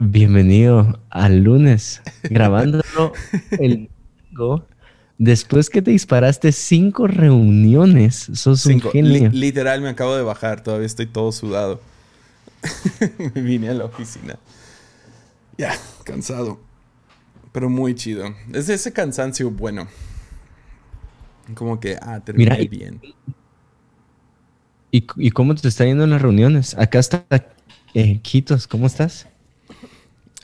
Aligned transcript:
Bienvenido 0.00 1.00
al 1.10 1.40
lunes, 1.40 2.02
grabándolo 2.22 3.12
el 3.58 3.90
domingo. 4.30 4.64
Después 5.18 5.68
que 5.70 5.82
te 5.82 5.90
disparaste 5.90 6.52
cinco 6.52 7.08
reuniones, 7.08 8.30
sos 8.34 8.64
un 8.66 8.80
genio. 8.80 9.30
literal, 9.32 9.80
me 9.80 9.88
acabo 9.88 10.14
de 10.14 10.22
bajar, 10.22 10.62
todavía 10.62 10.86
estoy 10.86 11.06
todo 11.06 11.32
sudado. 11.32 11.80
Vine 13.34 13.70
a 13.70 13.74
la 13.74 13.86
oficina. 13.86 14.38
Ya, 15.56 15.74
cansado. 16.04 16.60
Pero 17.50 17.68
muy 17.68 17.96
chido. 17.96 18.32
Es 18.52 18.68
ese 18.68 18.92
cansancio 18.92 19.50
bueno. 19.50 19.88
Como 21.54 21.80
que, 21.80 21.96
ah, 22.00 22.20
terminé 22.20 22.68
bien. 22.68 23.00
¿y, 24.92 25.04
¿Y 25.16 25.30
cómo 25.32 25.56
te 25.56 25.66
está 25.66 25.84
yendo 25.84 26.04
en 26.04 26.10
las 26.10 26.22
reuniones? 26.22 26.76
Acá 26.78 27.00
está 27.00 27.24
eh, 27.94 28.20
Quitos, 28.20 28.68
¿cómo 28.68 28.86
estás? 28.86 29.26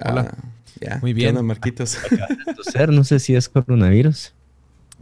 Hola. 0.01 0.35
Ah, 0.89 0.99
Muy 1.01 1.13
bien. 1.13 1.45
Marquitos? 1.45 1.99
no 2.89 3.05
sé 3.05 3.19
si 3.19 3.35
es 3.35 3.49
coronavirus. 3.49 4.33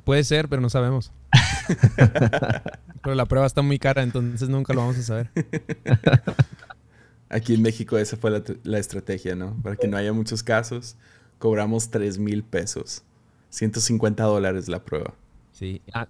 Puede 0.05 0.25
ser, 0.25 0.49
pero 0.49 0.61
no 0.61 0.69
sabemos. 0.69 1.13
pero 3.03 3.15
la 3.15 3.27
prueba 3.27 3.47
está 3.47 3.63
muy 3.63 3.79
cara, 3.79 4.03
entonces 4.03 4.49
nunca 4.49 4.75
lo 4.75 4.81
vamos 4.81 4.99
a 4.99 5.03
saber. 5.03 5.31
Aquí 7.29 7.55
en 7.55 7.63
México 7.63 7.97
esa 7.97 8.17
fue 8.17 8.43
la, 8.63 8.79
estrategia, 8.79 9.35
¿no? 9.35 9.57
Para 9.63 9.77
que 9.77 9.89
no 9.89 9.97
haya 9.97 10.13
muchos 10.13 10.43
casos, 10.43 10.97
cobramos 11.39 11.91
3 11.91 12.19
mil 12.19 12.43
pesos. 12.43 13.03
150 13.51 14.23
dólares 14.25 14.69
la 14.69 14.85
prueba. 14.85 15.15
Sí. 15.53 15.81
Ah, 15.95 16.09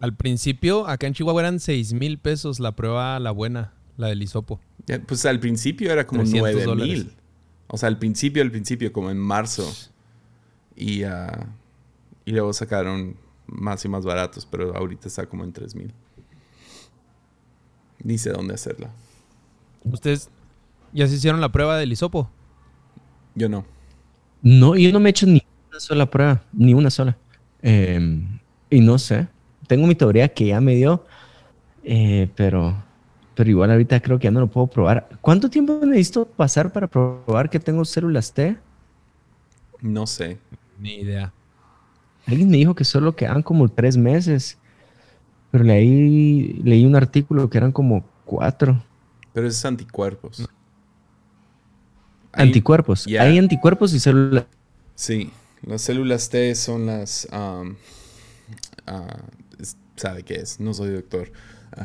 al 0.00 0.14
principio, 0.14 0.88
acá 0.88 1.06
en 1.06 1.14
Chihuahua 1.14 1.42
eran 1.42 1.60
6 1.60 1.92
mil 1.92 2.18
pesos 2.18 2.58
la 2.58 2.72
prueba, 2.72 3.18
la 3.20 3.30
buena, 3.30 3.74
la 3.96 4.08
del 4.08 4.22
hisopo. 4.22 4.60
pues 5.06 5.26
al 5.26 5.40
principio 5.40 5.92
era 5.92 6.06
como 6.06 6.24
9 6.24 6.74
mil. 6.74 7.12
O 7.68 7.76
sea, 7.76 7.88
al 7.88 7.98
principio, 7.98 8.42
al 8.42 8.50
principio, 8.50 8.92
como 8.92 9.10
en 9.10 9.18
marzo. 9.18 9.70
Y, 10.74 11.04
uh, 11.04 11.46
y 12.24 12.32
luego 12.32 12.52
sacaron 12.52 13.16
más 13.46 13.84
y 13.84 13.88
más 13.88 14.04
baratos, 14.04 14.46
pero 14.46 14.76
ahorita 14.76 15.08
está 15.08 15.26
como 15.26 15.44
en 15.44 15.52
3000. 15.52 15.92
Ni 18.02 18.18
sé 18.18 18.30
dónde 18.30 18.54
hacerla. 18.54 18.90
¿Ustedes 19.84 20.30
ya 20.92 21.06
se 21.06 21.14
hicieron 21.14 21.40
la 21.40 21.50
prueba 21.50 21.76
del 21.76 21.92
hisopo? 21.92 22.30
Yo 23.34 23.48
no. 23.48 23.64
No, 24.42 24.76
yo 24.76 24.92
no 24.92 25.00
me 25.00 25.08
he 25.08 25.10
hecho 25.10 25.26
ni 25.26 25.42
una 25.68 25.80
sola 25.80 26.10
prueba, 26.10 26.42
ni 26.52 26.74
una 26.74 26.90
sola. 26.90 27.16
Em, 27.60 28.38
y 28.70 28.80
no 28.80 28.98
sé. 28.98 29.28
Tengo 29.66 29.86
mi 29.86 29.94
teoría 29.94 30.28
que 30.28 30.46
ya 30.46 30.60
me 30.60 30.74
dio, 30.74 31.04
eh, 31.84 32.30
pero 32.36 32.82
pero 33.38 33.50
igual 33.50 33.70
ahorita 33.70 34.00
creo 34.00 34.18
que 34.18 34.24
ya 34.24 34.32
no 34.32 34.40
lo 34.40 34.48
puedo 34.48 34.66
probar. 34.66 35.08
¿Cuánto 35.20 35.48
tiempo 35.48 35.78
necesito 35.86 36.26
pasar 36.26 36.72
para 36.72 36.88
probar 36.88 37.48
que 37.48 37.60
tengo 37.60 37.84
células 37.84 38.32
T? 38.32 38.56
No 39.80 40.08
sé. 40.08 40.38
Ni 40.80 40.96
idea. 40.96 41.32
Alguien 42.26 42.50
me 42.50 42.56
dijo 42.56 42.74
que 42.74 42.82
solo 42.82 43.14
quedan 43.14 43.44
como 43.44 43.68
tres 43.68 43.96
meses. 43.96 44.58
Pero 45.52 45.62
leí, 45.62 46.54
leí 46.64 46.84
un 46.84 46.96
artículo 46.96 47.48
que 47.48 47.58
eran 47.58 47.70
como 47.70 48.04
cuatro. 48.24 48.82
Pero 49.32 49.46
es 49.46 49.64
anticuerpos. 49.64 50.48
Anticuerpos. 52.32 53.06
Hay 53.06 53.38
anticuerpos 53.38 53.94
y 53.94 54.00
células. 54.00 54.46
Sí, 54.96 55.30
las 55.62 55.82
células 55.82 56.28
T 56.28 56.56
son 56.56 56.86
las... 56.86 57.28
Um, 57.32 57.76
ah, 58.84 59.22
¿Sabe 59.94 60.24
qué 60.24 60.34
es? 60.34 60.58
No 60.58 60.74
soy 60.74 60.90
doctor. 60.90 61.30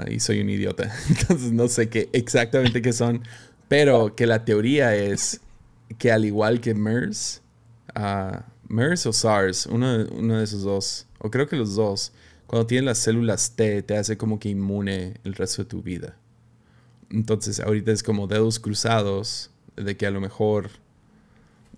Y 0.10 0.20
soy 0.20 0.42
un 0.42 0.50
idiota. 0.50 0.92
Entonces 1.10 1.52
no 1.52 1.68
sé 1.68 1.90
qué 1.90 2.10
exactamente 2.14 2.82
qué 2.82 2.94
son. 2.94 3.24
Pero 3.68 4.16
que 4.16 4.28
la 4.28 4.46
teoría 4.46 4.96
es 4.96 5.42
que 5.98 6.12
al 6.12 6.26
igual 6.26 6.62
que 6.62 6.74
MERS, 6.74 7.42
uh, 7.96 8.38
MERS 8.68 9.06
o 9.06 9.14
SARS, 9.14 9.66
uno, 9.68 10.06
uno, 10.12 10.38
de 10.38 10.44
esos 10.44 10.64
dos, 10.64 11.08
o 11.20 11.32
creo 11.32 11.48
que 11.48 11.56
los 11.56 11.76
dos, 11.76 12.12
cuando 12.48 12.68
tienes 12.68 12.86
las 12.86 12.98
células 12.98 13.56
T, 13.56 13.82
te 13.84 13.98
hace 13.98 14.18
como 14.18 14.40
que 14.40 14.50
inmune 14.50 15.16
el 15.24 15.34
resto 15.34 15.64
de 15.64 15.70
tu 15.70 15.82
vida. 15.82 16.18
Entonces 17.10 17.60
ahorita 17.60 17.92
es 17.92 18.04
como 18.04 18.28
dedos 18.28 18.60
cruzados 18.60 19.52
de 19.76 19.96
que 19.98 20.06
a 20.06 20.12
lo 20.12 20.22
mejor... 20.22 20.70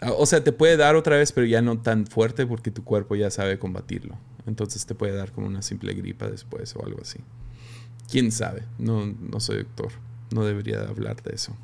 Ah, 0.01 0.12
o 0.12 0.25
sea, 0.25 0.44
te 0.44 0.51
puede 0.51 0.75
dar 0.78 0.96
otra 0.96 1.18
vez, 1.18 1.31
pero 1.31 1.47
ya 1.47 1.62
no 1.62 1.81
tan 1.81 2.06
fuerte 2.07 2.46
porque 2.46 2.72
tu 2.72 2.84
cuerpo 2.84 3.16
ya 3.16 3.30
sabe 3.31 3.59
combatirlo. 3.59 4.18
Entonces 4.46 4.85
te 4.85 4.96
puede 4.96 5.16
dar 5.16 5.31
como 5.31 5.47
una 5.47 5.62
simple 5.62 5.94
gripa 5.94 6.30
después 6.30 6.75
o 6.75 6.85
algo 6.85 7.01
así. 7.01 7.19
¿Quién 8.10 8.32
sabe? 8.32 8.64
No, 8.78 9.06
no 9.06 9.40
soy 9.40 9.58
doctor. 9.58 9.92
No 10.32 10.44
debería 10.44 10.82
hablar 10.82 11.22
de 11.24 11.36
eso. 11.36 11.56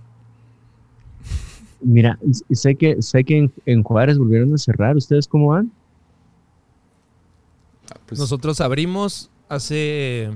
Mira, 1.82 2.20
sé 2.52 2.76
que, 2.76 3.02
sé 3.02 3.24
que 3.24 3.50
en, 3.66 3.84
Juárez 3.84 4.18
volvieron 4.18 4.54
a 4.54 4.58
cerrar. 4.58 4.96
¿Ustedes 4.96 5.28
cómo 5.28 5.48
van? 5.48 5.72
Ah, 7.92 8.00
pues 8.06 8.20
Nosotros 8.20 8.62
abrimos 8.62 9.30
hace 9.50 10.32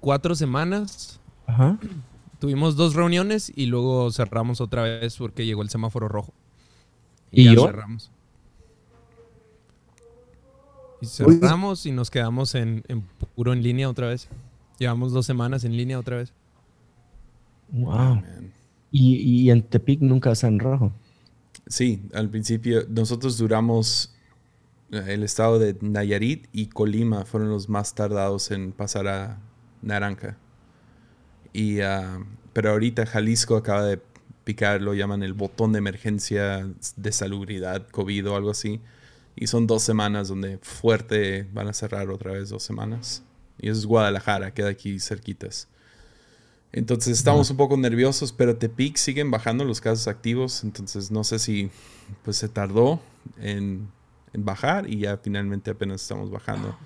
cuatro 0.00 0.34
semanas. 0.34 1.20
Ajá. 1.46 1.78
Tuvimos 2.38 2.76
dos 2.76 2.94
reuniones 2.94 3.52
y 3.54 3.66
luego 3.66 4.10
cerramos 4.12 4.60
otra 4.60 4.82
vez 4.82 5.16
porque 5.16 5.44
llegó 5.44 5.62
el 5.62 5.70
semáforo 5.70 6.06
rojo. 6.06 6.32
Y, 7.32 7.44
ya 7.44 7.60
cerramos. 7.60 8.10
Y 11.00 11.06
cerramos 11.06 11.84
y 11.86 11.92
nos 11.92 12.10
quedamos 12.10 12.54
en, 12.54 12.84
en 12.88 13.02
puro 13.34 13.52
en 13.52 13.62
línea 13.62 13.88
otra 13.88 14.08
vez. 14.08 14.28
Llevamos 14.78 15.12
dos 15.12 15.26
semanas 15.26 15.64
en 15.64 15.76
línea 15.76 15.98
otra 15.98 16.18
vez. 16.18 16.32
Wow. 17.70 18.22
¿Y, 18.90 19.16
y 19.16 19.50
en 19.50 19.62
Tepic 19.62 20.00
nunca 20.00 20.32
está 20.32 20.48
en 20.48 20.58
rojo? 20.58 20.92
Sí, 21.66 22.02
al 22.14 22.30
principio 22.30 22.84
nosotros 22.88 23.38
duramos 23.38 24.14
eh, 24.90 25.04
el 25.08 25.22
estado 25.22 25.58
de 25.58 25.76
Nayarit 25.80 26.46
y 26.52 26.66
Colima 26.66 27.24
fueron 27.24 27.50
los 27.50 27.68
más 27.68 27.94
tardados 27.94 28.50
en 28.50 28.72
pasar 28.72 29.08
a 29.08 29.38
naranja. 29.82 30.36
Y, 31.52 31.80
ah, 31.80 32.24
pero 32.52 32.70
ahorita 32.70 33.06
Jalisco 33.06 33.56
acaba 33.56 33.84
de 33.84 34.00
picar, 34.44 34.80
lo 34.80 34.94
llaman 34.94 35.22
el 35.22 35.32
botón 35.32 35.72
de 35.72 35.78
emergencia 35.78 36.68
de 36.96 37.12
salubridad, 37.12 37.88
COVID 37.88 38.30
o 38.30 38.36
algo 38.36 38.50
así. 38.50 38.80
Y 39.34 39.48
son 39.48 39.66
dos 39.66 39.82
semanas 39.82 40.28
donde 40.28 40.58
fuerte 40.62 41.46
van 41.52 41.68
a 41.68 41.72
cerrar 41.72 42.10
otra 42.10 42.32
vez 42.32 42.48
dos 42.48 42.62
semanas. 42.62 43.22
Y 43.58 43.68
eso 43.68 43.80
es 43.80 43.86
Guadalajara, 43.86 44.52
queda 44.52 44.68
aquí 44.68 44.98
cerquitas. 45.00 45.68
Entonces 46.72 47.16
estamos 47.16 47.50
un 47.50 47.56
poco 47.56 47.76
nerviosos, 47.76 48.32
pero 48.32 48.56
Tepic 48.56 48.96
siguen 48.96 49.30
bajando 49.30 49.64
los 49.64 49.80
casos 49.80 50.08
activos. 50.08 50.62
Entonces 50.62 51.10
no 51.10 51.24
sé 51.24 51.38
si 51.38 51.70
pues 52.22 52.36
se 52.36 52.48
tardó 52.48 53.00
en, 53.38 53.88
bajar 54.34 54.90
y 54.90 54.98
ya 54.98 55.16
finalmente 55.16 55.70
apenas 55.70 56.02
estamos 56.02 56.30
bajando. 56.30 56.76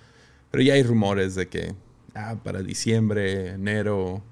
Pero 0.52 0.62
ya 0.62 0.74
hay 0.74 0.84
rumores 0.84 1.34
de 1.34 1.48
que 1.48 1.74
ah, 2.14 2.36
para 2.42 2.62
diciembre, 2.62 3.48
enero 3.48 4.22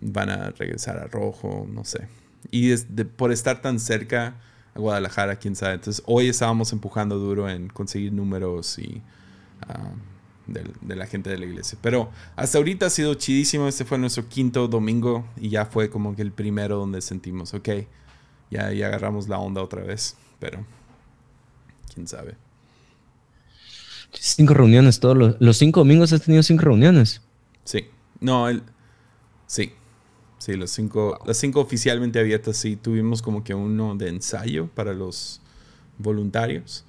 van 0.00 0.30
a 0.30 0.50
regresar 0.50 0.98
a 0.98 1.08
rojo, 1.08 1.66
no 1.68 1.84
sé. 1.84 2.06
Y 2.52 2.74
por 3.16 3.32
estar 3.32 3.60
tan 3.60 3.80
cerca 3.80 4.40
a 4.74 4.78
Guadalajara, 4.78 5.36
quién 5.36 5.56
sabe. 5.56 5.74
Entonces 5.74 6.04
hoy 6.06 6.28
estábamos 6.28 6.72
empujando 6.72 7.18
duro 7.18 7.48
en 7.50 7.68
conseguir 7.68 8.12
números 8.12 8.78
y 8.78 9.02
ah, 9.62 9.90
de, 10.50 10.96
la 10.96 11.06
gente 11.06 11.30
de 11.30 11.38
la 11.38 11.46
iglesia. 11.46 11.78
Pero 11.80 12.10
hasta 12.36 12.58
ahorita 12.58 12.86
ha 12.86 12.90
sido 12.90 13.14
chidísimo. 13.14 13.68
Este 13.68 13.84
fue 13.84 13.98
nuestro 13.98 14.28
quinto 14.28 14.68
domingo 14.68 15.24
y 15.36 15.48
ya 15.48 15.66
fue 15.66 15.90
como 15.90 16.14
que 16.14 16.22
el 16.22 16.32
primero 16.32 16.76
donde 16.76 17.00
sentimos, 17.00 17.54
ok, 17.54 17.68
ya, 18.50 18.72
ya 18.72 18.88
agarramos 18.88 19.28
la 19.28 19.38
onda 19.38 19.62
otra 19.62 19.82
vez. 19.82 20.16
Pero, 20.38 20.64
quién 21.94 22.06
sabe. 22.06 22.36
Cinco 24.12 24.54
reuniones, 24.54 24.98
todos 24.98 25.36
los, 25.38 25.56
cinco 25.56 25.80
domingos 25.80 26.12
has 26.12 26.22
tenido 26.22 26.42
cinco 26.42 26.64
reuniones. 26.64 27.22
Sí, 27.64 27.86
no, 28.20 28.48
el, 28.48 28.62
sí, 29.46 29.72
sí, 30.38 30.54
los 30.54 30.70
cinco, 30.72 31.20
las 31.24 31.36
cinco 31.36 31.60
oficialmente 31.60 32.18
abiertas, 32.18 32.56
sí, 32.56 32.74
tuvimos 32.74 33.22
como 33.22 33.44
que 33.44 33.54
uno 33.54 33.94
de 33.94 34.08
ensayo 34.08 34.66
para 34.74 34.92
los 34.94 35.40
voluntarios 35.98 36.84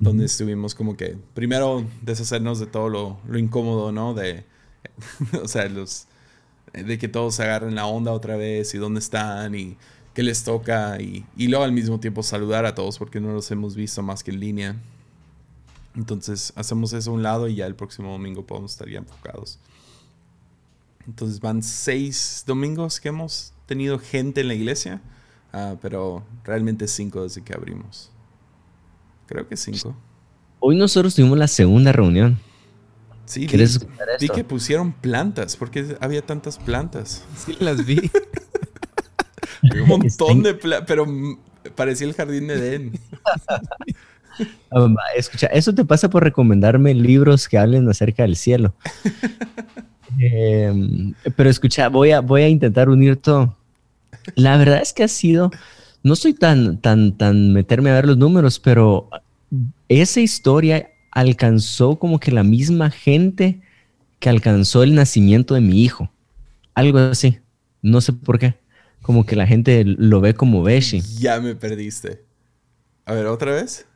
donde 0.00 0.24
estuvimos 0.24 0.74
como 0.74 0.96
que 0.96 1.16
primero 1.34 1.84
deshacernos 2.02 2.58
de 2.58 2.66
todo 2.66 2.88
lo, 2.88 3.18
lo 3.26 3.38
incómodo, 3.38 3.92
¿no? 3.92 4.14
De, 4.14 4.44
o 5.42 5.48
sea, 5.48 5.68
los, 5.68 6.06
de 6.72 6.98
que 6.98 7.08
todos 7.08 7.36
se 7.36 7.44
agarren 7.44 7.74
la 7.74 7.86
onda 7.86 8.12
otra 8.12 8.36
vez 8.36 8.74
y 8.74 8.78
dónde 8.78 9.00
están 9.00 9.54
y 9.54 9.76
qué 10.14 10.22
les 10.22 10.44
toca 10.44 11.00
y, 11.00 11.24
y 11.36 11.48
luego 11.48 11.64
al 11.64 11.72
mismo 11.72 12.00
tiempo 12.00 12.22
saludar 12.22 12.66
a 12.66 12.74
todos 12.74 12.98
porque 12.98 13.20
no 13.20 13.32
los 13.32 13.50
hemos 13.50 13.76
visto 13.76 14.02
más 14.02 14.22
que 14.22 14.30
en 14.30 14.40
línea. 14.40 14.76
Entonces 15.96 16.52
hacemos 16.56 16.92
eso 16.92 17.10
a 17.10 17.14
un 17.14 17.22
lado 17.22 17.48
y 17.48 17.54
ya 17.54 17.66
el 17.66 17.74
próximo 17.74 18.12
domingo 18.12 18.44
podemos 18.44 18.72
estar 18.72 18.88
ya 18.88 18.98
enfocados. 18.98 19.58
Entonces 21.06 21.40
van 21.40 21.62
seis 21.62 22.44
domingos 22.46 22.98
que 22.98 23.08
hemos 23.10 23.52
tenido 23.66 23.98
gente 23.98 24.40
en 24.40 24.48
la 24.48 24.54
iglesia, 24.54 25.00
uh, 25.52 25.76
pero 25.80 26.24
realmente 26.44 26.88
cinco 26.88 27.22
desde 27.22 27.42
que 27.42 27.54
abrimos. 27.54 28.10
Creo 29.26 29.48
que 29.48 29.56
cinco. 29.56 29.96
Hoy 30.60 30.76
nosotros 30.76 31.14
tuvimos 31.14 31.38
la 31.38 31.48
segunda 31.48 31.92
reunión. 31.92 32.38
Sí, 33.26 33.46
¿Quieres 33.46 33.80
vi, 33.80 33.86
vi 34.20 34.28
que 34.28 34.44
pusieron 34.44 34.92
plantas. 34.92 35.56
¿Por 35.56 35.70
qué 35.70 35.96
había 36.00 36.22
tantas 36.22 36.58
plantas? 36.58 37.24
Sí, 37.36 37.56
las 37.58 37.84
vi. 37.84 38.10
un 39.62 39.88
montón 39.88 40.42
de 40.42 40.54
pero 40.54 41.06
parecía 41.74 42.06
el 42.06 42.14
jardín 42.14 42.48
de 42.48 42.54
Edén. 42.54 42.92
Ah, 44.72 44.88
escucha, 45.16 45.46
eso 45.46 45.72
te 45.74 45.84
pasa 45.84 46.10
por 46.10 46.24
recomendarme 46.24 46.92
libros 46.92 47.48
que 47.48 47.56
hablen 47.56 47.88
acerca 47.88 48.24
del 48.24 48.34
cielo. 48.34 48.74
Em, 50.20 51.12
pero 51.36 51.50
escucha, 51.50 51.88
voy 51.88 52.12
a, 52.12 52.20
voy 52.20 52.42
a 52.42 52.48
intentar 52.48 52.88
unir 52.88 53.16
todo. 53.16 53.56
La 54.36 54.56
verdad 54.56 54.80
es 54.80 54.92
que 54.92 55.02
ha 55.02 55.08
sido, 55.08 55.50
no 56.04 56.14
soy 56.14 56.34
tan, 56.34 56.78
tan, 56.78 57.16
tan 57.16 57.52
meterme 57.52 57.90
a 57.90 57.94
ver 57.94 58.06
los 58.06 58.18
números, 58.18 58.60
pero 58.60 59.08
esa 59.88 60.20
historia 60.20 60.90
alcanzó 61.10 61.98
como 61.98 62.20
que 62.20 62.30
la 62.30 62.44
misma 62.44 62.90
gente 62.90 63.62
que 64.20 64.28
alcanzó 64.28 64.82
el 64.82 64.94
nacimiento 64.94 65.54
de 65.54 65.62
mi 65.62 65.82
hijo. 65.82 66.10
Algo 66.74 66.98
así. 66.98 67.38
No 67.80 68.02
sé 68.02 68.12
por 68.12 68.38
qué. 68.38 68.54
Como 69.00 69.24
que 69.24 69.34
la 69.34 69.46
gente 69.46 69.82
lo 69.84 70.20
ve 70.20 70.34
como 70.34 70.62
Beshi. 70.62 71.00
Ya 71.18 71.40
me 71.40 71.54
perdiste. 71.54 72.22
A 73.06 73.14
ver, 73.14 73.26
otra 73.26 73.52
vez. 73.52 73.86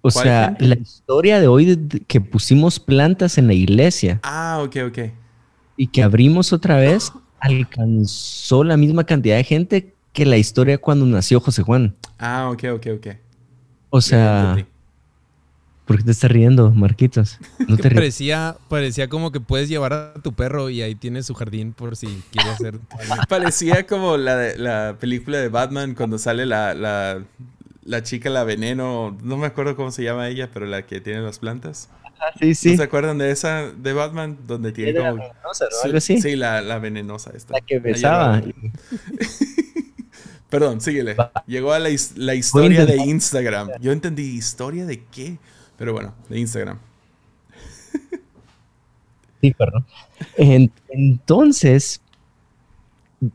O 0.00 0.10
sea, 0.10 0.56
la 0.60 0.76
historia 0.76 1.40
de 1.40 1.48
hoy 1.48 1.88
que 2.06 2.22
pusimos 2.22 2.80
plantas 2.80 3.36
en 3.36 3.48
la 3.48 3.54
iglesia. 3.54 4.20
Ah, 4.22 4.62
ok, 4.64 4.76
ok. 4.88 4.98
Y 5.76 5.88
que 5.88 6.02
abrimos 6.02 6.54
otra 6.54 6.76
vez, 6.78 7.12
alcanzó 7.40 8.64
la 8.64 8.78
misma 8.78 9.04
cantidad 9.04 9.36
de 9.36 9.44
gente 9.44 9.95
que 10.16 10.24
la 10.24 10.38
historia 10.38 10.78
cuando 10.78 11.04
nació 11.04 11.40
José 11.40 11.62
Juan. 11.62 11.94
Ah, 12.18 12.48
ok, 12.50 12.64
ok, 12.76 12.86
ok. 12.96 13.06
O 13.90 14.00
sea, 14.00 14.56
¿por 15.84 15.98
qué 15.98 16.04
te 16.04 16.10
estás 16.12 16.30
riendo, 16.30 16.70
Marquitos? 16.70 17.38
No 17.68 17.76
te 17.76 17.90
parecía, 17.90 18.56
parecía 18.70 19.08
como 19.10 19.30
que 19.30 19.40
puedes 19.40 19.68
llevar 19.68 19.92
a 19.92 20.14
tu 20.14 20.32
perro 20.32 20.70
y 20.70 20.80
ahí 20.80 20.94
tienes 20.94 21.26
su 21.26 21.34
jardín 21.34 21.74
por 21.74 21.96
si 21.96 22.06
quieres 22.30 22.54
hacer. 22.54 22.78
parecía 23.28 23.86
como 23.86 24.16
la, 24.16 24.54
la 24.56 24.96
película 24.98 25.36
de 25.36 25.50
Batman 25.50 25.94
cuando 25.94 26.16
sale 26.16 26.46
la, 26.46 26.72
la 26.72 27.20
la 27.84 28.02
chica, 28.02 28.30
la 28.30 28.42
veneno, 28.42 29.16
no 29.22 29.36
me 29.36 29.46
acuerdo 29.46 29.76
cómo 29.76 29.90
se 29.90 30.02
llama 30.02 30.28
ella, 30.28 30.48
pero 30.50 30.64
la 30.64 30.86
que 30.86 31.02
tiene 31.02 31.20
las 31.20 31.40
plantas. 31.40 31.90
sí, 32.40 32.54
sí. 32.54 32.74
se 32.74 32.82
acuerdan 32.82 33.18
de 33.18 33.30
esa 33.30 33.70
de 33.70 33.92
Batman? 33.92 34.38
Donde 34.46 34.72
tiene 34.72 34.94
como. 34.94 35.04
La 35.04 35.12
venenosa, 35.12 35.66
¿no? 35.70 35.76
Algo 35.84 35.98
así. 35.98 36.22
Sí, 36.22 36.36
la, 36.36 36.62
la 36.62 36.78
venenosa 36.78 37.32
esta. 37.36 37.52
La 37.52 37.60
que 37.60 37.80
besaba. 37.80 38.42
Perdón, 40.50 40.80
síguele. 40.80 41.16
Llegó 41.46 41.72
a 41.72 41.78
la, 41.78 41.88
la 42.16 42.34
historia 42.34 42.86
de 42.86 42.96
Instagram. 42.96 43.70
Yo 43.80 43.92
entendí, 43.92 44.22
¿historia 44.36 44.86
de 44.86 45.04
qué? 45.04 45.38
Pero 45.76 45.92
bueno, 45.92 46.14
de 46.28 46.38
Instagram. 46.38 46.78
Sí, 49.42 49.52
perdón. 49.52 49.84
Entonces, 50.88 52.00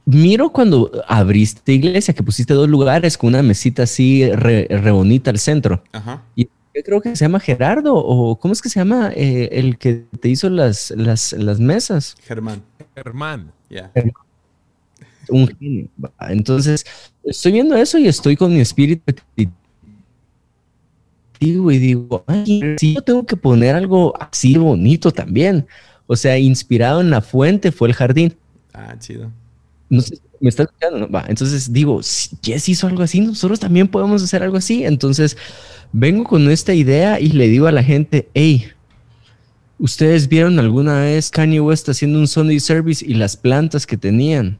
miro 0.05 0.51
cuando 0.51 0.91
abriste 1.07 1.73
iglesia, 1.73 2.13
que 2.13 2.23
pusiste 2.23 2.55
dos 2.55 2.67
lugares 2.67 3.17
con 3.19 3.29
una 3.29 3.43
mesita 3.43 3.83
así 3.83 4.29
re, 4.31 4.67
bonita 4.91 5.29
al 5.29 5.37
centro. 5.37 5.83
Ajá. 5.91 6.23
Y 6.35 6.45
yo 6.45 6.83
creo 6.83 7.01
que 7.01 7.15
se 7.15 7.25
llama 7.25 7.39
Gerardo, 7.39 7.95
o 7.95 8.39
¿cómo 8.39 8.53
es 8.53 8.61
que 8.61 8.69
se 8.69 8.79
llama 8.79 9.11
eh, 9.15 9.49
el 9.51 9.77
que 9.77 10.05
te 10.19 10.29
hizo 10.29 10.49
las, 10.49 10.91
las, 10.91 11.33
las 11.33 11.59
mesas? 11.59 12.15
Germán. 12.23 12.63
Germán. 12.95 13.51
Ya. 13.69 13.91
Un 15.29 15.47
genio. 15.47 15.87
Entonces, 16.29 16.85
estoy 17.23 17.53
viendo 17.53 17.75
eso 17.75 17.97
y 17.97 18.07
estoy 18.07 18.35
con 18.35 18.53
mi 18.53 18.59
espíritu 18.59 19.21
y 21.39 21.77
digo, 21.79 22.23
Ay, 22.27 22.75
si 22.77 22.93
yo 22.93 23.01
tengo 23.01 23.25
que 23.25 23.35
poner 23.35 23.75
algo 23.75 24.13
así 24.19 24.57
bonito 24.57 25.11
también. 25.11 25.65
O 26.05 26.15
sea, 26.15 26.37
inspirado 26.37 27.01
en 27.01 27.09
la 27.09 27.21
fuente 27.21 27.71
fue 27.71 27.87
el 27.87 27.95
jardín. 27.95 28.35
Ah, 28.73 28.95
chido 28.99 29.31
no 29.91 29.99
sé, 29.99 30.17
me 30.39 30.49
está 30.49 30.63
escuchando, 30.63 31.07
Va, 31.09 31.25
entonces 31.27 31.71
digo, 31.71 32.01
si 32.01 32.29
Jess 32.41 32.69
hizo 32.69 32.87
algo 32.87 33.03
así, 33.03 33.19
nosotros 33.19 33.59
también 33.59 33.89
podemos 33.89 34.23
hacer 34.23 34.41
algo 34.41 34.55
así. 34.55 34.85
Entonces 34.85 35.37
vengo 35.91 36.23
con 36.23 36.49
esta 36.49 36.73
idea 36.73 37.19
y 37.19 37.27
le 37.33 37.49
digo 37.49 37.67
a 37.67 37.73
la 37.73 37.83
gente, 37.83 38.29
hey, 38.33 38.67
¿ustedes 39.77 40.29
vieron 40.29 40.59
alguna 40.59 41.01
vez 41.01 41.29
Kanye 41.29 41.59
West 41.59 41.89
haciendo 41.89 42.19
un 42.19 42.27
Sunday 42.27 42.61
service 42.61 43.05
y 43.05 43.15
las 43.15 43.35
plantas 43.35 43.85
que 43.85 43.97
tenían? 43.97 44.57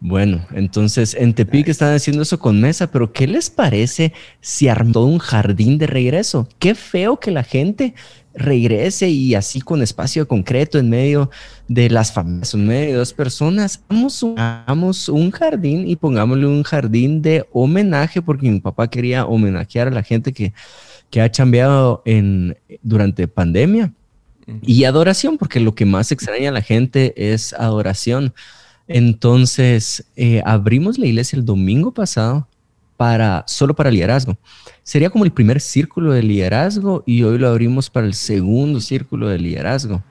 Bueno, 0.00 0.46
entonces 0.52 1.14
en 1.14 1.32
Tepic 1.32 1.68
están 1.68 1.94
haciendo 1.94 2.22
eso 2.22 2.38
con 2.38 2.60
mesa, 2.60 2.90
pero 2.90 3.12
¿qué 3.12 3.26
les 3.26 3.48
parece 3.48 4.12
si 4.40 4.68
armó 4.68 5.06
un 5.06 5.18
jardín 5.18 5.78
de 5.78 5.86
regreso? 5.86 6.46
Qué 6.58 6.74
feo 6.74 7.18
que 7.18 7.30
la 7.30 7.42
gente 7.42 7.94
regrese 8.34 9.08
y 9.08 9.34
así 9.34 9.60
con 9.60 9.80
espacio 9.80 10.26
concreto 10.26 10.78
en 10.78 10.90
medio 10.90 11.30
de 11.68 11.88
las 11.88 12.12
familias, 12.12 12.52
en 12.52 12.66
medio 12.66 12.88
de 12.88 12.94
dos 12.94 13.12
personas, 13.12 13.82
hagamos 14.36 15.08
un, 15.08 15.30
jardín 15.30 15.88
y 15.88 15.96
pongámosle 15.96 16.46
un 16.46 16.64
jardín 16.64 17.22
de 17.22 17.46
homenaje 17.52 18.20
porque 18.20 18.50
mi 18.50 18.60
papá 18.60 18.88
quería 18.90 19.24
homenajear 19.24 19.88
a 19.88 19.92
la 19.92 20.02
gente 20.02 20.32
que, 20.32 20.52
que 21.10 21.22
ha 21.22 21.30
cambiado 21.30 22.02
en, 22.04 22.56
durante 22.82 23.28
pandemia 23.28 23.92
y 24.62 24.84
adoración, 24.84 25.38
porque 25.38 25.60
lo 25.60 25.74
que 25.74 25.86
más 25.86 26.12
extraña 26.12 26.50
a 26.50 26.52
la 26.52 26.60
gente 26.60 27.14
es 27.32 27.52
adoración. 27.54 28.34
Entonces, 28.86 30.04
eh, 30.16 30.42
abrimos 30.44 30.98
la 30.98 31.06
iglesia 31.06 31.36
el 31.36 31.44
domingo 31.44 31.92
pasado 31.92 32.46
para, 32.96 33.44
solo 33.46 33.74
para 33.74 33.90
liderazgo. 33.90 34.36
Sería 34.82 35.10
como 35.10 35.24
el 35.24 35.32
primer 35.32 35.60
círculo 35.60 36.12
de 36.12 36.22
liderazgo 36.22 37.02
y 37.06 37.22
hoy 37.22 37.38
lo 37.38 37.48
abrimos 37.48 37.90
para 37.90 38.06
el 38.06 38.14
segundo 38.14 38.80
círculo 38.80 39.28
de 39.28 39.38
liderazgo. 39.38 40.02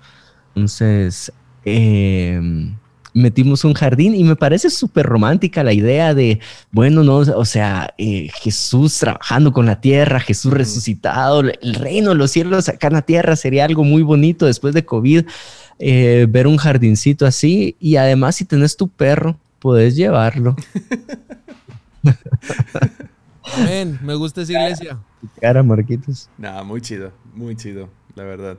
Entonces, 0.56 1.32
em, 1.66 2.76
metimos 3.14 3.64
un 3.64 3.74
jardín 3.74 4.16
y 4.16 4.24
me 4.24 4.36
parece 4.36 4.70
súper 4.70 5.06
romántica 5.06 5.64
la 5.64 5.74
idea 5.74 6.14
de, 6.14 6.40
bueno, 6.72 7.04
no, 7.04 7.18
o 7.18 7.46
sea, 7.46 7.94
eh, 7.98 8.30
Jesús 8.42 8.98
trabajando 8.98 9.52
con 9.54 9.66
la 9.66 9.80
tierra, 9.80 10.20
Jesús 10.20 10.52
resucitado, 10.52 11.42
el 11.42 11.74
reino 11.76 12.10
de 12.10 12.16
los 12.16 12.32
cielos 12.32 12.70
acá 12.70 12.88
en 12.88 12.94
la 12.94 13.02
tierra 13.04 13.36
sería 13.36 13.66
algo 13.66 13.84
muy 13.84 14.02
bonito 14.02 14.46
después 14.46 14.74
de 14.74 14.86
COVID, 14.86 15.26
eh, 15.80 16.28
ver 16.30 16.48
un 16.48 16.58
jardincito 16.58 17.26
así 17.26 17.76
y 17.80 17.96
además 17.96 18.36
si 18.36 18.46
tenés 18.46 18.78
tu 18.78 18.88
perro, 18.88 19.38
puedes 19.60 19.96
llevarlo. 19.96 20.56
Amén, 23.56 24.00
me 24.02 24.16
gusta 24.16 24.42
esa 24.42 24.54
iglesia. 24.54 25.00
Cara, 25.40 25.64
Marquitos. 25.64 26.30
Nada, 26.38 26.64
muy 26.64 26.82
chido, 26.82 27.12
muy 27.34 27.56
chido, 27.56 27.90
la 28.16 28.24
verdad. 28.24 28.58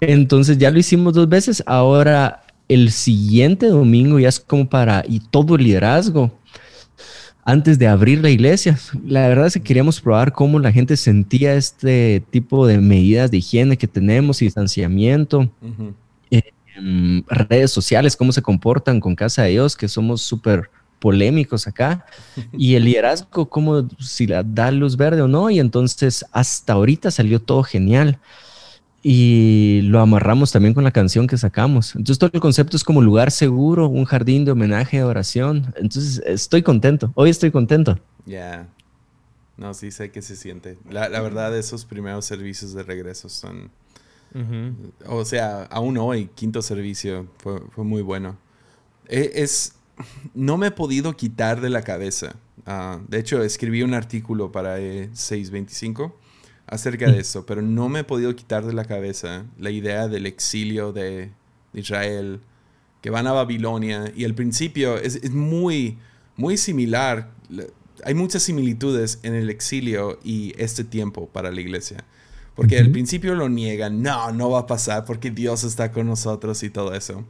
Entonces 0.00 0.58
ya 0.58 0.70
lo 0.70 0.78
hicimos 0.78 1.14
dos 1.14 1.28
veces, 1.28 1.62
ahora 1.66 2.42
el 2.68 2.90
siguiente 2.90 3.66
domingo 3.66 4.18
ya 4.18 4.28
es 4.28 4.38
como 4.40 4.68
para, 4.68 5.02
y 5.08 5.20
todo 5.20 5.56
el 5.56 5.64
liderazgo, 5.64 6.30
antes 7.44 7.78
de 7.78 7.88
abrir 7.88 8.20
la 8.20 8.28
iglesia. 8.28 8.78
La 9.06 9.26
verdad 9.26 9.46
es 9.46 9.54
que 9.54 9.62
queríamos 9.62 10.02
probar 10.02 10.32
cómo 10.32 10.58
la 10.58 10.70
gente 10.70 10.98
sentía 10.98 11.54
este 11.54 12.22
tipo 12.30 12.66
de 12.66 12.78
medidas 12.78 13.30
de 13.30 13.38
higiene 13.38 13.78
que 13.78 13.88
tenemos 13.88 14.42
y 14.42 14.44
distanciamiento. 14.44 15.50
En 16.78 17.24
redes 17.28 17.70
sociales, 17.70 18.16
cómo 18.16 18.32
se 18.32 18.42
comportan 18.42 19.00
con 19.00 19.14
Casa 19.14 19.42
de 19.42 19.50
Dios, 19.50 19.76
que 19.76 19.88
somos 19.88 20.22
súper 20.22 20.70
polémicos 20.98 21.66
acá. 21.66 22.06
Y 22.52 22.74
el 22.74 22.84
liderazgo, 22.84 23.48
como 23.48 23.88
si 23.98 24.26
la 24.26 24.42
da 24.42 24.70
luz 24.70 24.96
verde 24.96 25.22
o 25.22 25.28
no. 25.28 25.50
Y 25.50 25.60
entonces 25.60 26.24
hasta 26.32 26.74
ahorita 26.74 27.10
salió 27.10 27.40
todo 27.40 27.62
genial. 27.62 28.18
Y 29.02 29.80
lo 29.84 30.00
amarramos 30.00 30.50
también 30.50 30.74
con 30.74 30.84
la 30.84 30.90
canción 30.90 31.26
que 31.26 31.36
sacamos. 31.36 31.94
Entonces 31.94 32.18
todo 32.18 32.30
el 32.32 32.40
concepto 32.40 32.76
es 32.76 32.84
como 32.84 33.00
lugar 33.00 33.30
seguro, 33.30 33.88
un 33.88 34.04
jardín 34.04 34.44
de 34.44 34.50
homenaje, 34.50 34.98
de 34.98 35.04
oración. 35.04 35.72
Entonces 35.76 36.20
estoy 36.26 36.62
contento. 36.62 37.12
Hoy 37.14 37.30
estoy 37.30 37.50
contento. 37.50 37.98
Ya. 38.26 38.68
No, 39.56 39.74
sí 39.74 39.90
sé 39.90 40.10
que 40.10 40.22
se 40.22 40.36
siente. 40.36 40.78
La, 40.88 41.08
verdad, 41.08 41.56
esos 41.56 41.84
primeros 41.84 42.24
servicios 42.24 42.74
de 42.74 42.82
regreso 42.84 43.28
son... 43.28 43.70
O 45.06 45.24
sea, 45.24 45.64
aún 45.64 45.98
hoy, 45.98 46.28
quinto 46.34 46.62
servicio 46.62 47.28
fue, 47.38 47.60
fue 47.70 47.84
muy 47.84 48.02
bueno. 48.02 48.36
E, 49.08 49.32
es, 49.34 49.74
no 50.34 50.56
me 50.56 50.68
he 50.68 50.70
podido 50.70 51.16
quitar 51.16 51.60
de 51.60 51.70
la 51.70 51.82
cabeza. 51.82 52.36
Ah, 52.66 53.00
de 53.08 53.18
hecho, 53.18 53.42
escribí 53.42 53.82
un 53.82 53.94
artículo 53.94 54.52
para 54.52 54.78
E625 54.78 56.12
acerca 56.66 57.06
de 57.06 57.16
mm. 57.16 57.20
eso, 57.20 57.46
pero 57.46 57.62
no 57.62 57.88
me 57.88 58.00
he 58.00 58.04
podido 58.04 58.34
quitar 58.36 58.64
de 58.66 58.74
la 58.74 58.84
cabeza 58.84 59.46
la 59.58 59.70
idea 59.70 60.06
del 60.06 60.26
exilio 60.26 60.92
de, 60.92 61.30
Israel, 61.72 62.40
que 63.00 63.10
van 63.10 63.26
a 63.26 63.32
Babilonia, 63.32 64.12
y 64.14 64.24
al 64.24 64.34
principio 64.34 64.96
es, 64.96 65.30
muy, 65.30 65.98
muy 66.36 66.56
similar. 66.56 67.30
Hay 68.04 68.14
muchas 68.14 68.42
similitudes 68.42 69.20
en 69.22 69.34
el 69.34 69.50
exilio 69.50 70.18
y 70.22 70.52
este 70.56 70.84
tiempo 70.84 71.28
para 71.28 71.50
la 71.50 71.60
iglesia. 71.60 72.04
Porque 72.58 72.78
al 72.78 72.90
principio 72.90 73.34
lo 73.36 73.48
niegan, 73.48 74.02
no, 74.02 74.32
no 74.32 74.50
va 74.50 74.60
a 74.60 74.66
pasar 74.66 75.04
porque 75.04 75.30
Dios 75.30 75.62
está 75.62 75.92
con 75.92 76.08
nosotros 76.08 76.62
y 76.64 76.70
todo 76.70 76.92
eso 76.92 77.24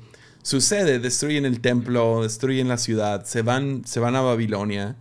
sucede, 0.48 0.98
destruyen 0.98 1.44
el 1.44 1.60
templo, 1.60 2.22
destruyen 2.22 2.68
la 2.68 2.78
ciudad, 2.78 3.24
se 3.24 3.42
van, 3.42 3.82
se 3.84 4.00
van 4.00 4.16
a 4.16 4.22
Babilonia, 4.22 4.96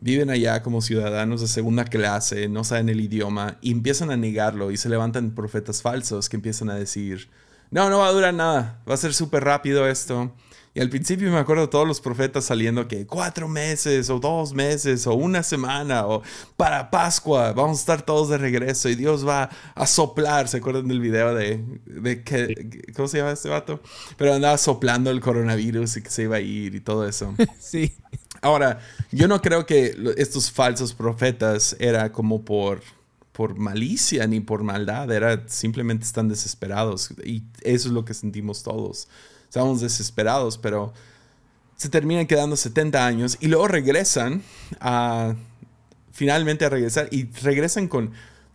viven 0.00 0.30
allá 0.30 0.62
como 0.62 0.80
ciudadanos 0.80 1.40
de 1.40 1.48
segunda 1.48 1.84
clase, 1.84 2.48
no 2.48 2.62
saben 2.62 2.88
el 2.88 3.00
idioma, 3.00 3.58
y 3.60 3.72
empiezan 3.72 4.12
a 4.12 4.16
negarlo 4.16 4.70
y 4.70 4.76
se 4.76 4.88
levantan 4.88 5.34
profetas 5.34 5.82
falsos 5.82 6.28
que 6.28 6.36
empiezan 6.36 6.70
a 6.70 6.76
decir, 6.76 7.28
no, 7.72 7.90
no 7.90 7.98
va 7.98 8.08
a 8.08 8.12
durar 8.12 8.32
nada, 8.32 8.80
va 8.88 8.94
a 8.94 8.98
ser 8.98 9.12
súper 9.12 9.42
rápido 9.42 9.88
esto, 9.88 10.32
Y 10.74 10.80
al 10.80 10.88
principio 10.88 11.30
me 11.30 11.38
acuerdo 11.38 11.68
todos 11.68 11.86
los 11.86 12.00
profetas 12.00 12.46
saliendo 12.46 12.88
que 12.88 13.06
cuatro 13.06 13.46
meses 13.46 14.08
o 14.08 14.18
dos 14.18 14.54
meses 14.54 15.06
o 15.06 15.12
una 15.12 15.42
semana 15.42 16.06
o 16.06 16.22
para 16.56 16.90
Pascua 16.90 17.52
vamos 17.52 17.78
a 17.78 17.80
estar 17.80 18.02
todos 18.02 18.30
de 18.30 18.38
regreso 18.38 18.88
y 18.88 18.94
Dios 18.94 19.26
va 19.26 19.50
a 19.74 19.86
soplar. 19.86 20.48
¿Se 20.48 20.56
acuerdan 20.56 20.88
del 20.88 21.00
video 21.00 21.34
de, 21.34 21.62
de 21.84 22.24
que, 22.24 22.92
¿cómo 22.96 23.06
se 23.06 23.18
llama 23.18 23.32
este 23.32 23.50
vato? 23.50 23.80
Pero 24.16 24.32
andaba 24.32 24.56
soplando 24.56 25.10
el 25.10 25.20
coronavirus 25.20 25.98
y 25.98 26.02
que 26.02 26.10
se 26.10 26.22
iba 26.22 26.36
a 26.36 26.40
ir 26.40 26.74
y 26.74 26.80
todo 26.80 27.06
eso. 27.06 27.34
sí. 27.58 27.92
Ahora, 28.40 28.80
yo 29.10 29.28
no 29.28 29.42
creo 29.42 29.66
que 29.66 29.94
estos 30.16 30.50
falsos 30.50 30.94
profetas 30.94 31.76
era 31.80 32.12
como 32.12 32.44
por 32.44 32.80
por 33.32 33.56
malicia 33.56 34.26
ni 34.26 34.40
por 34.40 34.62
maldad, 34.62 35.10
era 35.10 35.48
simplemente 35.48 36.04
están 36.04 36.28
desesperados 36.28 37.14
y 37.24 37.42
eso 37.62 37.88
es 37.88 37.94
lo 37.94 38.04
que 38.04 38.12
sentimos 38.14 38.62
todos. 38.62 39.08
Estamos 39.52 39.82
desesperados, 39.82 40.56
pero 40.56 40.94
se 41.76 41.90
terminan 41.90 42.26
quedando 42.26 42.56
70 42.56 43.06
años 43.06 43.36
y 43.38 43.48
luego 43.48 43.68
regresan 43.68 44.40
a 44.80 45.34
finalmente 46.10 46.64
a 46.64 46.70
regresar 46.70 47.08
y 47.10 47.26
regresan 47.42 47.86
con 47.86 48.12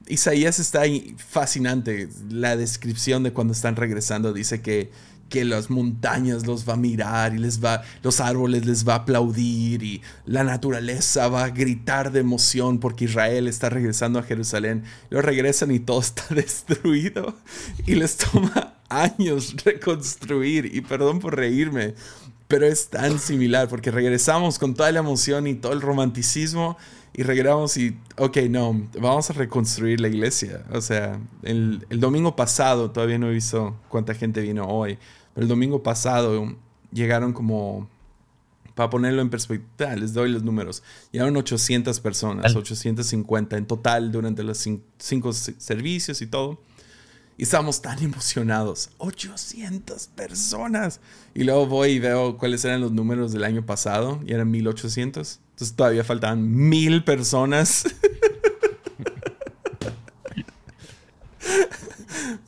Isaías 0.07 0.57
está 0.57 0.81
ahí 0.81 1.15
fascinante 1.19 2.09
la 2.31 2.57
descripción 2.57 3.21
de 3.21 3.31
cuando 3.31 3.53
están 3.53 3.75
regresando 3.75 4.33
dice 4.33 4.63
que 4.63 4.89
que 5.29 5.45
las 5.45 5.69
montañas 5.69 6.47
los 6.47 6.67
va 6.67 6.73
a 6.73 6.77
mirar 6.77 7.35
y 7.35 7.37
les 7.37 7.63
va, 7.63 7.83
los 8.01 8.19
árboles 8.19 8.65
les 8.65 8.87
va 8.87 8.93
a 8.93 8.97
aplaudir 8.97 9.83
y 9.83 10.01
la 10.25 10.43
naturaleza 10.43 11.27
va 11.27 11.43
a 11.43 11.49
gritar 11.49 12.11
de 12.11 12.21
emoción 12.21 12.79
porque 12.79 13.05
Israel 13.05 13.47
está 13.47 13.69
regresando 13.69 14.19
a 14.19 14.23
Jerusalén. 14.23 14.83
Luego 15.09 15.27
regresan 15.27 15.71
y 15.71 15.79
todo 15.79 15.99
está 15.99 16.23
destruido 16.33 17.35
y 17.85 17.95
les 17.95 18.15
toma 18.17 18.76
años 18.89 19.55
reconstruir 19.65 20.73
y 20.73 20.81
perdón 20.81 21.19
por 21.19 21.35
reírme, 21.35 21.95
pero 22.47 22.65
es 22.65 22.89
tan 22.89 23.19
similar 23.19 23.67
porque 23.67 23.91
regresamos 23.91 24.57
con 24.59 24.73
toda 24.73 24.91
la 24.91 24.99
emoción 24.99 25.47
y 25.47 25.55
todo 25.55 25.73
el 25.73 25.81
romanticismo 25.81 26.77
y 27.13 27.23
regresamos 27.23 27.75
y, 27.77 27.97
ok, 28.17 28.37
no, 28.49 28.87
vamos 28.99 29.29
a 29.29 29.33
reconstruir 29.33 29.99
la 29.99 30.07
iglesia. 30.07 30.63
O 30.71 30.81
sea, 30.81 31.19
el, 31.41 31.85
el 31.89 31.99
domingo 31.99 32.35
pasado, 32.35 32.91
todavía 32.91 33.17
no 33.17 33.27
he 33.29 33.33
visto 33.33 33.75
cuánta 33.89 34.13
gente 34.13 34.41
vino 34.41 34.65
hoy, 34.65 34.97
el 35.35 35.47
domingo 35.47 35.83
pasado 35.83 36.55
llegaron 36.91 37.33
como, 37.33 37.89
para 38.75 38.89
ponerlo 38.89 39.21
en 39.21 39.29
perspectiva, 39.29 39.95
les 39.95 40.13
doy 40.13 40.31
los 40.31 40.43
números, 40.43 40.83
llegaron 41.11 41.35
800 41.37 41.99
personas, 41.99 42.55
850 42.55 43.57
en 43.57 43.65
total 43.65 44.11
durante 44.11 44.43
los 44.43 44.67
cinco 44.97 45.33
servicios 45.33 46.21
y 46.21 46.27
todo. 46.27 46.59
Y 47.37 47.43
estábamos 47.43 47.81
tan 47.83 48.01
emocionados. 48.03 48.89
800 48.97 50.07
personas. 50.07 50.99
Y 51.35 51.43
luego 51.43 51.67
voy 51.67 51.91
y 51.91 51.99
veo 51.99 52.37
cuáles 52.37 52.65
eran 52.65 52.81
los 52.81 52.91
números 52.91 53.31
del 53.31 53.43
año 53.43 53.63
pasado. 53.63 54.19
Y 54.25 54.33
eran 54.33 54.49
1800. 54.49 55.39
Entonces 55.51 55.75
todavía 55.75 56.03
faltaban 56.03 56.51
mil 56.51 57.03
personas. 57.03 57.85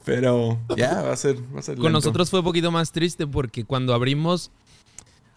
Pero 0.05 0.59
ya, 0.75 1.03
va 1.03 1.13
a 1.13 1.17
ser. 1.17 1.37
Con 1.79 1.91
nosotros 1.91 2.31
fue 2.31 2.39
un 2.39 2.45
poquito 2.45 2.71
más 2.71 2.91
triste 2.91 3.27
porque 3.27 3.63
cuando 3.63 3.93
abrimos. 3.93 4.49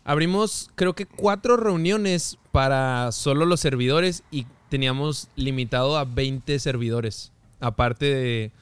Abrimos, 0.04 0.70
creo 0.74 0.94
que 0.94 1.06
cuatro 1.06 1.56
reuniones 1.56 2.36
para 2.50 3.12
solo 3.12 3.46
los 3.46 3.60
servidores 3.60 4.24
y 4.32 4.46
teníamos 4.68 5.28
limitado 5.36 5.96
a 5.96 6.04
20 6.04 6.58
servidores. 6.58 7.32
Aparte 7.60 8.06
de. 8.06 8.52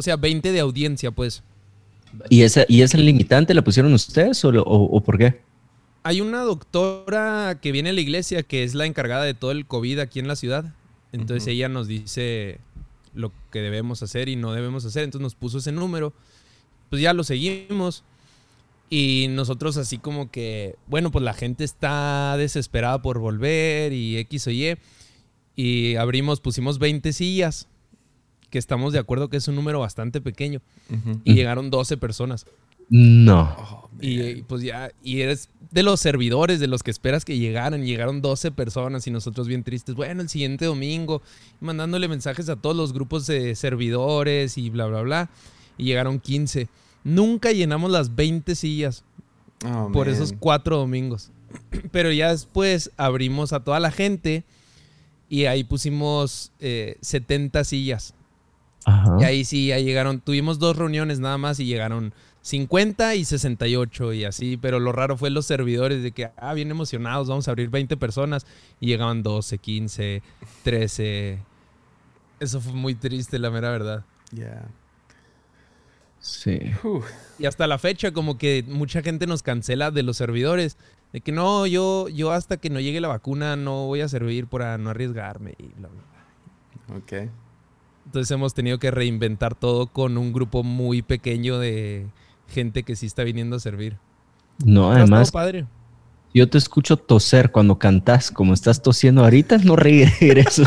O 0.00 0.02
sea, 0.02 0.16
20 0.16 0.50
de 0.50 0.60
audiencia, 0.60 1.10
pues. 1.10 1.42
¿Y 2.30 2.40
esa, 2.40 2.64
y 2.68 2.80
esa 2.80 2.96
limitante 2.96 3.52
la 3.52 3.62
pusieron 3.62 3.92
ustedes 3.92 4.42
o, 4.46 4.48
o, 4.48 5.00
por 5.02 5.18
qué? 5.18 5.42
Hay 6.02 6.22
una 6.22 6.40
doctora 6.40 7.58
que 7.60 7.70
viene 7.70 7.90
a 7.90 7.92
la 7.92 8.00
iglesia 8.00 8.42
que 8.42 8.64
es 8.64 8.74
la 8.74 8.86
encargada 8.86 9.24
de 9.24 9.34
todo 9.34 9.50
el 9.50 9.66
COVID 9.66 9.98
aquí 9.98 10.18
en 10.18 10.26
la 10.26 10.36
ciudad. 10.36 10.72
Entonces 11.12 11.46
ella 11.48 11.68
nos 11.68 11.86
dice 11.86 12.60
lo 13.12 13.30
que 13.52 13.60
debemos 13.60 14.02
hacer 14.02 14.30
y 14.30 14.36
no 14.36 14.54
debemos 14.54 14.86
hacer. 14.86 15.04
Entonces 15.04 15.22
nos 15.22 15.34
puso 15.34 15.58
ese 15.58 15.70
número. 15.70 16.14
Pues 16.88 17.02
ya 17.02 17.12
lo 17.12 17.22
seguimos. 17.22 18.02
Y 18.88 19.26
nosotros 19.28 19.76
así 19.76 19.98
como 19.98 20.30
que, 20.30 20.76
bueno, 20.86 21.10
pues 21.10 21.22
la 21.22 21.34
gente 21.34 21.62
está 21.62 22.36
desesperada 22.38 23.02
por 23.02 23.18
volver 23.18 23.92
y 23.92 24.16
X 24.16 24.46
o 24.46 24.50
Y. 24.50 24.78
Y 25.54 25.96
abrimos, 25.96 26.40
pusimos 26.40 26.78
20 26.78 27.12
sillas, 27.12 27.68
que 28.50 28.58
estamos 28.58 28.92
de 28.92 28.98
acuerdo 28.98 29.28
que 29.28 29.36
es 29.36 29.48
un 29.48 29.54
número 29.54 29.80
bastante 29.80 30.20
pequeño. 30.20 30.60
Y 31.24 31.34
llegaron 31.34 31.70
12 31.70 31.96
personas. 31.96 32.46
No. 32.90 33.54
Oh, 33.56 33.90
y, 34.00 34.42
pues 34.42 34.62
ya, 34.62 34.90
y 35.02 35.20
eres 35.20 35.48
de 35.70 35.84
los 35.84 36.00
servidores, 36.00 36.58
de 36.58 36.66
los 36.66 36.82
que 36.82 36.90
esperas 36.90 37.24
que 37.24 37.38
llegaran. 37.38 37.84
Llegaron 37.84 38.20
12 38.20 38.50
personas 38.50 39.06
y 39.06 39.12
nosotros 39.12 39.46
bien 39.46 39.62
tristes. 39.62 39.94
Bueno, 39.94 40.22
el 40.22 40.28
siguiente 40.28 40.64
domingo, 40.64 41.22
mandándole 41.60 42.08
mensajes 42.08 42.48
a 42.48 42.56
todos 42.56 42.76
los 42.76 42.92
grupos 42.92 43.26
de 43.26 43.54
servidores 43.54 44.58
y 44.58 44.70
bla, 44.70 44.86
bla, 44.86 45.02
bla. 45.02 45.30
Y 45.78 45.84
llegaron 45.84 46.18
15. 46.18 46.68
Nunca 47.04 47.52
llenamos 47.52 47.90
las 47.90 48.16
20 48.16 48.54
sillas 48.56 49.04
oh, 49.64 49.90
por 49.92 50.08
esos 50.08 50.34
cuatro 50.38 50.76
domingos. 50.76 51.30
Pero 51.92 52.10
ya 52.10 52.30
después 52.30 52.90
abrimos 52.96 53.52
a 53.52 53.62
toda 53.62 53.78
la 53.78 53.92
gente 53.92 54.44
y 55.28 55.44
ahí 55.44 55.62
pusimos 55.62 56.50
70 56.58 57.60
eh, 57.60 57.64
Y 59.18 59.24
ahí 59.24 59.44
sí, 59.44 59.68
ya 59.68 59.78
llegaron. 59.78 60.20
Tuvimos 60.20 60.58
dos 60.58 60.76
reuniones 60.76 61.20
nada 61.20 61.38
más 61.38 61.60
y 61.60 61.66
llegaron 61.66 62.14
50 62.42 63.14
y 63.16 63.24
68 63.24 64.12
y 64.14 64.24
así, 64.24 64.56
pero 64.56 64.80
lo 64.80 64.92
raro 64.92 65.16
fue 65.16 65.30
los 65.30 65.46
servidores 65.46 66.02
de 66.02 66.12
que, 66.12 66.30
ah, 66.36 66.54
bien 66.54 66.70
emocionados, 66.70 67.28
vamos 67.28 67.48
a 67.48 67.50
abrir 67.50 67.68
20 67.68 67.96
personas 67.96 68.46
y 68.80 68.86
llegaban 68.86 69.22
12, 69.22 69.58
15, 69.58 70.22
13. 70.64 71.38
Eso 72.40 72.60
fue 72.60 72.72
muy 72.72 72.94
triste, 72.94 73.38
la 73.38 73.50
mera 73.50 73.70
verdad. 73.70 74.04
Ya. 74.32 74.68
Sí. 76.20 76.58
Y 77.38 77.46
hasta 77.46 77.66
la 77.66 77.78
fecha 77.78 78.12
como 78.12 78.38
que 78.38 78.64
mucha 78.66 79.02
gente 79.02 79.26
nos 79.26 79.42
cancela 79.42 79.90
de 79.90 80.02
los 80.02 80.16
servidores. 80.16 80.76
De 81.12 81.20
que 81.20 81.32
no, 81.32 81.66
yo, 81.66 82.08
yo 82.08 82.30
hasta 82.30 82.56
que 82.58 82.70
no 82.70 82.78
llegue 82.78 83.00
la 83.00 83.08
vacuna 83.08 83.56
no 83.56 83.86
voy 83.86 84.00
a 84.00 84.08
servir 84.08 84.46
para 84.46 84.78
no 84.78 84.90
arriesgarme 84.90 85.54
y 85.58 85.66
bla, 85.78 85.88
bla. 85.88 86.96
Ok. 86.96 87.30
Entonces 88.10 88.30
hemos 88.32 88.54
tenido 88.54 88.80
que 88.80 88.90
reinventar 88.90 89.54
todo 89.54 89.86
con 89.86 90.18
un 90.18 90.32
grupo 90.32 90.64
muy 90.64 91.00
pequeño 91.00 91.60
de, 91.60 92.08
gente 92.50 92.82
que 92.82 92.96
sí 92.96 93.06
está 93.06 93.24
viniendo 93.24 93.56
a 93.56 93.60
servir. 93.60 93.96
No, 94.64 94.92
además. 94.92 95.30
Padre. 95.30 95.66
Yo 96.34 96.48
te 96.48 96.58
escucho 96.58 96.96
toser 96.96 97.50
cuando 97.50 97.78
cantas, 97.78 98.30
como 98.30 98.52
estás 98.52 98.82
tosiendo 98.82 99.24
ahorita, 99.24 99.58
no 99.58 99.76
eso. 99.76 100.62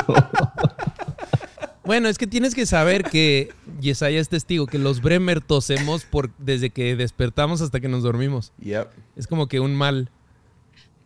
bueno, 1.85 2.09
es 2.09 2.17
que 2.17 2.27
tienes 2.27 2.53
que 2.53 2.65
saber 2.65 3.03
que 3.03 3.53
Yesaya 3.79 4.19
es 4.19 4.27
testigo, 4.27 4.65
que 4.65 4.77
los 4.77 5.01
Bremer 5.01 5.39
tosemos 5.39 6.03
por, 6.03 6.31
desde 6.38 6.69
que 6.69 6.97
despertamos 6.97 7.62
hasta 7.62 7.79
que 7.79 7.88
nos 7.88 8.03
dormimos. 8.03 8.51
Yep. 8.59 8.89
Es 9.15 9.27
como 9.27 9.47
que 9.47 9.62
un 9.62 9.75
mal. 9.75 10.09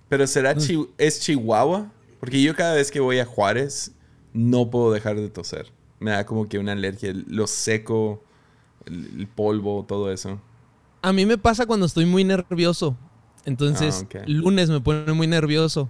Pero 0.09 0.25
será 0.25 0.55
es 0.97 1.19
Chihuahua? 1.19 1.91
Porque 2.19 2.41
yo 2.41 2.55
cada 2.55 2.73
vez 2.73 2.89
que 2.89 2.99
voy 2.99 3.19
a 3.19 3.25
Juárez 3.25 3.91
no 4.33 4.71
puedo 4.71 4.91
dejar 4.91 5.17
de 5.17 5.29
toser. 5.29 5.71
Me 5.99 6.11
da 6.11 6.25
como 6.25 6.47
que 6.47 6.59
una 6.59 6.73
alergia, 6.73 7.13
lo 7.27 7.47
seco, 7.47 8.21
el 8.85 9.27
polvo, 9.27 9.85
todo 9.87 10.11
eso. 10.11 10.39
A 11.01 11.13
mí 11.13 11.25
me 11.25 11.37
pasa 11.37 11.65
cuando 11.65 11.85
estoy 11.85 12.05
muy 12.05 12.23
nervioso. 12.23 12.97
Entonces, 13.45 14.05
ah, 14.13 14.23
lunes 14.27 14.69
me 14.69 14.81
pone 14.81 15.13
muy 15.13 15.27
nervioso. 15.27 15.89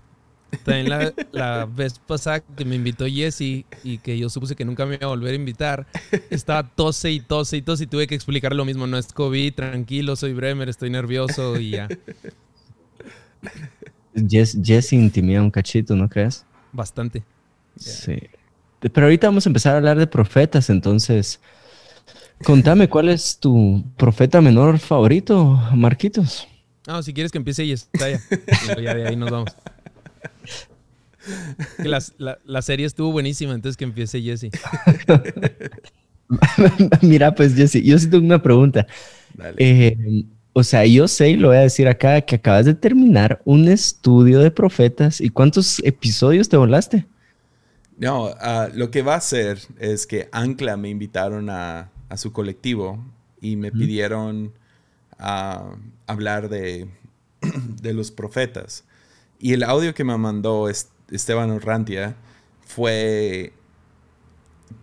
También 0.63 0.89
la, 1.31 1.65
vez 1.65 1.99
pasada 1.99 2.39
que 2.39 2.65
me 2.65 2.75
invitó 2.75 3.05
Jesse 3.05 3.65
y 3.83 3.97
que 4.01 4.17
yo 4.17 4.29
supuse 4.29 4.55
que 4.55 4.63
nunca 4.63 4.85
me 4.85 4.95
iba 4.95 5.05
a 5.05 5.09
volver 5.09 5.33
a 5.33 5.35
invitar, 5.35 5.87
estaba 6.29 6.63
tose 6.63 7.11
y 7.11 7.19
tose 7.19 7.57
y 7.57 7.61
tose 7.61 7.83
y 7.83 7.87
tuve 7.87 8.07
que 8.07 8.15
explicar 8.15 8.55
lo 8.55 8.63
mismo. 8.63 8.87
No 8.87 8.97
es 8.97 9.11
COVID, 9.11 9.53
tranquilo, 9.55 10.15
soy 10.15 10.33
Bremer, 10.33 10.69
estoy 10.69 10.89
nervioso 10.89 11.59
y 11.59 11.71
ya. 11.71 11.87
Jesse 14.13 14.93
intimida 14.93 15.41
un 15.41 15.51
cachito, 15.51 15.95
¿no 15.95 16.07
crees? 16.09 16.45
Bastante. 16.71 17.23
Sí. 17.75 18.17
Pero 18.79 19.07
ahorita 19.07 19.27
vamos 19.27 19.45
a 19.45 19.49
empezar 19.49 19.73
a 19.73 19.77
hablar 19.77 19.97
de 19.97 20.07
profetas, 20.07 20.69
entonces 20.69 21.39
Contame, 22.43 22.87
¿cuál 22.87 23.09
es 23.09 23.39
tu 23.39 23.83
profeta 23.97 24.41
menor 24.41 24.77
favorito, 24.79 25.59
Marquitos? 25.73 26.47
Ah, 26.85 27.01
si 27.01 27.13
quieres 27.13 27.31
que 27.31 27.39
empiece 27.39 27.65
y 27.65 27.71
está 27.71 28.09
ya. 28.09 28.19
ya 28.81 28.93
de 28.93 29.07
ahí 29.07 29.15
nos 29.15 29.31
vamos. 29.31 29.55
la, 32.45 32.61
serie 32.61 32.85
estuvo 32.85 33.11
buenísima, 33.11 33.53
entonces 33.53 33.75
que 33.75 33.85
empiece 33.85 34.21
Jesse. 34.21 34.51
Mira, 37.01 37.33
pues 37.33 37.55
Jesse, 37.55 37.83
yo 37.83 37.97
sí 37.97 38.09
tengo 38.09 38.25
una 38.25 38.41
pregunta. 38.41 38.85
Eh, 39.57 39.97
o 40.53 40.63
sea, 40.63 40.85
yo 40.85 41.07
sé, 41.07 41.31
y 41.31 41.35
lo 41.37 41.49
voy 41.49 41.57
a 41.57 41.61
decir 41.61 41.87
acá, 41.87 42.21
que 42.21 42.35
acabas 42.35 42.65
de 42.65 42.75
terminar 42.75 43.41
un 43.45 43.67
estudio 43.67 44.39
de 44.39 44.51
profetas. 44.51 45.19
¿Y 45.21 45.29
cuántos 45.29 45.79
episodios 45.79 46.49
te 46.49 46.57
volaste? 46.57 47.07
No, 47.97 48.29
ah, 48.39 48.69
lo 48.73 48.91
que 48.91 49.01
va 49.01 49.15
a 49.15 49.17
hacer 49.17 49.59
es 49.79 50.05
que 50.07 50.29
Ancla 50.31 50.77
me 50.77 50.89
invitaron 50.89 51.49
a, 51.49 51.91
a 52.09 52.17
su 52.17 52.31
colectivo 52.31 53.03
y 53.41 53.55
me 53.55 53.71
pidieron 53.71 54.53
ah, 55.19 55.75
hablar 56.05 56.49
de 56.49 56.87
de 57.81 57.93
los 57.93 58.11
profetas. 58.11 58.83
Y 59.39 59.53
el 59.53 59.63
audio 59.63 59.93
que 59.93 60.03
me 60.03 60.17
mandó 60.17 60.69
Esteban 60.69 61.51
Orrantia 61.51 62.15
fue, 62.61 63.53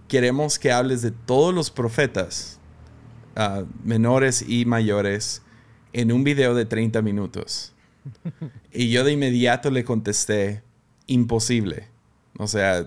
queremos 0.08 0.58
que 0.58 0.72
hables 0.72 1.02
de 1.02 1.10
todos 1.10 1.54
los 1.54 1.70
profetas, 1.70 2.58
ah, 3.36 3.64
menores 3.82 4.44
y 4.46 4.64
mayores, 4.64 5.42
en 5.92 6.12
un 6.12 6.24
video 6.24 6.54
de 6.54 6.64
30 6.66 7.02
minutos. 7.02 7.72
Y 8.76 8.90
yo 8.90 9.04
de 9.04 9.12
inmediato 9.12 9.70
le 9.70 9.84
contesté, 9.84 10.64
imposible. 11.06 11.93
O 12.38 12.48
sea, 12.48 12.86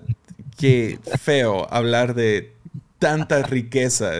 qué 0.57 0.99
feo 1.19 1.71
hablar 1.73 2.15
de 2.15 2.53
tanta 2.99 3.43
riqueza. 3.43 4.11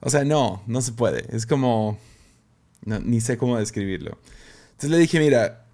o 0.00 0.10
sea, 0.10 0.24
no, 0.24 0.62
no 0.66 0.80
se 0.82 0.92
puede. 0.92 1.24
Es 1.34 1.46
como, 1.46 1.98
ni 2.84 3.20
sé 3.20 3.36
cómo 3.36 3.58
describirlo. 3.58 4.18
Entonces 4.72 4.90
le 4.90 4.98
dije, 4.98 5.18
mira, 5.18 5.64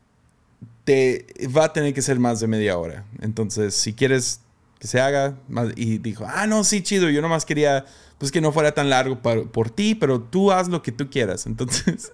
te 0.85 1.27
va 1.57 1.67
a 1.67 1.73
tener 1.73 1.95
que 1.95 2.03
ser 2.03 2.19
más 2.19 2.41
de 2.41 2.47
media 2.47 2.79
hora. 2.79 3.05
Entonces, 3.21 3.75
si 3.75 3.93
quieres 3.93 4.41
que 4.79 4.87
se 4.87 5.01
haga, 5.01 5.37
y 5.77 5.99
dijo, 5.99 6.25
ah, 6.27 6.47
no, 6.47 6.65
sí, 6.65 6.83
chido, 6.83 7.11
yo 7.11 7.21
nomás 7.21 7.45
quería, 7.45 7.85
pues 8.17 8.33
que 8.33 8.41
no 8.41 8.51
fuera 8.51 8.73
tan 8.73 8.89
largo 8.89 9.21
por 9.21 9.71
ti, 9.71 9.95
pero 9.95 10.23
tú 10.23 10.53
haz 10.53 10.69
lo 10.69 10.83
que 10.83 10.91
tú 10.91 11.11
quieras. 11.11 11.47
Entonces, 11.47 12.13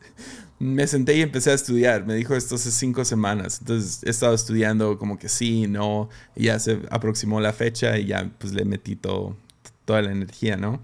me 0.58 0.86
senté 0.86 1.16
y 1.16 1.22
empecé 1.22 1.50
a 1.50 1.54
estudiar. 1.54 2.06
Me 2.06 2.14
dijo 2.14 2.34
esto 2.34 2.54
hace 2.54 2.70
cinco 2.70 3.04
semanas. 3.04 3.58
Entonces 3.60 4.02
he 4.04 4.10
estado 4.10 4.34
estudiando 4.34 4.98
como 4.98 5.18
que 5.18 5.28
sí, 5.28 5.66
no. 5.66 6.08
Y 6.34 6.44
ya 6.44 6.58
se 6.58 6.80
aproximó 6.90 7.40
la 7.40 7.52
fecha 7.52 7.98
y 7.98 8.06
ya 8.06 8.30
pues 8.38 8.54
le 8.54 8.64
metí 8.64 8.96
todo, 8.96 9.36
toda 9.84 10.02
la 10.02 10.12
energía, 10.12 10.56
¿no? 10.56 10.80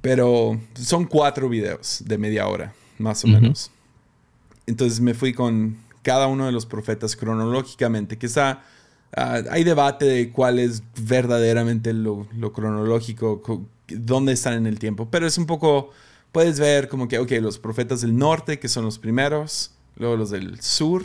Pero 0.00 0.60
son 0.74 1.06
cuatro 1.06 1.48
videos 1.48 2.02
de 2.04 2.18
media 2.18 2.46
hora, 2.46 2.72
más 2.98 3.24
o 3.24 3.28
menos. 3.28 3.70
Entonces 4.66 5.00
me 5.00 5.14
fui 5.14 5.32
con 5.32 5.76
cada 6.02 6.26
uno 6.26 6.46
de 6.46 6.52
los 6.52 6.66
profetas 6.66 7.16
cronológicamente, 7.16 8.18
que 8.18 8.26
está... 8.26 8.64
Ah, 9.16 9.40
hay 9.50 9.64
debate 9.64 10.04
de 10.04 10.30
cuál 10.30 10.58
es 10.58 10.82
verdaderamente 11.00 11.94
lo, 11.94 12.26
lo 12.36 12.52
cronológico, 12.52 13.40
dónde 13.88 14.32
están 14.32 14.52
en 14.52 14.66
el 14.66 14.78
tiempo, 14.78 15.08
pero 15.10 15.26
es 15.26 15.38
un 15.38 15.46
poco 15.46 15.92
puedes 16.32 16.60
ver 16.60 16.88
como 16.88 17.08
que, 17.08 17.18
ok, 17.18 17.32
los 17.40 17.58
profetas 17.58 18.00
del 18.00 18.16
norte, 18.16 18.58
que 18.58 18.68
son 18.68 18.84
los 18.84 18.98
primeros, 18.98 19.72
luego 19.96 20.16
los 20.16 20.30
del 20.30 20.60
sur 20.60 21.04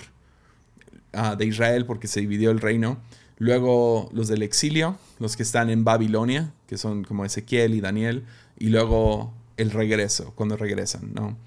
ah, 1.13 1.36
de 1.36 1.46
Israel, 1.46 1.86
porque 1.86 2.08
se 2.08 2.22
dividió 2.22 2.51
el 2.51 2.60
reino, 2.60 2.98
luego 3.38 4.10
los 4.13 4.27
del 4.27 4.42
exilio, 4.44 4.98
los 5.20 5.36
que 5.36 5.44
están 5.44 5.70
en 5.70 5.84
Babilonia, 5.84 6.53
que 6.68 6.77
son 6.77 7.03
como 7.03 7.25
Ezequiel 7.25 7.74
y 7.74 7.82
Daniel, 7.82 8.25
y 8.58 8.70
luego 8.70 9.34
el 9.58 9.72
regreso, 9.72 10.34
cuando 10.36 10.58
regresan, 10.58 11.13
¿no? 11.13 11.38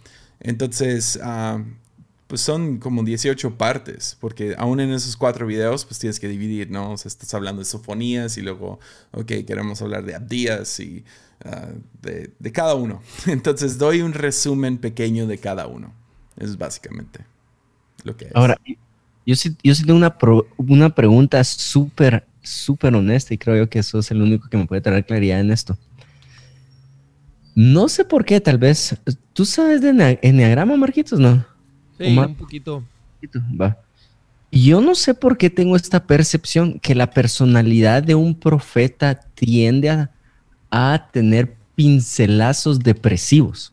Entonces, 0.40 1.18
ah, 1.23 1.62
pues 2.26 2.40
son 2.40 2.78
como 2.78 3.04
18 3.04 3.56
partes, 3.56 4.16
porque 4.21 4.54
aún 4.59 4.80
en 4.80 4.90
esos 4.90 5.16
cuatro 5.16 5.47
videos, 5.47 5.85
pues 5.85 5.99
tienes 5.99 6.18
que 6.18 6.28
dividir, 6.28 6.71
¿no? 6.71 6.92
O 6.92 6.97
sea, 6.97 7.09
estás 7.09 7.33
hablando 7.35 7.61
de 7.61 7.66
sofonías 7.66 8.37
y 8.37 8.42
luego, 8.42 8.80
ok, 9.12 9.33
queremos 9.47 9.80
hablar 9.83 10.04
de 10.04 10.14
Abdías 10.14 10.80
y 10.80 11.04
Ah, 11.45 11.68
de, 12.02 12.52
cada 12.52 12.75
uno. 12.75 13.02
Entonces 13.26 13.78
doy 13.78 14.00
un 14.00 14.12
resumen 14.12 14.78
pequeño 14.78 15.26
de 15.26 15.38
cada 15.38 15.66
uno. 15.66 15.92
Es 16.37 16.56
básicamente 16.56 17.21
lo 18.04 18.16
que 18.16 18.26
es. 18.26 18.30
Ahora, 18.35 18.56
yo 19.26 19.37
sí, 19.37 19.56
yo 19.62 19.75
sí 19.75 19.85
tengo 19.85 19.99
una, 19.99 20.16
una 20.56 20.95
pregunta 20.95 21.42
súper, 21.45 22.26
súper 22.42 22.95
honesta 22.95 23.35
y 23.35 23.38
creo 23.38 23.56
yo 23.56 23.68
que 23.68 23.80
eso 23.80 23.99
es 23.99 24.11
el 24.11 24.23
único 24.23 24.49
que 24.49 24.56
me 24.56 24.66
puede 24.66 24.80
traer 24.80 25.04
claridad 25.04 25.40
en 25.40 25.50
esto. 25.50 25.76
No 27.54 27.88
sé 27.88 28.04
por 28.04 28.25
qué, 28.25 28.40
tal 28.40 28.59
vez. 28.59 28.97
¿Tú 29.33 29.47
sabes 29.47 29.80
de 29.80 30.18
Enneagrama, 30.23 30.76
Marquitos? 30.76 31.18
No. 31.18 31.45
Sí, 31.99 32.17
un 32.17 32.35
poquito. 32.35 32.83
Va. 33.61 33.79
Yo 34.53 34.81
no 34.81 34.95
sé 34.95 35.15
por 35.15 35.37
qué 35.37 35.50
tengo 35.50 35.76
esta 35.76 36.07
percepción 36.07 36.79
que 36.79 36.95
la 36.95 37.11
personalidad 37.11 38.03
de 38.03 38.15
un 38.15 38.35
profeta 38.35 39.15
tiende 39.35 39.91
a, 39.91 40.11
a 40.71 41.09
tener 41.13 41.56
pincelazos 41.75 42.78
depresivos. 42.80 43.73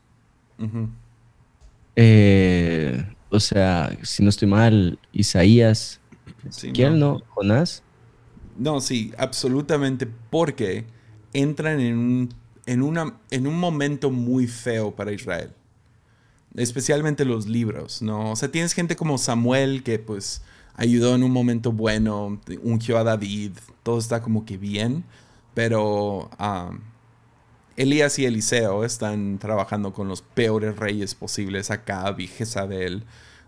Eh, 1.95 3.03
o 3.29 3.39
sea, 3.39 3.97
si 4.03 4.23
no 4.23 4.29
estoy 4.29 4.47
mal, 4.47 4.99
Isaías, 5.11 5.99
¿quién 6.73 6.99
no. 6.99 7.21
Jonás. 7.29 7.83
No, 8.57 8.81
sí, 8.81 9.11
absolutamente, 9.17 10.07
porque 10.29 10.85
entran 11.33 11.79
en 11.79 11.97
un, 11.97 12.29
en, 12.65 12.81
una, 12.81 13.15
en 13.31 13.47
un 13.47 13.59
momento 13.59 14.11
muy 14.11 14.47
feo 14.47 14.91
para 14.95 15.11
Israel. 15.11 15.51
Especialmente 16.55 17.25
los 17.25 17.47
libros, 17.47 18.01
¿no? 18.01 18.31
O 18.31 18.35
sea, 18.35 18.51
tienes 18.51 18.73
gente 18.73 18.95
como 18.95 19.17
Samuel 19.17 19.83
que 19.83 19.97
pues 19.99 20.41
ayudó 20.75 21.15
en 21.15 21.23
un 21.23 21.31
momento 21.31 21.71
bueno, 21.71 22.39
ungió 22.61 22.97
a 22.97 23.03
David, 23.03 23.51
todo 23.81 23.97
está 23.99 24.21
como 24.21 24.45
que 24.45 24.57
bien, 24.57 25.03
pero 25.53 26.29
Elías 27.75 28.19
y 28.19 28.25
Eliseo 28.25 28.85
están 28.85 29.39
trabajando 29.39 29.93
con 29.93 30.07
los 30.07 30.21
peores 30.21 30.77
reyes 30.77 31.15
posibles, 31.15 31.71
Acab 31.71 32.19
y 32.19 32.27
Jezabel. 32.27 33.03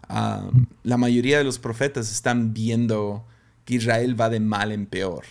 La 0.09 0.97
mayoría 0.97 1.37
de 1.37 1.43
los 1.43 1.59
profetas 1.59 2.11
están 2.11 2.53
viendo 2.53 3.23
que 3.65 3.75
Israel 3.75 4.19
va 4.19 4.29
de 4.29 4.39
mal 4.39 4.71
en 4.71 4.85
peor. 4.85 5.25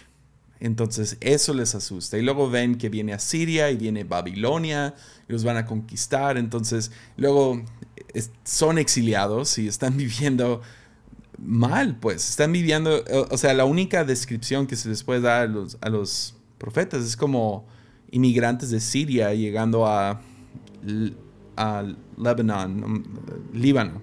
Entonces 0.64 1.18
eso 1.20 1.52
les 1.52 1.74
asusta. 1.74 2.16
Y 2.16 2.22
luego 2.22 2.48
ven 2.48 2.76
que 2.76 2.88
viene 2.88 3.12
Asiria 3.12 3.70
y 3.70 3.76
viene 3.76 4.02
Babilonia 4.02 4.94
y 5.28 5.32
los 5.32 5.44
van 5.44 5.58
a 5.58 5.66
conquistar. 5.66 6.38
Entonces 6.38 6.90
luego 7.18 7.62
son 8.44 8.78
exiliados 8.78 9.58
y 9.58 9.68
están 9.68 9.94
viviendo 9.98 10.62
mal, 11.38 11.98
pues. 12.00 12.30
Están 12.30 12.50
viviendo, 12.50 13.04
o, 13.30 13.36
sea, 13.36 13.52
la 13.52 13.66
única 13.66 14.04
descripción 14.04 14.66
que 14.66 14.76
se 14.76 14.88
les 14.88 15.02
puede 15.02 15.20
dar 15.20 15.42
a 15.42 15.46
los, 15.46 15.76
a 15.82 15.90
los 15.90 16.34
profetas 16.56 17.04
es 17.04 17.14
como 17.14 17.66
inmigrantes 18.10 18.70
de 18.70 18.80
Siria 18.80 19.34
llegando 19.34 19.86
a, 19.86 20.22
a 21.58 21.94
Lebanon, 22.16 22.84
um, 22.84 23.02
Líbano, 23.52 24.00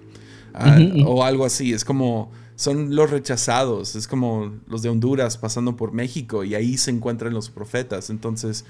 o 1.06 1.24
algo 1.24 1.44
así. 1.44 1.72
Es 1.72 1.84
como, 1.84 2.30
son 2.56 2.94
los 2.94 3.10
rechazados, 3.10 3.96
es 3.96 4.06
como 4.06 4.52
los 4.66 4.82
de 4.82 4.88
Honduras 4.88 5.36
pasando 5.36 5.76
por 5.76 5.92
México 5.92 6.44
y 6.44 6.54
ahí 6.54 6.76
se 6.76 6.90
encuentran 6.90 7.32
los 7.32 7.50
profetas. 7.50 8.10
Entonces, 8.10 8.64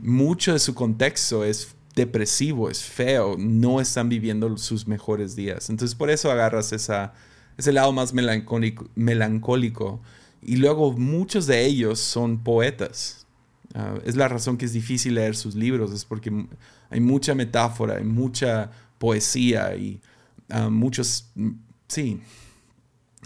mucho 0.00 0.52
de 0.52 0.58
su 0.58 0.74
contexto 0.74 1.44
es 1.44 1.74
depresivo, 1.94 2.70
es 2.70 2.82
feo, 2.82 3.36
no 3.38 3.80
están 3.80 4.08
viviendo 4.08 4.56
sus 4.58 4.86
mejores 4.86 5.36
días. 5.36 5.70
Entonces, 5.70 5.94
por 5.94 6.10
eso 6.10 6.30
agarras 6.30 6.72
esa, 6.72 7.12
ese 7.56 7.72
lado 7.72 7.92
más 7.92 8.12
melancólico, 8.12 8.86
melancólico. 8.94 10.00
Y 10.42 10.56
luego 10.56 10.92
muchos 10.92 11.46
de 11.46 11.64
ellos 11.64 12.00
son 12.00 12.38
poetas. 12.38 13.26
Ah, 13.74 13.94
es 14.04 14.16
la 14.16 14.28
razón 14.28 14.56
que 14.56 14.64
es 14.64 14.72
difícil 14.72 15.14
leer 15.14 15.36
sus 15.36 15.54
libros, 15.54 15.92
es 15.92 16.04
porque 16.04 16.46
hay 16.90 17.00
mucha 17.00 17.34
metáfora, 17.34 17.96
hay 17.96 18.04
mucha 18.04 18.70
poesía 18.98 19.74
y 19.76 20.00
uh, 20.50 20.70
muchos, 20.70 21.30
sí, 21.88 22.20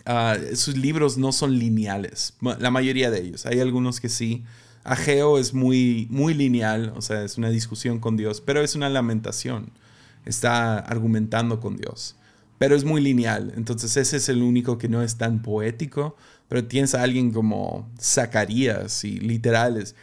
uh, 0.06 0.54
sus 0.56 0.76
libros 0.76 1.18
no 1.18 1.32
son 1.32 1.58
lineales, 1.58 2.34
la 2.58 2.70
mayoría 2.70 3.10
de 3.10 3.20
ellos, 3.20 3.46
hay 3.46 3.60
algunos 3.60 4.00
que 4.00 4.08
sí. 4.08 4.44
Ageo 4.84 5.38
es 5.38 5.52
muy, 5.52 6.06
muy 6.10 6.32
lineal, 6.32 6.92
o 6.94 7.02
sea, 7.02 7.24
es 7.24 7.38
una 7.38 7.50
discusión 7.50 7.98
con 7.98 8.16
Dios, 8.16 8.40
pero 8.40 8.62
es 8.62 8.76
una 8.76 8.88
lamentación, 8.88 9.72
está 10.24 10.78
argumentando 10.78 11.58
con 11.58 11.76
Dios, 11.76 12.14
pero 12.58 12.76
es 12.76 12.84
muy 12.84 13.00
lineal, 13.00 13.52
entonces 13.56 13.96
ese 13.96 14.18
es 14.18 14.28
el 14.28 14.42
único 14.42 14.78
que 14.78 14.88
no 14.88 15.02
es 15.02 15.16
tan 15.16 15.42
poético, 15.42 16.16
pero 16.48 16.64
tienes 16.64 16.94
a 16.94 17.02
alguien 17.02 17.32
como 17.32 17.90
Zacarías 18.00 19.02
y 19.04 19.18
literales 19.18 19.96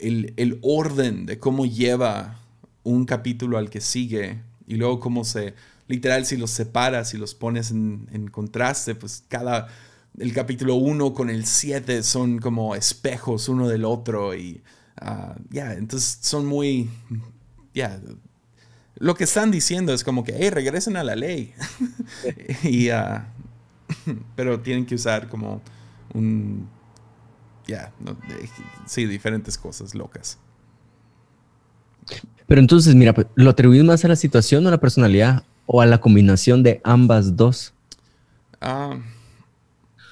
el, 0.00 0.58
orden 0.62 1.26
de 1.26 1.38
cómo 1.38 1.66
lleva 1.66 2.40
un 2.82 3.04
capítulo 3.04 3.58
al 3.58 3.70
que 3.70 3.80
sigue 3.80 4.40
y 4.66 4.76
luego 4.76 5.00
cómo 5.00 5.24
se, 5.24 5.54
literal, 5.90 6.24
si 6.24 6.36
los 6.36 6.50
separas 6.50 7.12
y 7.14 7.18
los 7.18 7.34
pones 7.34 7.70
en, 7.70 8.28
contraste, 8.30 8.94
pues 8.94 9.24
cada, 9.28 9.68
el 10.18 10.32
capítulo 10.32 10.76
1 10.76 11.12
con 11.12 11.30
el 11.30 11.44
7 11.44 12.02
son 12.02 12.38
como 12.38 12.74
espejos 12.74 13.48
uno 13.48 13.68
del 13.68 13.84
otro 13.84 14.34
y 14.34 14.62
ah, 15.00 15.34
ya, 15.50 15.74
entonces 15.74 16.18
son 16.22 16.46
muy, 16.46 16.88
ya, 17.74 18.00
lo 18.96 19.14
que 19.14 19.24
están 19.24 19.50
diciendo 19.50 19.92
es 19.92 20.04
como 20.04 20.24
que, 20.24 20.34
hey, 20.38 20.50
regresen 20.50 20.96
a 20.96 21.04
la 21.04 21.16
ley. 21.16 21.54
y, 22.62 22.90
uh, 22.90 23.20
pero 24.36 24.60
tienen 24.60 24.86
que 24.86 24.94
usar 24.94 25.28
como 25.28 25.60
un 26.14 26.68
ya, 27.66 27.92
sí, 28.86 29.06
diferentes 29.06 29.56
cosas 29.56 29.94
locas. 29.94 30.38
Pero 32.46 32.60
entonces, 32.60 32.94
mira, 32.96 33.14
¿lo 33.36 33.50
atribuís 33.50 33.84
más 33.84 34.04
a 34.04 34.08
la 34.08 34.16
situación 34.16 34.64
o 34.64 34.68
a 34.68 34.72
la 34.72 34.80
personalidad 34.80 35.44
o 35.72 35.80
a 35.80 35.86
la 35.86 36.00
combinación 36.00 36.64
de 36.64 36.80
ambas 36.82 37.36
dos? 37.36 37.72
Ah, 38.60 38.98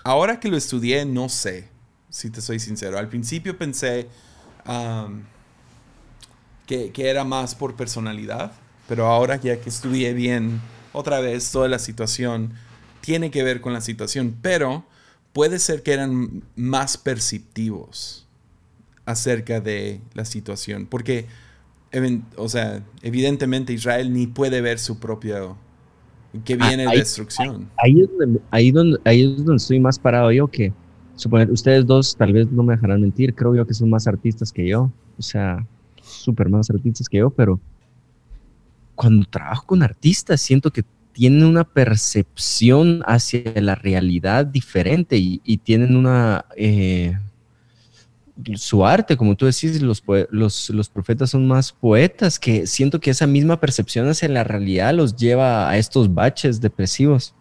ahora 0.04 0.38
que 0.38 0.48
lo 0.48 0.56
estudié, 0.56 1.04
no 1.04 1.28
sé, 1.28 1.68
si 2.08 2.30
te 2.30 2.40
soy 2.40 2.60
sincero. 2.60 2.96
Al 2.96 3.08
principio 3.08 3.58
pensé 3.58 4.06
que, 6.64 6.92
que, 6.92 7.10
era 7.10 7.24
más 7.24 7.56
por 7.56 7.74
personalidad, 7.74 8.52
pero 8.86 9.08
ahora 9.08 9.34
ya 9.34 9.60
que 9.60 9.68
estudié 9.68 10.12
bien 10.12 10.60
otra 10.92 11.18
vez 11.18 11.50
toda 11.50 11.66
la 11.66 11.80
situación 11.80 12.52
tiene 13.00 13.32
que 13.32 13.42
ver 13.42 13.60
con 13.60 13.72
la 13.72 13.80
situación, 13.80 14.36
pero 14.40 14.84
puede 15.32 15.58
ser 15.58 15.82
que 15.82 15.92
eran 15.92 16.44
más 16.54 16.96
perceptivos 16.96 18.28
acerca 19.06 19.58
de 19.58 20.00
la 20.14 20.24
situación, 20.24 20.86
porque, 20.86 21.26
o 22.36 22.48
sea, 22.48 22.84
evidentemente 23.02 23.72
Israel 23.72 24.12
ni 24.12 24.26
puede 24.26 24.60
ver 24.60 24.78
su 24.78 24.98
propio 24.98 25.56
que 26.44 26.54
ah, 26.60 26.68
viene 26.68 26.86
ahí, 26.86 26.98
destrucción. 26.98 27.68
Ahí, 27.76 28.00
es 28.00 28.08
donde, 28.18 28.40
ahí, 28.50 28.70
donde, 28.70 28.98
ahí 29.04 29.22
es 29.22 29.36
donde 29.38 29.56
estoy 29.56 29.80
más 29.80 29.98
parado 29.98 30.30
yo 30.30 30.46
que 30.48 30.72
suponer, 31.16 31.50
ustedes 31.50 31.86
dos 31.86 32.16
tal 32.16 32.32
vez 32.32 32.50
no 32.52 32.62
me 32.62 32.74
dejarán 32.74 33.00
mentir, 33.00 33.34
creo 33.34 33.54
yo 33.54 33.66
que 33.66 33.74
son 33.74 33.90
más 33.90 34.06
artistas 34.06 34.52
que 34.52 34.68
yo, 34.68 34.90
o 35.18 35.22
sea, 35.22 35.66
súper 36.00 36.48
más 36.48 36.70
artistas 36.70 37.08
que 37.08 37.18
yo, 37.18 37.30
pero 37.30 37.58
cuando 38.94 39.24
trabajo 39.26 39.66
con 39.66 39.82
artistas 39.82 40.40
siento 40.40 40.70
que 40.70 40.84
tienen 41.12 41.44
una 41.44 41.64
percepción 41.64 43.02
hacia 43.06 43.42
la 43.60 43.74
realidad 43.74 44.46
diferente 44.46 45.16
y, 45.16 45.56
tienen 45.58 45.96
una... 45.96 46.44
Eh, 46.56 47.16
su 48.56 48.84
arte, 48.84 49.16
como 49.16 49.36
tú 49.36 49.46
decís, 49.46 49.80
los, 49.82 50.02
los, 50.30 50.88
profetas 50.88 51.30
son 51.30 51.46
más 51.46 51.72
poetas, 51.72 52.38
que 52.38 52.66
siento 52.66 53.00
que 53.00 53.10
esa 53.10 53.26
misma 53.26 53.60
percepción 53.60 54.08
hacia 54.08 54.28
la 54.28 54.44
realidad 54.44 54.94
los 54.94 55.16
lleva 55.16 55.68
a 55.68 55.76
estos 55.78 56.12
baches 56.12 56.60
depresivos. 56.60 57.34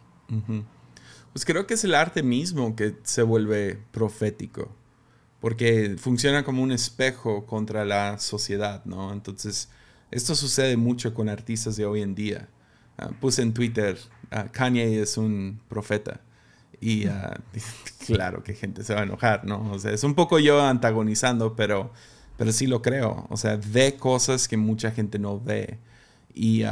Pues 1.34 1.46
creo 1.46 1.68
que 1.68 1.76
es 1.76 1.84
el 1.84 1.96
arte 1.96 2.24
mismo 2.24 2.76
que 2.76 2.96
se 3.04 3.22
vuelve 3.22 3.80
profético, 3.92 4.76
porque 5.40 5.96
funciona 5.98 6.44
como 6.44 6.64
un 6.64 6.72
espejo 6.72 7.46
contra 7.46 7.86
la 7.86 8.18
sociedad, 8.18 8.84
¿no? 8.86 9.14
Entonces, 9.14 9.70
esto 10.10 10.36
sucede 10.36 10.78
mucho 10.78 11.14
con 11.14 11.30
artistas 11.30 11.76
de 11.76 11.86
hoy 11.86 12.02
en 12.02 12.16
día. 12.16 12.50
Ah, 12.98 13.12
puse 13.20 13.44
en 13.44 13.54
Twitter, 13.54 13.98
uh, 14.32 14.50
Kanye 14.52 15.02
es 15.02 15.18
un 15.18 15.62
profeta. 15.70 16.22
Y 16.80 17.06
ah, 17.08 17.40
claro 18.06 18.44
que 18.44 18.54
gente 18.54 18.84
se 18.84 18.94
va 18.94 19.02
a 19.02 19.04
enojar, 19.04 19.46
¿no? 19.46 19.72
O 19.72 19.80
sea, 19.80 19.92
es 19.92 20.04
un 20.04 20.16
poco 20.16 20.40
yo 20.40 20.62
antagonizando, 20.62 21.56
pero, 21.56 21.92
pero 22.38 22.52
sí 22.52 22.68
lo 22.68 22.82
creo. 22.82 23.26
O 23.30 23.38
sea, 23.38 23.60
ve 23.72 23.96
cosas 23.96 24.48
que 24.48 24.58
mucha 24.58 24.92
gente 24.92 25.20
no 25.20 25.40
ve. 25.40 25.80
Y, 26.34 26.64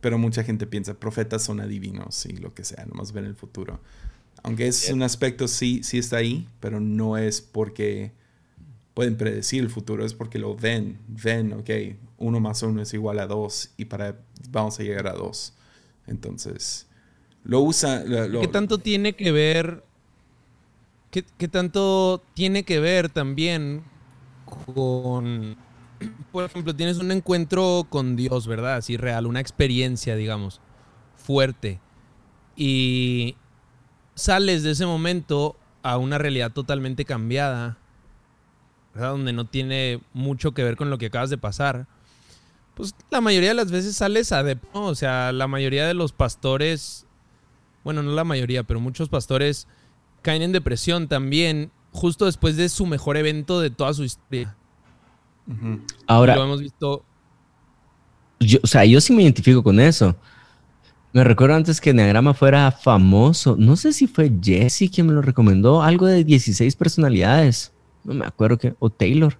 pero 0.00 0.18
mucha 0.18 0.42
gente 0.42 0.66
piensa, 0.66 0.94
profetas 0.94 1.42
son 1.42 1.60
adivinos 1.60 2.26
y 2.26 2.36
lo 2.36 2.54
que 2.54 2.64
sea, 2.64 2.84
nomás 2.86 3.12
ven 3.12 3.24
el 3.24 3.34
futuro. 3.34 3.80
Aunque 4.42 4.68
es 4.68 4.90
un 4.90 5.02
aspecto, 5.02 5.48
sí, 5.48 5.82
sí 5.82 5.98
está 5.98 6.18
ahí, 6.18 6.48
pero 6.60 6.80
no 6.80 7.16
es 7.16 7.40
porque 7.40 8.12
pueden 8.94 9.16
predecir 9.16 9.62
el 9.62 9.70
futuro, 9.70 10.04
es 10.04 10.14
porque 10.14 10.40
lo 10.40 10.56
ven, 10.56 10.98
ven, 11.06 11.52
ok, 11.52 11.70
uno 12.18 12.40
más 12.40 12.62
uno 12.64 12.82
es 12.82 12.92
igual 12.94 13.20
a 13.20 13.28
dos 13.28 13.70
y 13.76 13.84
para 13.84 14.18
vamos 14.50 14.78
a 14.80 14.82
llegar 14.82 15.06
a 15.06 15.12
dos. 15.12 15.54
Entonces, 16.08 16.87
lo 17.48 17.60
usa... 17.62 18.04
¿Qué 18.04 18.46
tanto 18.46 18.78
tiene 18.78 19.14
que 19.14 19.32
ver? 19.32 19.82
¿qué, 21.10 21.24
¿Qué 21.38 21.48
tanto 21.48 22.22
tiene 22.34 22.62
que 22.62 22.78
ver 22.78 23.08
también 23.08 23.82
con... 24.44 25.56
Por 26.30 26.44
ejemplo, 26.44 26.76
tienes 26.76 26.98
un 26.98 27.10
encuentro 27.10 27.86
con 27.88 28.14
Dios, 28.14 28.46
¿verdad? 28.46 28.76
Así 28.76 28.96
real, 28.96 29.26
una 29.26 29.40
experiencia, 29.40 30.14
digamos, 30.14 30.60
fuerte. 31.16 31.80
Y 32.54 33.34
sales 34.14 34.62
de 34.62 34.72
ese 34.72 34.84
momento 34.84 35.56
a 35.82 35.96
una 35.96 36.18
realidad 36.18 36.52
totalmente 36.52 37.06
cambiada, 37.06 37.78
¿verdad? 38.94 39.12
Donde 39.12 39.32
no 39.32 39.46
tiene 39.46 40.00
mucho 40.12 40.52
que 40.52 40.62
ver 40.62 40.76
con 40.76 40.90
lo 40.90 40.98
que 40.98 41.06
acabas 41.06 41.30
de 41.30 41.38
pasar 41.38 41.86
pues 42.78 42.94
la 43.10 43.20
mayoría 43.20 43.48
de 43.48 43.54
las 43.56 43.72
veces 43.72 43.96
sales 43.96 44.30
adepto, 44.30 44.84
O 44.84 44.94
sea, 44.94 45.32
la 45.32 45.48
mayoría 45.48 45.84
de 45.88 45.94
los 45.94 46.12
pastores, 46.12 47.07
bueno, 47.88 48.02
no 48.02 48.12
la 48.12 48.24
mayoría, 48.24 48.64
pero 48.64 48.80
muchos 48.80 49.08
pastores 49.08 49.66
caen 50.20 50.42
en 50.42 50.52
depresión 50.52 51.08
también 51.08 51.70
justo 51.90 52.26
después 52.26 52.54
de 52.58 52.68
su 52.68 52.84
mejor 52.84 53.16
evento 53.16 53.60
de 53.60 53.70
toda 53.70 53.94
su 53.94 54.04
historia. 54.04 54.54
Ahora, 56.06 56.36
lo 56.36 56.44
hemos 56.44 56.60
visto. 56.60 57.02
Yo, 58.40 58.58
o 58.62 58.66
sea, 58.66 58.84
yo 58.84 59.00
sí 59.00 59.14
me 59.14 59.22
identifico 59.22 59.62
con 59.62 59.80
eso. 59.80 60.14
Me 61.14 61.24
recuerdo 61.24 61.56
antes 61.56 61.80
que 61.80 61.94
Neagrama 61.94 62.34
fuera 62.34 62.70
famoso. 62.72 63.56
No 63.58 63.74
sé 63.74 63.94
si 63.94 64.06
fue 64.06 64.30
Jesse 64.38 64.90
quien 64.94 65.06
me 65.06 65.14
lo 65.14 65.22
recomendó. 65.22 65.82
Algo 65.82 66.04
de 66.04 66.24
16 66.24 66.76
personalidades. 66.76 67.72
No 68.04 68.12
me 68.12 68.26
acuerdo 68.26 68.58
qué. 68.58 68.74
O 68.80 68.90
Taylor. 68.90 69.38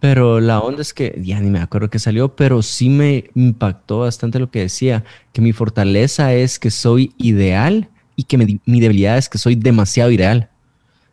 Pero 0.00 0.40
la 0.40 0.60
onda 0.60 0.80
es 0.80 0.94
que 0.94 1.20
ya 1.22 1.38
ni 1.40 1.50
me 1.50 1.60
acuerdo 1.60 1.90
que 1.90 1.98
salió, 1.98 2.34
pero 2.34 2.62
sí 2.62 2.88
me 2.88 3.30
impactó 3.34 4.00
bastante 4.00 4.38
lo 4.38 4.50
que 4.50 4.60
decía, 4.60 5.04
que 5.32 5.42
mi 5.42 5.52
fortaleza 5.52 6.32
es 6.32 6.58
que 6.58 6.70
soy 6.70 7.12
ideal 7.18 7.90
y 8.16 8.24
que 8.24 8.38
mi, 8.38 8.80
debilidad 8.80 9.18
es 9.18 9.28
que 9.28 9.36
soy 9.36 9.56
demasiado 9.56 10.10
ideal. 10.10 10.48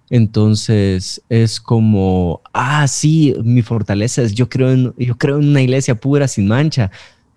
Entonces 0.09 1.21
es 1.27 1.59
como, 1.59 2.41
ah, 2.53 2.87
sí, 2.87 3.35
mi 3.43 3.61
fortaleza 3.61 4.21
es, 4.21 4.33
yo 4.33 4.47
creo 4.47 4.71
en, 4.71 4.93
yo 4.97 5.17
creo 5.17 5.37
en 5.37 5.49
una 5.49 5.61
iglesia 5.61 5.95
pura, 5.95 6.29
sin 6.29 6.47
mancha, 6.47 6.89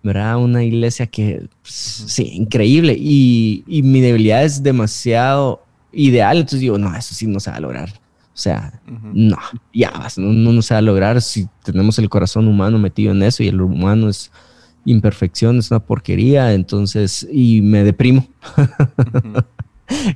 ¿verdad? 0.05 0.39
Una 0.39 0.63
iglesia 0.63 1.09
que, 1.09 1.49
pues, 1.63 1.75
sí, 1.75 2.31
increíble. 2.33 2.97
Y, 2.97 3.65
y 3.67 3.83
mi 3.83 4.01
debilidad 4.01 4.45
es 4.45 4.63
demasiado 4.63 5.65
ideal, 5.93 6.39
entonces 6.39 6.61
digo, 6.61 6.79
no, 6.79 6.97
eso 6.97 7.13
sí 7.13 7.27
no 7.27 7.41
se 7.41 7.51
va 7.51 7.57
a 7.57 7.61
lograr. 7.61 7.93
O 8.33 8.39
sea, 8.43 8.81
no, 8.87 9.37
ya 9.75 9.93
no, 10.17 10.53
no, 10.53 10.63
se 10.63 10.73
va 10.73 10.79
a 10.79 10.83
lograr 10.83 11.21
si 11.21 11.49
tenemos 11.63 11.99
el 11.99 12.09
corazón 12.09 12.49
humano 12.49 12.79
metido 12.79 13.13
en 13.13 13.23
eso 13.23 13.43
y 13.43 13.49
el 13.49 13.61
humano 13.61 14.09
es 14.09 14.31
imperfección, 14.85 15.59
es 15.59 15.71
una 15.71 15.81
porquería, 15.81 16.55
entonces, 16.55 17.27
y 17.31 17.61
me 17.61 17.85
deprimo. 17.85 18.27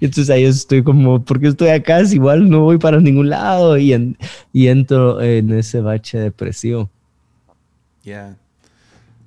Entonces 0.00 0.30
ahí 0.30 0.44
estoy 0.44 0.84
como, 0.84 1.24
porque 1.24 1.48
estoy 1.48 1.68
acá? 1.68 2.04
Si 2.04 2.14
igual 2.14 2.48
no 2.48 2.60
voy 2.60 2.78
para 2.78 3.00
ningún 3.00 3.28
lado 3.28 3.76
y, 3.76 4.16
y 4.52 4.68
entro 4.68 5.20
en 5.20 5.52
ese 5.52 5.80
bache 5.80 6.16
depresivo. 6.16 6.88
Ya. 8.04 8.38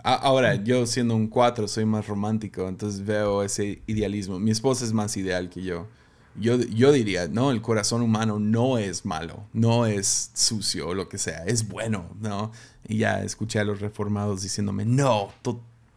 Ahora, 0.02 0.56
yo 0.56 0.86
siendo 0.86 1.17
un 1.17 1.28
4 1.28 1.67
soy 1.67 1.84
más 1.84 2.08
romántico, 2.08 2.69
entonces 2.69 3.06
veo 3.06 3.43
ese 3.43 3.82
idealismo. 3.88 4.39
Mi 4.39 4.52
esposa 4.52 4.86
es 4.86 4.93
más 4.93 5.17
ideal 5.17 5.50
que 5.50 5.62
yo 5.62 5.88
yo, 6.38 6.58
yo 6.58 6.91
diría, 6.91 7.28
no, 7.28 7.52
el 7.52 7.62
corazón 7.62 8.02
humano 8.02 8.39
no 8.39 8.78
es 8.78 9.06
malo, 9.06 9.45
no 9.54 9.86
es 9.86 10.32
sucio 10.34 10.89
o 10.89 10.93
lo 10.93 11.10
que 11.10 11.17
sea, 11.17 11.43
es 11.45 11.67
bueno, 11.67 12.06
¿no? 12.19 12.52
Y 12.88 13.00
ya 13.00 13.23
escuché 13.23 13.60
a 13.60 13.63
los 13.63 13.80
reformados 13.82 14.43
diciéndome, 14.43 14.86
no, 14.86 15.32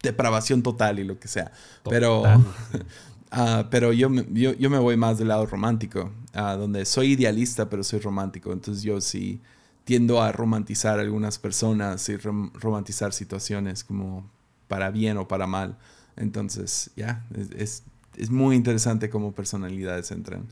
depravación 0.03 0.62
total 0.62 0.98
y 0.98 1.05
lo 1.05 1.18
que 1.18 1.29
sea. 1.29 1.53
Pero, 1.88 2.22
uh, 2.22 3.64
pero 3.70 3.92
yo, 3.92 4.11
yo, 4.31 4.53
yo, 4.55 4.70
me 4.70 4.79
voy 4.79 4.96
más 4.96 5.18
del 5.18 5.29
lado 5.29 5.46
romántico, 5.46 6.11
uh, 6.35 6.57
donde 6.59 6.85
soy 6.85 7.12
idealista, 7.12 7.68
pero 7.68 7.85
soy 7.85 8.00
romántico. 8.00 8.53
Entonces 8.53 8.83
yo 8.83 9.00
sí 9.00 9.40
tiendo 9.85 10.22
a 10.22 10.33
romantizar 10.33 10.98
a 10.98 11.03
algunas 11.03 11.38
personas 11.38 12.09
y 12.09 12.16
romantizar 12.16 13.12
situaciones 13.12 13.85
como 13.85 14.29
para 14.68 14.90
bien 14.90 15.16
o 15.18 15.26
para 15.26 15.46
mal. 15.46 15.76
Entonces, 16.16 16.90
ya, 16.96 17.26
es 17.57 17.83
es 18.20 18.30
muy 18.30 18.56
interesante 18.56 19.11
cómo 19.11 19.33
personalidades 19.33 20.11
entran. 20.11 20.46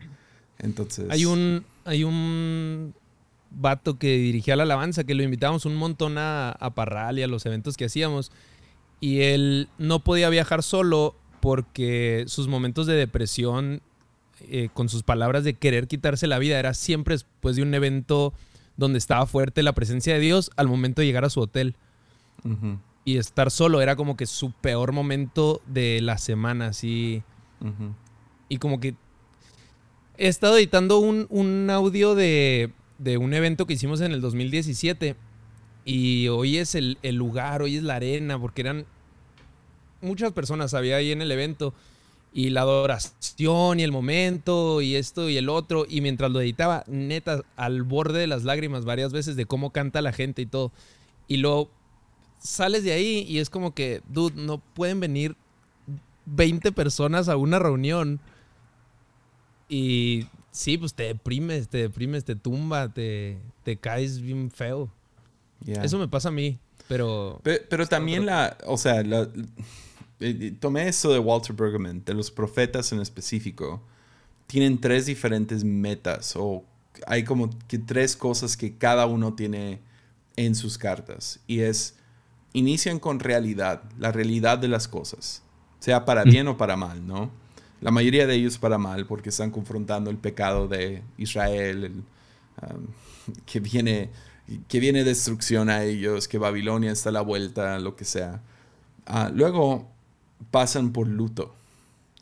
Entonces. 0.59 1.07
Hay 1.11 1.25
un. 1.25 1.65
Hay 1.85 2.05
un 2.05 2.95
vato 3.51 3.99
que 3.99 4.19
dirigía 4.19 4.57
la 4.57 4.65
alabanza, 4.65 5.05
que 5.05 5.15
lo 5.15 5.23
invitábamos 5.23 5.65
un 5.65 5.77
montón 5.77 6.19
a, 6.19 6.51
a 6.51 6.75
Parral 6.75 7.19
y 7.19 7.23
a 7.23 7.27
los 7.27 7.47
eventos 7.47 7.77
que 7.77 7.87
hacíamos. 7.87 8.31
Y 9.01 9.21
él 9.21 9.69
no 9.79 10.01
podía 10.01 10.29
viajar 10.29 10.63
solo 10.63 11.15
porque 11.41 12.25
sus 12.27 12.49
momentos 12.49 12.87
de 12.87 12.95
depresión, 12.95 13.81
eh, 14.49 14.69
con 14.73 14.89
sus 14.89 15.03
palabras 15.03 15.45
de 15.45 15.55
querer 15.55 15.89
quitarse 15.89 16.27
la 16.27 16.39
vida, 16.39 16.59
era 16.59 16.75
siempre 16.75 17.15
después 17.15 17.57
de 17.57 17.63
un 17.63 17.75
evento 17.75 18.33
donde 18.77 18.99
estaba 18.99 19.27
fuerte 19.27 19.63
la 19.63 19.73
presencia 19.73 20.15
de 20.15 20.21
Dios 20.21 20.51
al 20.57 20.69
momento 20.69 21.01
de 21.01 21.07
llegar 21.07 21.25
a 21.25 21.31
su 21.31 21.41
hotel. 21.41 21.77
Y 23.05 23.17
estar 23.17 23.51
solo 23.51 23.81
era 23.81 23.97
como 23.97 24.17
que 24.17 24.27
su 24.27 24.53
peor 24.53 24.93
momento 24.93 25.61
de 25.67 26.01
la 26.01 26.19
semana, 26.19 26.69
así. 26.69 27.23
Y 28.49 28.59
como 28.59 28.81
que 28.81 28.95
he 30.17 30.29
estado 30.29 30.57
editando 30.57 30.99
un, 30.99 31.69
audio 31.71 32.15
de, 32.15 32.73
un 33.19 33.35
evento 33.35 33.67
que 33.67 33.75
hicimos 33.75 34.01
en 34.01 34.13
el 34.13 34.21
2017. 34.21 35.17
Y 35.85 36.29
hoy 36.29 36.59
es 36.59 36.75
el, 36.75 36.99
lugar, 37.13 37.63
hoy 37.63 37.77
es 37.77 37.83
la 37.83 37.97
arena, 37.97 38.39
porque 38.39 38.61
eran 38.61 38.85
muchas 40.01 40.33
personas 40.33 40.75
había 40.75 40.97
ahí 40.97 41.13
en 41.13 41.23
el 41.23 41.33
evento. 41.33 41.73
Y 42.31 42.51
la 42.51 42.61
adoración 42.61 43.81
y 43.81 43.83
el 43.83 43.91
momento 43.91 44.83
y 44.83 44.97
esto 44.97 45.31
y 45.31 45.39
el 45.39 45.49
otro. 45.49 45.87
Y 45.89 46.03
mientras 46.03 46.31
lo 46.31 46.41
editaba, 46.41 46.85
neta, 46.87 47.43
al 47.57 47.85
borde 47.85 48.21
de 48.21 48.27
las 48.27 48.45
lágrimas 48.45 48.85
varias 48.85 49.13
veces 49.13 49.35
de 49.35 49.47
cómo 49.47 49.71
canta 49.71 50.03
la 50.03 50.13
gente 50.13 50.43
y 50.43 50.47
todo. 50.47 50.73
Y 51.27 51.39
luego 51.39 51.71
sales 52.39 52.85
de 52.85 52.93
ahí 52.93 53.25
y 53.29 53.39
es 53.39 53.51
como 53.51 53.75
que, 53.75 54.03
dude, 54.09 54.41
no 54.41 54.59
pueden 54.59 55.01
venir 55.01 55.37
20 56.35 56.73
personas 56.73 57.29
a 57.29 57.37
una 57.37 57.59
reunión 57.59 58.21
y 59.69 60.27
sí, 60.51 60.79
pues 60.79 60.95
te 60.95 61.05
deprimes, 61.05 61.69
te 61.69 61.79
deprimes, 61.79 62.25
te 62.25 62.37
tumba, 62.37 62.93
te, 62.93 63.39
te 63.65 63.77
caes 63.77 64.21
bien 64.21 64.51
feo. 64.51 64.91
Eso 65.67 65.99
me 65.99 66.09
pasa 66.09 66.29
a 66.29 66.33
mí, 66.33 66.59
pero... 66.87 67.41
Pero, 67.43 67.87
también 67.87 68.27
la, 68.27 68.57
o 68.65 68.79
sea, 68.79 69.03
eh, 70.21 70.55
tomé 70.61 70.89
eso 70.89 71.13
de 71.13 71.19
Walter 71.19 71.55
Bergman, 71.55 72.05
de 72.05 72.15
los 72.15 72.31
profetas 72.31 72.93
en 72.93 73.01
específico. 73.01 73.83
Tienen 74.47 74.81
tres 74.81 75.07
diferentes 75.07 75.65
metas 75.65 76.35
o 76.37 76.65
hay 77.07 77.25
como 77.25 77.51
que 77.67 77.79
tres 77.79 78.17
cosas 78.17 78.57
que 78.57 78.77
cada 78.77 79.07
uno 79.07 79.35
tiene 79.35 79.81
en 80.37 80.55
sus 80.55 80.79
cartas. 80.79 81.41
Y 81.47 81.61
es, 81.61 81.97
inician 82.53 82.99
con 82.99 83.21
realidad, 83.21 83.83
la 83.99 84.13
realidad 84.13 84.59
de 84.59 84.69
las 84.69 84.89
cosas, 84.89 85.43
sea 85.81 86.05
para 86.05 86.25
mm. 86.25 86.31
bien 86.31 86.49
o 86.49 86.57
para 86.57 86.77
mal, 86.77 87.07
¿no? 87.07 87.31
La 87.81 87.91
mayoría 87.91 88.27
de 88.27 88.35
ellos 88.35 88.59
para 88.59 88.79
mal, 88.79 89.07
porque 89.07 89.29
están 89.29 89.51
confrontando 89.51 90.11
el 90.11 90.17
pecado 90.17 90.67
de 90.67 91.03
Israel, 91.17 92.03
um, 92.63 92.87
que, 93.47 93.61
viene, 93.61 94.11
que 94.67 94.81
viene 94.81 95.05
destrucción 95.05 95.71
a 95.71 95.85
ellos, 95.85 96.27
que 96.27 96.39
Babilonia 96.39 96.91
está 96.91 97.11
a 97.11 97.13
la 97.13 97.21
vuelta, 97.21 97.79
lo 97.79 97.95
que 97.95 98.05
sea. 98.05 98.41
Ah, 99.07 99.31
luego 99.33 99.89
pasan 100.51 100.93
por 100.93 101.07
luto. 101.07 101.55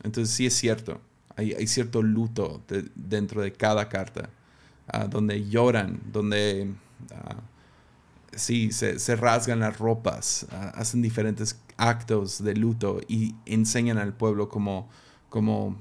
Entonces 0.03 0.33
sí 0.33 0.45
es 0.45 0.53
cierto, 0.53 1.01
hay, 1.35 1.53
hay 1.53 1.67
cierto 1.67 2.03
luto 2.03 2.61
dentro 2.95 3.41
de 3.41 3.51
cada 3.51 3.89
carta, 3.89 4.29
ah, 4.87 5.05
donde 5.05 5.49
lloran, 5.49 5.99
donde 6.11 6.69
uh, 7.11 7.56
sí, 8.37 8.71
se, 8.71 8.99
se, 8.99 9.15
rasgan 9.15 9.59
las 9.59 9.77
ropas, 9.77 10.47
hacen 10.73 11.01
diferentes 11.01 11.59
actos 11.75 12.43
de 12.43 12.55
luto 12.55 13.01
y 13.07 13.35
enseñan 13.45 13.97
al 13.97 14.13
pueblo 14.13 14.49
cómo 14.49 14.89
como, 15.29 15.77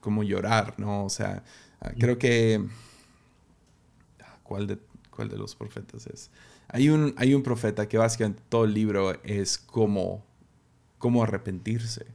como 0.00 0.22
llorar, 0.22 0.74
¿no? 0.78 1.04
O 1.04 1.10
sea, 1.10 1.42
ah, 1.80 1.92
creo 1.98 2.18
que... 2.18 2.64
Ah, 4.20 4.38
¿Cuál 4.42 4.66
de, 4.66 4.78
cuál 5.10 5.28
de 5.28 5.36
los 5.36 5.54
profetas 5.54 6.06
es? 6.06 6.30
Hay 6.68 6.88
un, 6.88 7.14
hay 7.16 7.34
un 7.34 7.42
profeta 7.42 7.88
que 7.88 7.98
básicamente 7.98 8.42
todo 8.48 8.64
el 8.64 8.74
libro 8.74 9.22
es 9.22 9.58
como, 9.58 10.24
cómo 10.98 11.22
arrepentirse. 11.22 12.06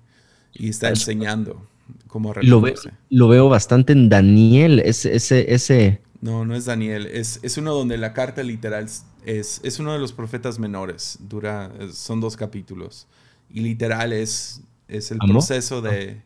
Y 0.53 0.69
está 0.69 0.89
enseñando 0.89 1.67
cómo 2.07 2.31
arrepentirse. 2.31 2.91
Lo, 3.09 3.27
veo 3.29 3.47
bastante 3.47 3.93
en 3.93 4.09
Daniel, 4.09 4.79
ese, 4.79 5.15
ese, 5.15 5.53
ese... 5.53 6.01
No, 6.19 6.45
no 6.45 6.55
es 6.55 6.65
Daniel. 6.65 7.07
Es, 7.07 7.39
es 7.41 7.57
uno 7.57 7.73
donde 7.73 7.97
la 7.97 8.13
carta 8.13 8.43
literal 8.43 8.87
es, 9.25 9.61
es 9.63 9.79
uno 9.79 9.93
de 9.93 9.99
los 9.99 10.13
profetas 10.13 10.59
menores. 10.59 11.17
Dura, 11.21 11.71
son 11.93 12.21
dos 12.21 12.37
capítulos. 12.37 13.07
Y 13.49 13.61
literal 13.61 14.13
es, 14.13 14.61
es 14.87 15.11
el 15.11 15.19
proceso 15.19 15.81
de... 15.81 16.21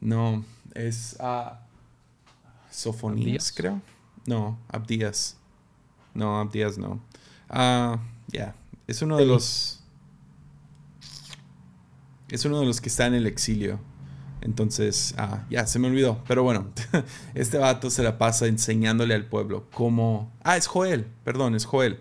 No, 0.00 0.44
es 0.74 1.16
a 1.18 1.66
Sofonías, 2.70 3.52
creo. 3.52 3.82
No, 4.26 4.58
Abdías. 4.68 5.36
No, 6.14 6.38
Abdías 6.38 6.78
no. 6.78 7.00
Ah, 7.48 7.98
ya. 8.28 8.54
Es 8.86 9.02
uno 9.02 9.16
de 9.16 9.26
los. 9.26 9.80
Es 12.28 12.44
uno 12.44 12.60
de 12.60 12.66
los 12.66 12.80
que 12.80 12.88
está 12.88 13.06
en 13.06 13.14
el 13.14 13.26
exilio. 13.26 13.80
Entonces, 14.40 15.14
ah, 15.18 15.44
ya, 15.50 15.66
se 15.66 15.78
me 15.78 15.88
olvidó. 15.88 16.22
Pero 16.28 16.42
bueno, 16.42 16.68
este 17.34 17.58
vato 17.58 17.90
se 17.90 18.02
la 18.02 18.18
pasa 18.18 18.46
enseñándole 18.46 19.14
al 19.14 19.26
pueblo 19.26 19.66
cómo. 19.72 20.32
Ah, 20.42 20.56
es 20.56 20.66
Joel, 20.66 21.06
perdón, 21.24 21.54
es 21.54 21.64
Joel. 21.64 22.00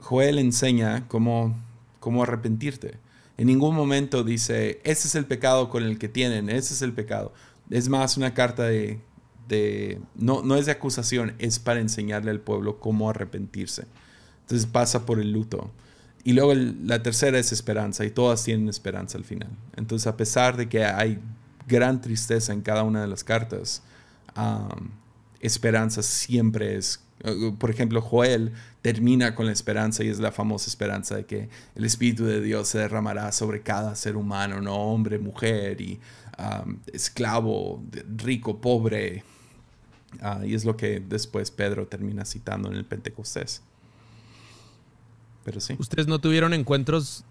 Joel 0.00 0.38
enseña 0.38 1.06
cómo, 1.08 1.56
cómo 2.00 2.22
arrepentirte. 2.22 2.98
En 3.36 3.46
ningún 3.46 3.74
momento 3.74 4.24
dice, 4.24 4.80
ese 4.84 5.08
es 5.08 5.14
el 5.14 5.24
pecado 5.24 5.70
con 5.70 5.82
el 5.82 5.98
que 5.98 6.08
tienen, 6.08 6.50
ese 6.50 6.74
es 6.74 6.82
el 6.82 6.92
pecado. 6.92 7.32
Es 7.70 7.88
más 7.88 8.16
una 8.16 8.34
carta 8.34 8.64
de, 8.64 9.00
no, 10.14 10.42
no 10.42 10.56
es 10.56 10.66
de 10.66 10.72
acusación, 10.72 11.34
es 11.38 11.58
para 11.58 11.80
enseñarle 11.80 12.30
al 12.30 12.40
pueblo 12.40 12.78
cómo 12.80 13.08
arrepentirse. 13.08 13.86
Entonces 14.42 14.66
pasa 14.66 15.06
por 15.06 15.20
el 15.20 15.32
luto. 15.32 15.70
Y 16.22 16.34
luego 16.34 16.52
la 16.54 17.02
tercera 17.02 17.38
es 17.38 17.50
esperanza, 17.50 18.04
y 18.04 18.10
todas 18.10 18.44
tienen 18.44 18.68
esperanza 18.68 19.16
al 19.16 19.24
final. 19.24 19.48
Entonces, 19.74 20.06
a 20.06 20.18
pesar 20.18 20.56
de 20.58 20.68
que 20.68 20.84
hay 20.84 21.18
gran 21.66 22.02
tristeza 22.02 22.52
en 22.52 22.60
cada 22.60 22.82
una 22.82 23.00
de 23.00 23.06
las 23.06 23.24
cartas, 23.24 23.82
esperanza 25.40 26.02
siempre 26.02 26.76
es 26.76 27.00
eh, 27.22 27.52
por 27.58 27.70
ejemplo, 27.70 28.00
Joel 28.00 28.52
termina 28.82 29.34
con 29.34 29.46
la 29.46 29.52
esperanza 29.52 30.02
y 30.04 30.08
es 30.08 30.18
la 30.18 30.32
famosa 30.32 30.68
esperanza 30.68 31.16
de 31.16 31.26
que 31.26 31.48
el 31.74 31.84
Espíritu 31.84 32.24
de 32.24 32.40
Dios 32.40 32.68
se 32.68 32.78
derramará 32.78 33.30
sobre 33.32 33.62
cada 33.62 33.94
ser 33.94 34.16
humano, 34.16 34.60
no 34.60 34.74
hombre, 34.74 35.18
mujer 35.18 35.80
y 35.80 36.00
esclavo, 36.92 37.82
rico, 38.16 38.60
pobre. 38.60 39.22
Ah, 40.20 40.40
y 40.44 40.54
es 40.54 40.64
lo 40.64 40.76
que 40.76 41.00
después 41.00 41.50
Pedro 41.50 41.86
termina 41.86 42.24
citando 42.24 42.70
en 42.70 42.76
el 42.76 42.84
Pentecostés. 42.84 43.62
Pero 45.44 45.60
sí. 45.60 45.76
¿Ustedes 45.78 46.06
no 46.06 46.18
tuvieron 46.18 46.54
encuentros 46.54 47.24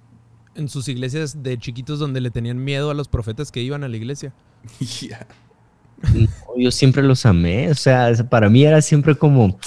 en 0.55 0.69
sus 0.69 0.87
iglesias 0.87 1.41
de 1.41 1.57
chiquitos 1.57 1.99
donde 1.99 2.21
le 2.21 2.31
tenían 2.31 2.63
miedo 2.63 2.91
a 2.91 2.93
los 2.93 3.07
profetas 3.07 3.51
que 3.51 3.61
iban 3.61 3.83
a 3.83 3.87
la 3.87 3.97
iglesia? 3.97 4.33
Ya 5.01 5.27
yo 6.57 6.71
siempre 6.71 7.03
los 7.03 7.25
amé, 7.25 7.69
o 7.69 7.75
sea, 7.75 8.11
para 8.29 8.49
mí 8.49 8.63
era 8.63 8.81
siempre 8.81 9.15
como, 9.15 9.57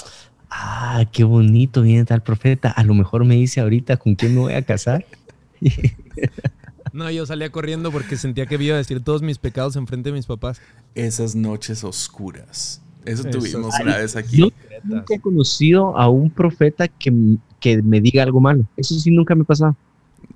ah, 0.53 1.05
qué 1.13 1.25
bonito 1.25 1.83
viene 1.83 2.05
tal 2.05 2.23
profeta, 2.23 2.71
a 2.71 2.85
lo 2.85 2.95
mejor 2.95 3.25
me 3.25 3.35
dice 3.35 3.61
ahorita 3.61 3.97
con 3.97 4.15
quién 4.15 4.35
me 4.35 4.41
voy 4.41 4.55
a 4.55 4.63
casar. 4.63 5.05
No, 6.93 7.11
yo 7.11 7.25
salía 7.25 7.51
corriendo 7.51 7.91
porque 7.91 8.19
sentía 8.19 8.45
que 8.45 8.63
iba 8.63 8.75
a 8.75 8.79
decir 8.79 9.03
todos 9.03 9.23
mis 9.23 9.39
pecados 9.39 9.77
enfrente 9.77 10.11
de 10.11 10.13
mis 10.15 10.27
papás. 10.27 10.61
Esas 10.95 11.35
noches 11.35 11.85
oscuras. 11.85 12.83
Eso, 13.07 13.25
tuvimos 13.25 13.75
una 13.81 13.97
vez 13.97 14.15
aquí. 14.15 14.37
Yo 14.37 14.49
nunca 14.85 15.15
he 15.15 15.19
conocido 15.19 15.97
a 15.97 16.11
un 16.11 16.29
profeta 16.29 16.89
que, 16.89 17.39
que, 17.61 17.83
me 17.83 18.03
diga 18.03 18.23
algo 18.23 18.43
malo. 18.43 18.67
Eso 18.77 18.95
sí 18.95 19.11
nunca 19.11 19.35
me 19.35 19.45
pasado. 19.45 19.75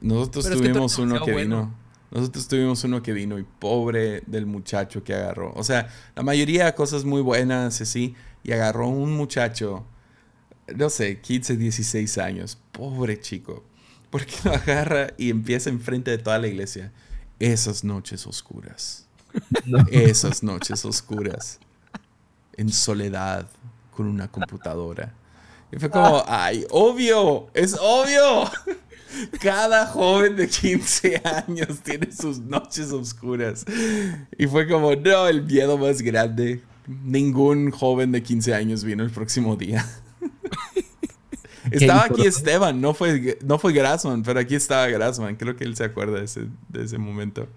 Nosotros 0.01 0.49
tuvimos 0.51 0.99
uno 0.99 1.23
que 1.23 1.35
vino 1.35 1.75
nosotros 2.11 2.49
tuvimos 2.49 2.83
uno 2.85 3.03
que 3.03 3.13
vino 3.13 3.39
y 3.39 3.45
pobre 3.59 4.23
del 4.27 4.47
muchacho 4.47 5.03
que 5.03 5.15
agarró. 5.15 5.53
O 5.55 5.65
sea, 5.65 5.89
la 6.15 6.23
mayoría 6.23 6.67
de 6.67 6.75
cosas 6.75 7.05
muy 7.05 7.21
buenas, 7.21 7.81
así, 7.81 8.15
y 8.43 8.53
agarró 8.53 8.89
un 8.89 9.17
muchacho, 9.17 9.85
no 10.75 10.91
sé, 10.91 11.21
15, 11.21 11.57
16 11.57 12.19
años, 12.19 12.59
pobre 12.73 13.21
chico, 13.21 13.65
porque 14.11 14.35
lo 14.45 14.53
agarra 14.53 15.09
y 15.17 15.31
empieza 15.31 15.71
enfrente 15.71 16.11
de 16.11 16.19
toda 16.19 16.39
la 16.39 16.49
iglesia. 16.49 16.93
Esas 17.39 17.85
noches 17.85 18.27
oscuras. 18.27 19.07
Esas 19.91 20.43
noches 20.43 20.85
oscuras. 20.85 21.61
En 22.57 22.71
soledad, 22.71 23.49
con 23.95 24.07
una 24.07 24.29
computadora. 24.29 25.13
Y 25.71 25.79
fue 25.79 25.91
como, 25.91 26.25
ay, 26.27 26.65
obvio, 26.71 27.49
es 27.53 27.77
obvio. 27.79 28.51
Cada 29.41 29.87
joven 29.87 30.37
de 30.37 30.49
15 30.49 31.23
años 31.25 31.81
tiene 31.83 32.11
sus 32.13 32.39
noches 32.39 32.93
oscuras. 32.93 33.65
Y 34.39 34.47
fue 34.47 34.69
como, 34.69 34.95
no, 34.95 35.29
el 35.29 35.43
miedo 35.43 35.77
más 35.77 36.03
grande. 36.03 36.63
Ningún 36.87 37.71
joven 37.71 38.13
de 38.13 38.23
15 38.23 38.55
años 38.55 38.85
vino 38.85 39.03
el 39.03 39.11
próximo 39.11 39.57
día. 39.57 39.85
estaba 41.71 42.05
aquí 42.05 42.27
Esteban, 42.27 42.81
no 42.81 42.95
fue, 42.95 43.39
no 43.45 43.59
fue 43.59 43.73
Grassman, 43.73 44.23
pero 44.23 44.41
aquí 44.41 44.55
estaba 44.55 44.87
Grassman. 44.89 45.37
Creo 45.37 45.57
que 45.57 45.65
él 45.65 45.77
se 45.77 45.85
acuerda 45.85 46.19
de 46.19 46.25
ese, 46.25 46.47
de 46.69 46.85
ese 46.85 46.99
momento. 46.99 47.49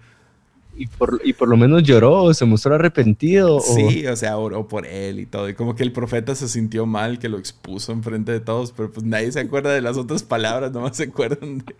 Y 0.76 0.86
por, 0.86 1.20
y 1.24 1.32
por 1.32 1.48
lo 1.48 1.56
menos 1.56 1.82
lloró, 1.82 2.32
se 2.32 2.44
mostró 2.44 2.74
arrepentido. 2.74 3.60
Sí, 3.60 4.06
o 4.06 4.16
sea, 4.16 4.38
oró 4.38 4.66
por 4.66 4.86
él 4.86 5.20
y 5.20 5.26
todo. 5.26 5.48
Y 5.48 5.54
como 5.54 5.74
que 5.74 5.82
el 5.82 5.92
profeta 5.92 6.34
se 6.34 6.48
sintió 6.48 6.86
mal 6.86 7.18
que 7.18 7.28
lo 7.28 7.38
expuso 7.38 7.92
enfrente 7.92 8.32
de 8.32 8.40
todos, 8.40 8.72
pero 8.72 8.90
pues 8.90 9.04
nadie 9.04 9.30
se 9.30 9.40
acuerda 9.40 9.74
de 9.74 9.82
las 9.82 9.96
otras 9.96 10.22
palabras, 10.22 10.72
nomás 10.72 10.96
se 10.96 11.04
acuerdan 11.04 11.58
de 11.58 11.74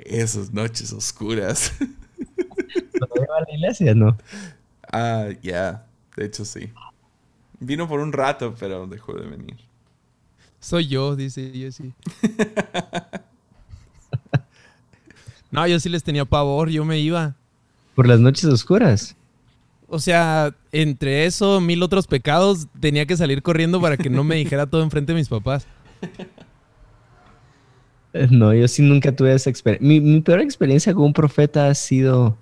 esas 0.00 0.52
noches 0.52 0.92
oscuras. 0.92 1.72
¿No 1.80 3.08
iba 3.16 3.36
a 3.36 3.40
la 3.40 3.54
iglesia, 3.54 3.94
no? 3.94 4.18
Ah, 4.92 5.28
ya, 5.42 5.86
de 6.16 6.26
hecho 6.26 6.44
sí. 6.44 6.70
Vino 7.58 7.88
por 7.88 8.00
un 8.00 8.12
rato, 8.12 8.54
pero 8.58 8.86
dejó 8.86 9.14
de 9.14 9.28
venir. 9.28 9.71
Soy 10.62 10.86
yo, 10.86 11.16
dice 11.16 11.50
Jesse. 11.52 11.92
no, 15.50 15.66
yo 15.66 15.80
sí 15.80 15.88
les 15.88 16.04
tenía 16.04 16.24
pavor, 16.24 16.70
yo 16.70 16.84
me 16.84 17.00
iba. 17.00 17.34
Por 17.96 18.06
las 18.06 18.20
noches 18.20 18.44
oscuras. 18.44 19.16
O 19.88 19.98
sea, 19.98 20.54
entre 20.70 21.26
eso, 21.26 21.60
mil 21.60 21.82
otros 21.82 22.06
pecados, 22.06 22.68
tenía 22.78 23.06
que 23.06 23.16
salir 23.16 23.42
corriendo 23.42 23.80
para 23.80 23.96
que 23.96 24.08
no 24.08 24.22
me 24.22 24.36
dijera 24.36 24.66
todo 24.66 24.84
enfrente 24.84 25.12
de 25.12 25.18
mis 25.18 25.28
papás. 25.28 25.66
No, 28.30 28.52
yo 28.52 28.68
sí 28.68 28.82
nunca 28.82 29.16
tuve 29.16 29.32
esa 29.32 29.48
experiencia. 29.48 30.02
Mi, 30.02 30.20
peor 30.20 30.40
experiencia 30.40 30.92
con 30.92 31.04
un 31.04 31.12
profeta 31.14 31.68
ha 31.68 31.74
sido, 31.74 32.36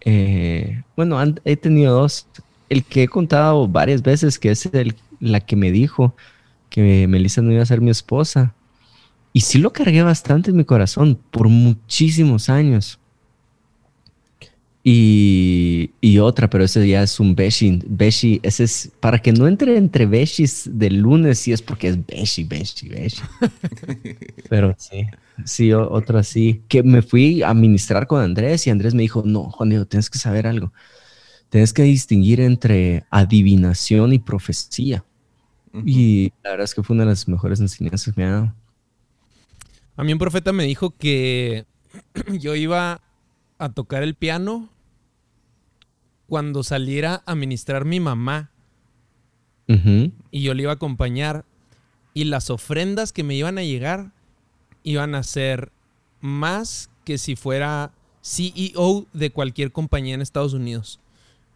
eh, 0.00 0.82
bueno, 0.96 1.22
he 1.44 1.54
tenido 1.58 1.92
dos. 1.92 2.26
El 2.70 2.82
que 2.82 3.02
he 3.02 3.08
contado 3.08 3.68
varias 3.68 4.00
veces, 4.00 4.38
que 4.38 4.52
es 4.52 4.64
el, 4.72 4.94
la 5.20 5.40
que 5.40 5.54
me 5.54 5.70
dijo 5.70 6.16
que 6.72 7.06
Melissa 7.08 7.42
no 7.42 7.52
iba 7.52 7.62
a 7.62 7.66
ser 7.66 7.82
mi 7.82 7.92
esposa. 7.92 8.54
Y 9.32 9.42
sí 9.42 9.58
lo 9.58 9.72
cargué 9.72 10.02
bastante 10.02 10.50
en 10.50 10.56
mi 10.58 10.64
corazón 10.64 11.18
por 11.30 11.48
muchísimos 11.48 12.48
años. 12.50 13.00
Y, 14.84 15.92
y 16.00 16.18
otra, 16.18 16.50
pero 16.50 16.64
ese 16.64 16.86
ya 16.88 17.04
es 17.04 17.20
un 17.20 17.36
Beshi. 17.36 17.80
Beshi, 17.86 18.40
ese 18.42 18.64
es 18.64 18.90
para 18.98 19.20
que 19.20 19.32
no 19.32 19.46
entre 19.46 19.76
entre 19.76 20.06
Beshis 20.06 20.68
del 20.72 20.98
lunes, 20.98 21.38
sí 21.38 21.52
es 21.52 21.62
porque 21.62 21.86
es 21.88 22.04
Beshi, 22.04 22.42
Beshi, 22.44 22.88
Beshi. 22.88 23.22
pero 24.48 24.74
sí, 24.78 25.06
sí, 25.44 25.72
o- 25.72 25.90
otro 25.90 26.18
así. 26.18 26.62
Que 26.68 26.82
me 26.82 27.02
fui 27.02 27.42
a 27.42 27.54
ministrar 27.54 28.06
con 28.06 28.20
Andrés 28.22 28.66
y 28.66 28.70
Andrés 28.70 28.94
me 28.94 29.02
dijo: 29.02 29.22
No, 29.24 29.44
Juan 29.50 29.70
Diego, 29.70 29.86
tienes 29.86 30.10
que 30.10 30.18
saber 30.18 30.46
algo. 30.46 30.72
Tienes 31.50 31.72
que 31.72 31.82
distinguir 31.84 32.40
entre 32.40 33.04
adivinación 33.10 34.12
y 34.14 34.18
profecía. 34.20 35.04
Y 35.84 36.32
la 36.42 36.50
verdad 36.50 36.64
es 36.64 36.74
que 36.74 36.82
fue 36.82 36.94
una 36.94 37.04
de 37.04 37.10
las 37.10 37.28
mejores 37.28 37.60
enseñanzas 37.60 38.14
que 38.14 38.20
me 38.20 38.26
ha 38.26 38.30
dado. 38.30 38.54
A 39.96 40.04
mí 40.04 40.12
un 40.12 40.18
profeta 40.18 40.52
me 40.52 40.64
dijo 40.64 40.90
que 40.90 41.66
yo 42.38 42.54
iba 42.54 43.00
a 43.58 43.68
tocar 43.70 44.02
el 44.02 44.14
piano 44.14 44.68
cuando 46.26 46.62
saliera 46.62 47.22
a 47.26 47.34
ministrar 47.34 47.84
mi 47.84 48.00
mamá 48.00 48.50
y 50.30 50.42
yo 50.42 50.52
le 50.52 50.64
iba 50.64 50.72
a 50.72 50.74
acompañar 50.74 51.46
y 52.12 52.24
las 52.24 52.50
ofrendas 52.50 53.12
que 53.12 53.22
me 53.22 53.34
iban 53.34 53.56
a 53.56 53.62
llegar 53.62 54.12
iban 54.82 55.14
a 55.14 55.22
ser 55.22 55.72
más 56.20 56.90
que 57.04 57.16
si 57.16 57.36
fuera 57.36 57.92
CEO 58.22 59.06
de 59.12 59.30
cualquier 59.30 59.72
compañía 59.72 60.14
en 60.14 60.20
Estados 60.20 60.52
Unidos. 60.52 61.00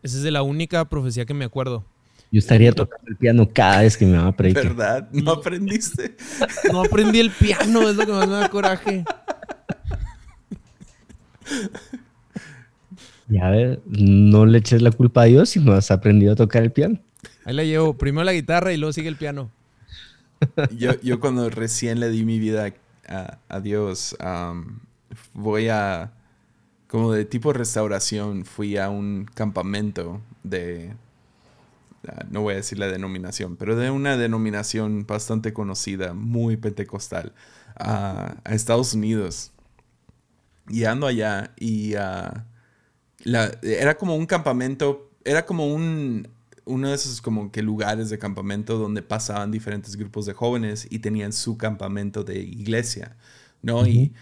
Esa 0.02 0.16
es 0.16 0.22
de 0.22 0.30
la 0.30 0.42
única 0.42 0.84
profecía 0.88 1.26
que 1.26 1.34
me 1.34 1.44
acuerdo. 1.44 1.84
Yo 2.32 2.40
estaría 2.40 2.72
tocando 2.72 3.08
el 3.08 3.16
piano 3.16 3.48
cada 3.52 3.82
vez 3.82 3.96
que 3.96 4.04
mi 4.04 4.12
mamá 4.12 4.34
predica. 4.34 4.62
¿Verdad? 4.62 5.08
¿No 5.12 5.32
aprendiste? 5.32 6.16
No 6.72 6.82
aprendí 6.82 7.20
el 7.20 7.30
piano, 7.30 7.88
es 7.88 7.96
lo 7.96 8.04
que 8.04 8.12
más 8.12 8.26
me 8.28 8.34
da 8.34 8.48
coraje. 8.48 9.04
Ya 13.28 13.50
ves, 13.50 13.78
no 13.86 14.46
le 14.46 14.58
eches 14.58 14.82
la 14.82 14.90
culpa 14.90 15.22
a 15.22 15.24
Dios 15.26 15.50
si 15.50 15.60
no 15.60 15.72
has 15.72 15.90
aprendido 15.90 16.32
a 16.32 16.36
tocar 16.36 16.62
el 16.62 16.72
piano. 16.72 16.98
Ahí 17.44 17.54
la 17.54 17.64
llevo. 17.64 17.96
Primero 17.96 18.24
la 18.24 18.32
guitarra 18.32 18.72
y 18.72 18.76
luego 18.76 18.92
sigue 18.92 19.08
el 19.08 19.16
piano. 19.16 19.50
Yo, 20.76 21.00
yo 21.00 21.18
cuando 21.20 21.48
recién 21.48 22.00
le 22.00 22.10
di 22.10 22.24
mi 22.24 22.38
vida 22.38 22.72
a, 23.08 23.38
a 23.48 23.60
Dios, 23.60 24.16
voy 25.32 25.68
a, 25.68 26.12
como 26.88 27.12
de 27.12 27.24
tipo 27.24 27.52
restauración, 27.52 28.44
fui 28.44 28.76
a 28.76 28.88
un 28.88 29.26
campamento 29.32 30.20
de, 30.42 30.92
no 32.30 32.42
voy 32.42 32.54
a 32.54 32.56
decir 32.56 32.78
la 32.78 32.88
denominación, 32.88 33.56
pero 33.56 33.76
de 33.76 33.90
una 33.90 34.16
denominación 34.16 35.06
bastante 35.06 35.52
conocida, 35.52 36.14
muy 36.14 36.56
pentecostal, 36.56 37.34
a, 37.76 38.36
a 38.44 38.54
Estados 38.54 38.94
Unidos. 38.94 39.52
Y 40.68 40.84
ando 40.84 41.06
allá 41.06 41.52
y 41.56 41.94
ah, 41.94 42.46
la- 43.24 43.52
era 43.62 43.96
como 43.98 44.16
un 44.16 44.26
campamento, 44.26 45.10
era 45.24 45.46
como 45.46 45.66
un, 45.74 46.28
uno 46.66 46.88
de 46.90 46.94
esos 46.96 47.20
como 47.22 47.52
que 47.52 47.62
lugares 47.62 48.10
de 48.10 48.18
campamento 48.18 48.78
donde 48.78 49.02
pasaban 49.02 49.52
diferentes 49.52 49.96
grupos 49.96 50.26
de 50.26 50.34
jóvenes 50.34 50.86
y 50.90 51.00
tenían 51.00 51.32
su 51.32 51.58
campamento 51.58 52.24
de 52.24 52.38
iglesia, 52.40 53.16
¿no? 53.62 53.86
Y 53.86 54.12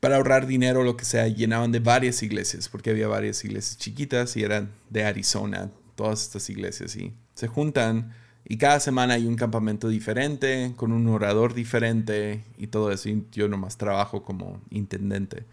para 0.00 0.16
ahorrar 0.16 0.46
dinero, 0.46 0.84
lo 0.84 0.96
que 0.96 1.04
sea, 1.06 1.28
llenaban 1.28 1.72
de 1.72 1.80
varias 1.80 2.22
iglesias, 2.22 2.68
porque 2.68 2.90
había 2.90 3.08
varias 3.08 3.44
iglesias 3.44 3.78
chiquitas 3.78 4.36
y 4.36 4.44
eran 4.44 4.70
de 4.90 5.04
Arizona, 5.04 5.70
todas 5.96 6.22
estas 6.22 6.48
iglesias, 6.50 6.96
y 6.96 7.14
se 7.34 7.48
juntan 7.48 8.12
y 8.46 8.58
cada 8.58 8.78
semana 8.80 9.14
hay 9.14 9.26
un 9.26 9.36
campamento 9.36 9.88
diferente, 9.88 10.72
con 10.76 10.92
un 10.92 11.08
orador 11.08 11.54
diferente 11.54 12.44
y 12.58 12.66
todo 12.66 12.92
eso, 12.92 13.08
y 13.08 13.24
yo 13.32 13.48
nomás 13.48 13.78
trabajo 13.78 14.22
como 14.22 14.60
intendente. 14.70 15.44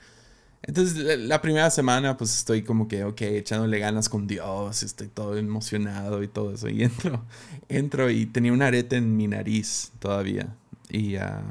Entonces, 0.63 1.19
la- 1.19 1.41
primera 1.41 1.69
semana, 1.71 2.17
pues 2.17 2.35
estoy 2.37 2.61
como 2.63 2.87
que, 2.87 3.03
ok, 3.03 3.21
echándole 3.21 3.79
ganas 3.79 4.09
con 4.09 4.27
Dios, 4.27 4.83
estoy 4.83 5.07
todo 5.07 5.37
emocionado 5.37 6.21
y 6.23 6.27
todo 6.27 6.53
eso. 6.53 6.69
Y 6.69 6.83
entro, 6.83 7.25
entro 7.69 8.09
y 8.11 8.25
tenía 8.27 8.53
un 8.53 8.61
arete 8.61 8.97
en 8.97 9.17
mi 9.17 9.27
nariz 9.27 9.91
todavía. 9.99 10.55
Y, 10.89 11.15
ah, 11.15 11.41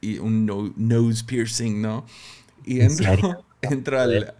y 0.00 0.18
un 0.18 0.46
no- 0.46 0.72
nose 0.76 1.24
piercing, 1.24 1.82
¿no? 1.82 2.06
Y 2.64 2.80
¿En 2.80 2.96
entro, 2.98 3.44
entro, 3.62 4.00
al- 4.00 4.34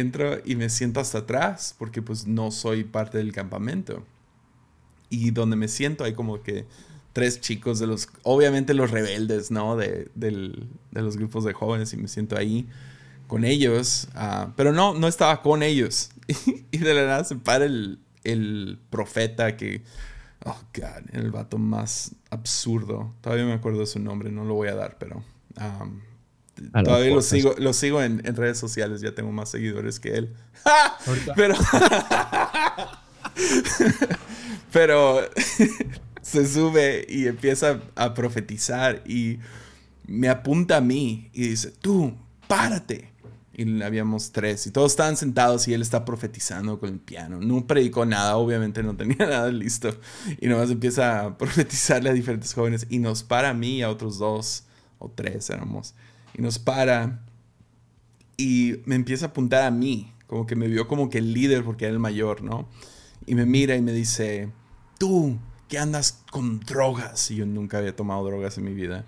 entro 0.00 0.38
y 0.44 0.56
me 0.56 0.68
siento 0.68 1.00
hasta 1.00 1.18
atrás 1.18 1.74
porque 1.78 2.02
pues 2.02 2.26
no 2.26 2.50
soy 2.50 2.84
parte 2.84 3.18
del 3.18 3.32
campamento. 3.32 4.04
Y 5.10 5.30
donde 5.30 5.56
me 5.56 5.68
siento 5.68 6.04
hay 6.04 6.14
como 6.14 6.42
que 6.42 6.66
tres 7.12 7.40
chicos 7.40 7.78
de 7.78 7.86
los, 7.86 8.08
obviamente 8.22 8.74
los 8.74 8.90
rebeldes, 8.90 9.50
¿no? 9.50 9.76
De, 9.76 10.10
del- 10.14 10.68
de 10.90 11.02
los 11.02 11.16
grupos 11.16 11.44
de 11.44 11.52
jóvenes 11.52 11.92
y 11.92 11.96
me 11.96 12.08
siento 12.08 12.36
ahí 12.36 12.66
con 13.28 13.44
ellos, 13.44 14.08
ah, 14.14 14.52
pero 14.56 14.72
no, 14.72 14.94
no 14.94 15.08
estaba 15.08 15.40
con 15.42 15.62
ellos. 15.62 16.10
y 16.70 16.78
de 16.78 16.94
la 16.94 17.06
nada 17.06 17.24
se 17.24 17.36
para 17.36 17.64
el, 17.64 17.98
el 18.24 18.78
profeta 18.90 19.56
que, 19.56 19.82
oh, 20.44 20.58
God, 20.74 21.14
el 21.14 21.30
vato 21.30 21.58
más 21.58 22.14
absurdo. 22.30 23.14
Todavía 23.20 23.44
me 23.46 23.52
acuerdo 23.52 23.80
de 23.80 23.86
su 23.86 24.00
nombre, 24.00 24.30
no 24.32 24.44
lo 24.44 24.54
voy 24.54 24.68
a 24.68 24.74
dar, 24.74 24.98
pero... 24.98 25.22
um, 25.60 26.00
todavía 26.84 27.14
lo 27.14 27.22
sigo, 27.22 27.54
lo 27.58 27.72
sigo 27.72 28.02
en, 28.02 28.22
en 28.24 28.36
redes 28.36 28.58
sociales, 28.58 29.00
ya 29.00 29.14
tengo 29.14 29.32
más 29.32 29.50
seguidores 29.50 30.00
que 30.00 30.16
él. 30.16 30.34
Pero... 31.36 31.54
pero 34.72 35.20
se 36.20 36.48
sube 36.48 37.06
y 37.08 37.26
empieza 37.26 37.80
a 37.94 38.14
profetizar 38.14 39.02
y 39.06 39.38
me 40.06 40.28
apunta 40.28 40.78
a 40.78 40.80
mí 40.80 41.30
y 41.32 41.48
dice, 41.48 41.70
tú, 41.70 42.14
párate. 42.48 43.12
Y 43.56 43.82
habíamos 43.82 44.32
tres 44.32 44.66
y 44.66 44.72
todos 44.72 44.92
estaban 44.92 45.16
sentados 45.16 45.68
y 45.68 45.74
él 45.74 45.82
está 45.82 46.04
profetizando 46.04 46.80
con 46.80 46.88
el 46.88 46.98
piano. 46.98 47.38
No 47.40 47.64
predicó 47.68 48.04
nada, 48.04 48.36
obviamente 48.36 48.82
no 48.82 48.96
tenía 48.96 49.16
nada 49.26 49.52
listo. 49.52 49.96
Y 50.40 50.48
nomás 50.48 50.70
empieza 50.70 51.20
a 51.20 51.38
profetizarle 51.38 52.10
a 52.10 52.14
diferentes 52.14 52.52
jóvenes 52.52 52.86
y 52.90 52.98
nos 52.98 53.22
para 53.22 53.50
a 53.50 53.54
mí 53.54 53.76
y 53.76 53.82
a 53.82 53.90
otros 53.90 54.18
dos 54.18 54.64
o 54.98 55.08
tres 55.08 55.50
éramos. 55.50 55.94
Y 56.34 56.42
nos 56.42 56.58
para 56.58 57.24
y 58.36 58.76
me 58.84 58.96
empieza 58.96 59.26
a 59.26 59.28
apuntar 59.28 59.62
a 59.62 59.70
mí, 59.70 60.12
como 60.26 60.46
que 60.46 60.56
me 60.56 60.66
vio 60.68 60.88
como 60.88 61.08
que 61.10 61.18
el 61.18 61.32
líder 61.32 61.64
porque 61.64 61.84
era 61.84 61.92
el 61.92 62.00
mayor, 62.00 62.42
¿no? 62.42 62.68
Y 63.26 63.34
me 63.34 63.46
mira 63.46 63.76
y 63.76 63.82
me 63.82 63.92
dice, 63.92 64.50
tú, 64.98 65.38
que 65.68 65.78
andas 65.78 66.22
con 66.30 66.60
drogas. 66.60 67.30
Y 67.30 67.36
yo 67.36 67.46
nunca 67.46 67.78
había 67.78 67.94
tomado 67.94 68.24
drogas 68.24 68.58
en 68.58 68.64
mi 68.64 68.74
vida. 68.74 69.04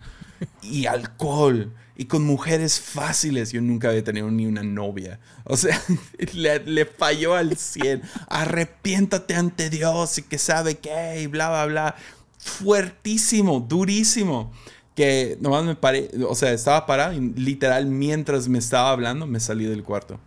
Y 0.63 0.87
alcohol. 0.87 1.73
Y 1.97 2.07
con 2.07 2.25
mujeres 2.25 2.81
fáciles. 2.81 3.53
Yo 3.53 3.61
nunca 3.61 3.89
había 3.89 4.05
tenido 4.05 4.31
ni 4.31 4.47
una 4.47 4.63
novia. 4.63 5.21
O 5.45 5.57
sea, 5.57 5.81
le, 6.35 6.61
le 6.61 6.87
falló 6.87 7.35
al 7.35 7.57
100. 7.57 8.03
Arrepiéntate 8.29 9.35
ante 9.35 9.71
Dios 9.71 10.19
y 10.19 10.23
que 10.23 10.39
sabe 10.39 10.79
qué 10.79 11.23
y 11.23 11.27
bla, 11.27 11.49
bla, 11.49 11.67
bla. 11.67 11.97
Fuertísimo, 12.39 13.61
durísimo. 13.61 14.53
Que 14.97 15.39
nomás 15.41 15.65
me 15.65 15.77
paré, 15.77 16.11
o 16.29 16.35
sea, 16.35 16.53
estaba 16.53 16.87
parado 16.87 17.13
y 17.15 17.21
literal 17.35 17.87
mientras 17.87 18.49
me 18.49 18.59
estaba 18.59 18.91
hablando 18.91 19.27
me 19.29 19.41
salí 19.41 19.67
del 19.67 19.85
cuarto. 19.85 20.21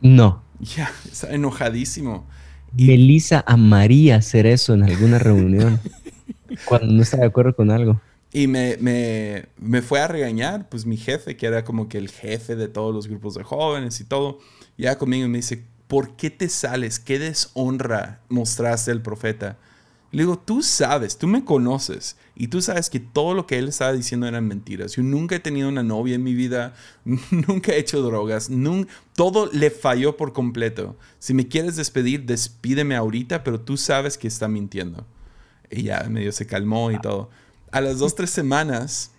No. 0.00 0.42
Ya, 0.60 0.90
estaba 1.10 1.32
enojadísimo. 1.34 2.26
Y- 2.76 2.86
Melissa 2.86 3.44
amaría 3.46 4.16
hacer 4.16 4.46
eso 4.46 4.74
en 4.74 4.82
alguna 4.84 5.18
reunión. 5.18 5.80
cuando 6.64 6.92
no 6.92 7.02
está 7.02 7.18
de 7.18 7.26
acuerdo 7.26 7.54
con 7.56 7.70
algo. 7.70 8.00
Y 8.32 8.46
me, 8.46 8.78
me, 8.78 9.46
me 9.58 9.82
fue 9.82 10.00
a 10.00 10.08
regañar, 10.08 10.68
pues 10.70 10.86
mi 10.86 10.96
jefe, 10.96 11.36
que 11.36 11.46
era 11.46 11.64
como 11.64 11.88
que 11.88 11.98
el 11.98 12.08
jefe 12.10 12.56
de 12.56 12.68
todos 12.68 12.94
los 12.94 13.06
grupos 13.06 13.34
de 13.34 13.42
jóvenes 13.44 14.00
y 14.00 14.04
todo, 14.04 14.38
ya 14.78 14.96
conmigo 14.98 15.26
y 15.26 15.28
me 15.28 15.38
dice, 15.38 15.64
¿por 15.86 16.16
qué 16.16 16.30
te 16.30 16.48
sales? 16.48 16.98
¿Qué 16.98 17.18
deshonra 17.18 18.20
mostraste 18.30 18.90
al 18.90 19.02
profeta? 19.02 19.58
Le 20.12 20.22
digo, 20.24 20.38
tú 20.38 20.62
sabes, 20.62 21.16
tú 21.16 21.26
me 21.26 21.42
conoces 21.44 22.16
y 22.36 22.48
tú 22.48 22.60
sabes 22.60 22.90
que 22.90 23.00
todo 23.00 23.32
lo 23.34 23.46
que 23.46 23.58
él 23.58 23.68
estaba 23.68 23.92
diciendo 23.94 24.26
eran 24.26 24.46
mentiras. 24.46 24.92
Yo 24.92 25.02
nunca 25.02 25.36
he 25.36 25.40
tenido 25.40 25.70
una 25.70 25.82
novia 25.82 26.14
en 26.14 26.22
mi 26.22 26.34
vida, 26.34 26.74
nunca 27.04 27.72
he 27.72 27.78
hecho 27.78 28.02
drogas, 28.02 28.50
nun- 28.50 28.88
todo 29.16 29.46
le 29.52 29.70
falló 29.70 30.16
por 30.18 30.34
completo. 30.34 30.96
Si 31.18 31.32
me 31.32 31.48
quieres 31.48 31.76
despedir, 31.76 32.24
despídeme 32.26 32.94
ahorita, 32.94 33.42
pero 33.42 33.58
tú 33.60 33.78
sabes 33.78 34.18
que 34.18 34.28
está 34.28 34.48
mintiendo. 34.48 35.06
Y 35.70 35.84
ya 35.84 36.04
medio 36.10 36.30
se 36.32 36.46
calmó 36.46 36.90
y 36.92 37.00
todo. 37.00 37.30
A 37.70 37.80
las 37.80 37.98
dos, 37.98 38.14
tres 38.14 38.28
semanas 38.30 39.12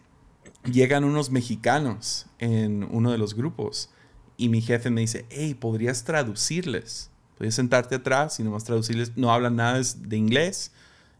llegan 0.71 1.03
unos 1.03 1.31
mexicanos 1.31 2.27
en 2.37 2.83
uno 2.91 3.11
de 3.11 3.17
los 3.17 3.33
grupos 3.33 3.89
y 4.37 4.49
mi 4.49 4.61
jefe 4.61 4.91
me 4.91 5.01
dice, 5.01 5.25
hey, 5.29 5.55
¿podrías 5.55 6.03
traducirles? 6.03 7.09
¿Podrías 7.35 7.55
sentarte 7.55 7.95
atrás 7.95 8.39
y 8.39 8.43
nomás 8.43 8.63
traducirles? 8.63 9.17
No 9.17 9.33
hablan 9.33 9.55
nada 9.55 9.81
de 9.81 10.17
inglés 10.17 10.71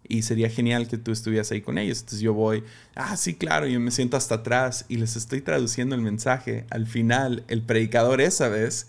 y 0.08 0.24
sería 0.24 0.49
genial 0.49 0.88
que 0.88 0.97
tú 0.97 1.12
estuvieras 1.12 1.51
ahí 1.51 1.62
con 1.62 1.78
ellos. 1.78 1.99
Entonces 1.99 2.20
yo 2.20 2.34
voy, 2.34 2.64
ah, 2.95 3.16
sí, 3.18 3.36
claro, 3.36 3.68
yo 3.68 3.80
me 3.80 3.91
siento 3.91 4.18
hasta 4.18 4.36
atrás 4.36 4.86
y 4.89 4.97
les 4.97 5.16
estoy 5.16 5.41
traduciendo 5.41 5.95
el 5.95 6.01
mensaje. 6.01 6.66
Al 6.70 6.88
final, 6.88 7.43
el 7.47 7.62
predicador 7.62 8.22
esa 8.22 8.49
vez 8.49 8.88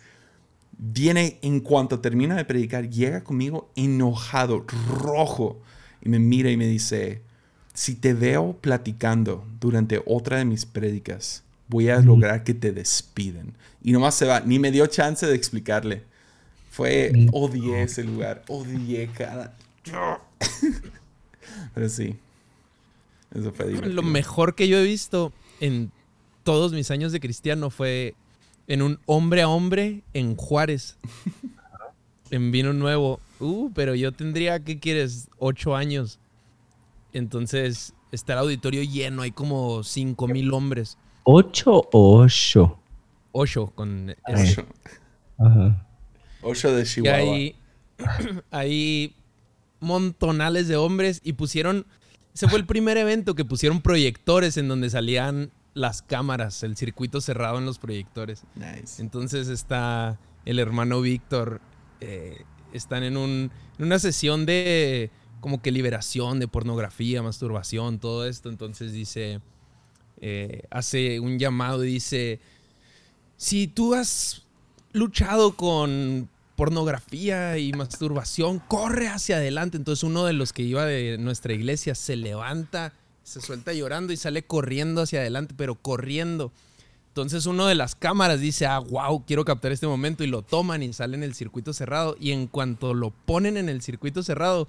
viene 0.79 1.39
en 1.43 1.61
cuanto 1.61 2.01
termina 2.01 2.37
de 2.37 2.45
predicar, 2.45 2.91
llega 2.91 3.23
conmigo 3.23 3.71
enojado, 3.77 4.65
rojo, 4.89 5.61
y 6.03 6.09
me 6.09 6.19
mira 6.19 6.51
y 6.51 6.57
me 6.57 6.67
dice, 6.67 7.23
si 7.73 7.95
te 7.95 8.13
veo 8.13 8.57
platicando 8.61 9.47
durante 9.61 10.03
otra 10.05 10.39
de 10.39 10.45
mis 10.45 10.67
prédicas, 10.67 11.43
voy 11.69 11.89
a 11.89 12.01
lograr 12.01 12.45
que 12.45 12.55
te 12.55 12.73
despiden. 12.73 13.55
Y 13.83 13.93
nomás 13.93 14.15
se 14.15 14.27
va, 14.27 14.41
ni 14.41 14.59
me 14.59 14.71
dio 14.71 14.87
chance 14.87 15.27
de 15.27 15.35
explicarle. 15.35 16.03
Fue, 16.71 17.13
odié 17.33 17.83
ese 17.83 18.05
lugar, 18.05 18.43
odié 18.49 19.09
cada... 19.09 19.57
Pero 21.75 21.89
sí, 21.89 22.17
eso 23.35 23.53
fue 23.53 23.67
divertido. 23.67 23.95
Lo 23.95 24.03
mejor 24.03 24.55
que 24.55 24.69
yo 24.69 24.79
he 24.79 24.85
visto 24.85 25.33
en 25.61 25.91
todos 26.45 26.73
mis 26.73 26.91
años 26.91 27.13
de 27.13 27.21
cristiano 27.21 27.71
fue 27.71 28.15
en 28.67 28.83
un 28.83 29.01
hombre 29.07 29.43
a 29.43 29.49
hombre 29.49 30.03
en 30.13 30.37
Juárez. 30.37 30.99
en 32.31 32.51
vino 32.51 32.73
nuevo. 32.73 33.21
Uh, 33.41 33.71
pero 33.75 33.95
yo 33.95 34.13
tendría, 34.13 34.61
¿qué 34.61 34.79
quieres? 34.79 35.29
Ocho 35.39 35.77
años. 35.77 36.19
Entonces 37.13 37.95
está 38.13 38.35
el 38.35 38.41
auditorio 38.41 38.83
lleno, 38.83 39.23
hay 39.23 39.31
como 39.31 39.83
cinco 39.83 40.27
mil 40.29 40.53
hombres. 40.53 40.99
¿Ocho 41.25 41.89
o 41.93 42.21
ocho? 42.23 42.79
Ocho 43.33 43.67
con... 43.75 44.15
Ocho. 44.27 44.67
Ajá. 45.39 45.87
Ocho 46.43 46.73
de 46.73 46.83
Y 46.83 46.87
Chihuahua. 46.87 47.17
hay, 48.51 49.15
hay 49.15 49.15
montonales 49.81 50.69
de 50.69 50.77
hombres 50.77 51.21
y 51.25 51.35
pusieron... 51.35 51.87
Ese 52.35 52.49
fue 52.49 52.59
el 52.59 52.67
primer 52.67 52.97
evento 52.97 53.35
que 53.35 53.45
pusieron 53.45 53.81
proyectores 53.81 54.57
en 54.57 54.67
donde 54.67 54.91
salían 54.91 55.53
las 55.75 56.03
cámaras, 56.03 56.63
el 56.63 56.77
circuito 56.77 57.21
cerrado 57.21 57.59
en 57.59 57.67
los 57.67 57.79
proyectores. 57.79 58.43
Nice. 58.57 59.01
Entonces 59.01 59.49
está 59.49 60.19
el 60.45 60.59
hermano 60.59 61.01
Víctor, 61.01 61.61
eh, 62.01 62.45
están 62.73 63.05
en, 63.05 63.17
un, 63.17 63.51
en 63.79 63.85
una 63.85 63.99
sesión 63.99 64.47
de 64.47 65.11
como 65.41 65.61
que 65.61 65.71
liberación 65.71 66.41
de 66.41 66.49
pornografía, 66.49 67.23
masturbación, 67.23 67.99
todo 67.99 68.27
esto. 68.27 68.49
Entonces 68.49 68.93
dice, 68.93 69.41
eh, 70.21 70.63
hace 70.71 71.21
un 71.21 71.39
llamado 71.39 71.85
y 71.85 71.89
dice, 71.89 72.41
si 73.37 73.67
tú 73.67 73.95
has 73.95 74.43
luchado 74.93 75.55
con 75.55 76.31
pornografía 76.57 77.59
y 77.59 77.73
masturbación, 77.73 78.61
corre 78.61 79.09
hacia 79.09 79.37
adelante. 79.37 79.77
Entonces 79.77 80.05
uno 80.05 80.25
de 80.25 80.33
los 80.33 80.53
que 80.53 80.63
iba 80.63 80.85
de 80.85 81.19
nuestra 81.19 81.53
iglesia 81.53 81.95
se 81.95 82.17
levanta, 82.17 82.93
se 83.23 83.41
suelta 83.41 83.73
llorando 83.73 84.13
y 84.13 84.17
sale 84.17 84.43
corriendo 84.43 85.03
hacia 85.03 85.21
adelante, 85.21 85.55
pero 85.57 85.75
corriendo. 85.75 86.53
Entonces 87.09 87.47
uno 87.47 87.67
de 87.67 87.75
las 87.75 87.95
cámaras 87.95 88.41
dice, 88.41 88.67
ah, 88.67 88.81
wow, 88.81 89.25
quiero 89.25 89.45
captar 89.45 89.73
este 89.73 89.87
momento 89.87 90.25
y 90.25 90.27
lo 90.27 90.43
toman 90.43 90.83
y 90.83 90.93
sale 90.93 91.17
en 91.17 91.23
el 91.23 91.35
circuito 91.35 91.73
cerrado. 91.73 92.17
Y 92.19 92.33
en 92.33 92.47
cuanto 92.47 92.93
lo 92.93 93.11
ponen 93.11 93.57
en 93.57 93.69
el 93.69 93.83
circuito 93.83 94.23
cerrado, 94.23 94.69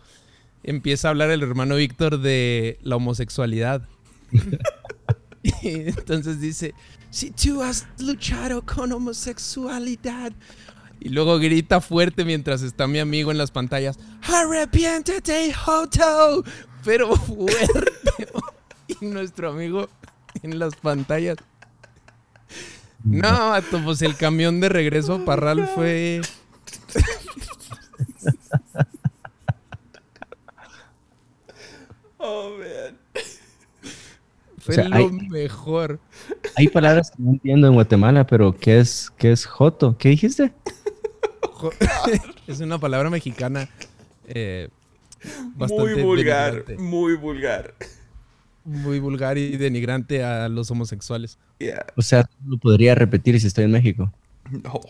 empieza 0.64 1.08
a 1.08 1.12
hablar 1.12 1.32
el 1.32 1.42
hermano 1.42 1.76
Víctor 1.76 2.20
de 2.20 2.78
la 2.84 2.98
homosexualidad. 2.98 3.88
y 5.44 5.70
entonces 5.70 6.40
dice, 6.40 6.74
si 7.10 7.32
tú 7.32 7.64
has 7.64 7.88
luchado 8.00 8.64
con 8.66 8.92
homosexualidad. 8.92 10.32
Y 11.06 11.10
luego 11.10 11.38
grita 11.38 11.82
fuerte 11.82 12.26
mientras 12.26 12.64
está 12.64 12.88
mi 12.88 12.98
amigo 12.98 13.30
en 13.30 13.38
las 13.38 13.52
pantallas, 13.52 14.00
arrepiéntete, 14.24 15.54
Joto. 15.54 16.44
Pero 16.84 17.16
fuerte. 17.16 18.28
y 18.88 19.06
nuestro 19.06 19.52
amigo 19.52 19.88
en 20.42 20.58
las 20.58 20.76
pantallas. 20.76 21.38
No, 23.04 23.50
vato, 23.52 23.80
pues 23.84 24.02
el 24.02 24.16
camión 24.18 24.60
de 24.60 24.68
regreso 24.70 25.14
a 25.14 25.26
Parral 25.26 25.68
fue. 25.76 26.22
Oh, 32.18 32.50
man. 32.58 32.98
Fue 34.58 34.74
O 34.74 34.76
sea, 34.76 34.90
lo 34.90 34.96
hay- 34.96 35.12
mejor. 35.12 36.00
Hay 36.56 36.68
palabras 36.70 37.12
que 37.12 37.18
no 37.22 37.32
entiendo 37.32 37.68
en 37.68 37.74
Guatemala, 37.74 38.26
pero 38.26 38.56
¿qué 38.58 38.80
es, 38.80 39.12
qué 39.18 39.32
es 39.32 39.46
joto? 39.46 39.98
¿Qué 39.98 40.10
dijiste? 40.10 40.54
Jo- 41.56 41.72
es 42.48 42.60
una 42.60 42.78
palabra 42.80 43.10
mexicana. 43.10 43.70
eh, 44.28 44.70
Muy 45.24 45.54
bastante 45.56 46.04
vulgar, 46.04 46.52
denigrante. 46.54 46.78
muy 46.78 47.16
vulgar. 47.16 47.74
Muy 48.66 49.00
vulgar 49.00 49.38
y 49.38 49.58
denigrante 49.58 50.24
a 50.24 50.50
los 50.50 50.70
homosexuales. 50.72 51.38
Yeah. 51.60 51.86
O 51.96 52.02
sea, 52.02 52.30
lo 52.46 52.58
podría 52.58 52.96
repetir 52.96 53.40
si 53.40 53.48
estoy 53.48 53.66
en 53.66 53.72
México. 53.72 54.12
No. 54.52 54.82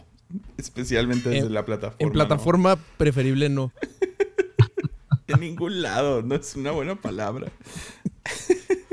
Especialmente 0.58 1.30
desde 1.30 1.48
En- 1.48 1.54
la 1.54 1.66
plataforma. 1.66 1.98
En 2.00 2.08
¿no? 2.08 2.14
plataforma 2.14 2.76
preferible 2.98 3.50
no. 3.50 3.72
En 5.28 5.40
ningún 5.40 5.82
lado. 5.82 6.22
No 6.22 6.36
es 6.36 6.56
una 6.56 6.72
buena 6.72 6.96
palabra. 6.96 7.52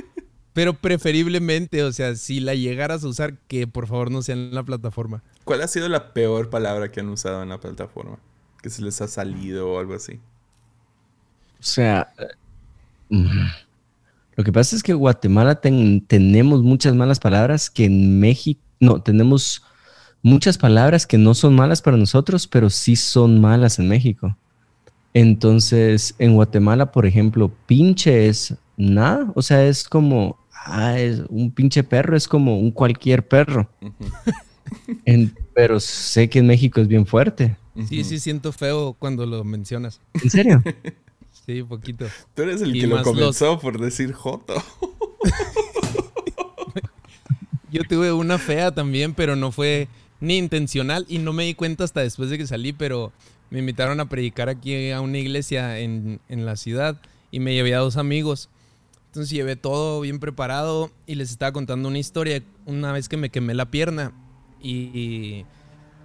Pero 0.52 0.74
preferiblemente, 0.74 1.82
o 1.82 1.92
sea, 1.92 2.14
si 2.14 2.40
la 2.40 2.54
llegaras 2.54 3.04
a 3.04 3.08
usar, 3.08 3.38
que 3.48 3.66
por 3.66 3.86
favor 3.86 4.10
no 4.10 4.22
sea 4.22 4.34
en 4.34 4.54
la 4.54 4.62
plataforma. 4.62 5.22
¿Cuál 5.44 5.62
ha 5.62 5.68
sido 5.68 5.88
la 5.88 6.12
peor 6.12 6.50
palabra 6.50 6.90
que 6.90 7.00
han 7.00 7.08
usado 7.08 7.42
en 7.42 7.48
la 7.48 7.58
plataforma? 7.58 8.18
Que 8.62 8.68
se 8.70 8.82
les 8.82 9.00
ha 9.00 9.08
salido 9.08 9.72
o 9.72 9.78
algo 9.78 9.94
así. 9.94 10.20
O 11.58 11.64
sea, 11.64 12.12
eh, 12.18 12.26
mm, 13.08 13.46
lo 14.36 14.44
que 14.44 14.52
pasa 14.52 14.76
es 14.76 14.82
que 14.82 14.92
en 14.92 14.98
Guatemala 14.98 15.54
ten- 15.60 16.04
tenemos 16.06 16.62
muchas 16.62 16.94
malas 16.94 17.18
palabras 17.18 17.70
que 17.70 17.84
en 17.86 18.20
México, 18.20 18.60
no, 18.80 19.00
tenemos 19.02 19.62
muchas 20.22 20.58
palabras 20.58 21.06
que 21.06 21.18
no 21.18 21.34
son 21.34 21.54
malas 21.54 21.80
para 21.82 21.96
nosotros, 21.96 22.46
pero 22.46 22.68
sí 22.70 22.96
son 22.96 23.40
malas 23.40 23.78
en 23.78 23.88
México. 23.88 24.36
Entonces, 25.14 26.14
en 26.18 26.34
Guatemala, 26.34 26.90
por 26.92 27.06
ejemplo, 27.06 27.50
pinche 27.66 28.28
es 28.28 28.54
nada, 28.76 29.30
o 29.34 29.42
sea, 29.42 29.64
es 29.66 29.84
como, 29.84 30.38
ah, 30.64 30.98
es 30.98 31.22
un 31.28 31.50
pinche 31.50 31.82
perro, 31.84 32.16
es 32.16 32.26
como 32.28 32.58
un 32.58 32.70
cualquier 32.70 33.26
perro. 33.26 33.68
En- 35.04 35.34
pero 35.54 35.80
sé 35.80 36.28
que 36.30 36.38
en 36.38 36.46
México 36.46 36.80
es 36.80 36.88
bien 36.88 37.04
fuerte. 37.06 37.56
Sí, 37.88 38.00
Ujú. 38.00 38.08
sí 38.08 38.18
siento 38.18 38.52
feo 38.52 38.94
cuando 38.98 39.26
lo 39.26 39.44
mencionas. 39.44 40.00
¿En 40.22 40.30
serio? 40.30 40.62
Sí, 41.44 41.60
poquito. 41.64 42.06
Tú 42.36 42.42
eres 42.42 42.62
el 42.62 42.76
Y 42.76 42.80
que 42.82 42.86
lo 42.86 42.96
los- 42.98 43.04
comenzó 43.04 43.58
por 43.58 43.80
decir 43.80 44.12
Joto. 44.12 44.54
Yo 47.70 47.82
tuve 47.84 48.12
una 48.12 48.38
fea 48.38 48.70
también, 48.72 49.14
pero 49.14 49.34
no 49.34 49.50
fue 49.50 49.88
ni 50.20 50.36
intencional 50.38 51.04
y 51.08 51.18
no 51.18 51.32
me 51.32 51.44
di 51.44 51.54
cuenta 51.54 51.84
hasta 51.84 52.00
después 52.00 52.30
de 52.30 52.38
que 52.38 52.46
salí, 52.46 52.72
pero 52.72 53.12
me 53.50 53.58
invitaron 53.60 53.98
a 54.00 54.08
predicar 54.08 54.48
aquí 54.48 54.90
a 54.90 55.00
una 55.00 55.18
iglesia 55.18 55.78
en, 55.80 56.20
en 56.28 56.44
la 56.46 56.56
ciudad 56.56 57.00
y 57.30 57.40
me 57.40 57.54
llevé 57.54 57.74
a 57.74 57.78
dos 57.78 57.96
amigos. 57.96 58.48
Entonces 59.12 59.28
llevé 59.28 59.56
todo 59.56 60.00
bien 60.00 60.20
preparado 60.20 60.90
y 61.06 61.16
les 61.16 61.30
estaba 61.30 61.52
contando 61.52 61.86
una 61.86 61.98
historia 61.98 62.42
una 62.64 62.92
vez 62.92 63.10
que 63.10 63.18
me 63.18 63.28
quemé 63.28 63.52
la 63.52 63.70
pierna 63.70 64.14
y, 64.58 65.44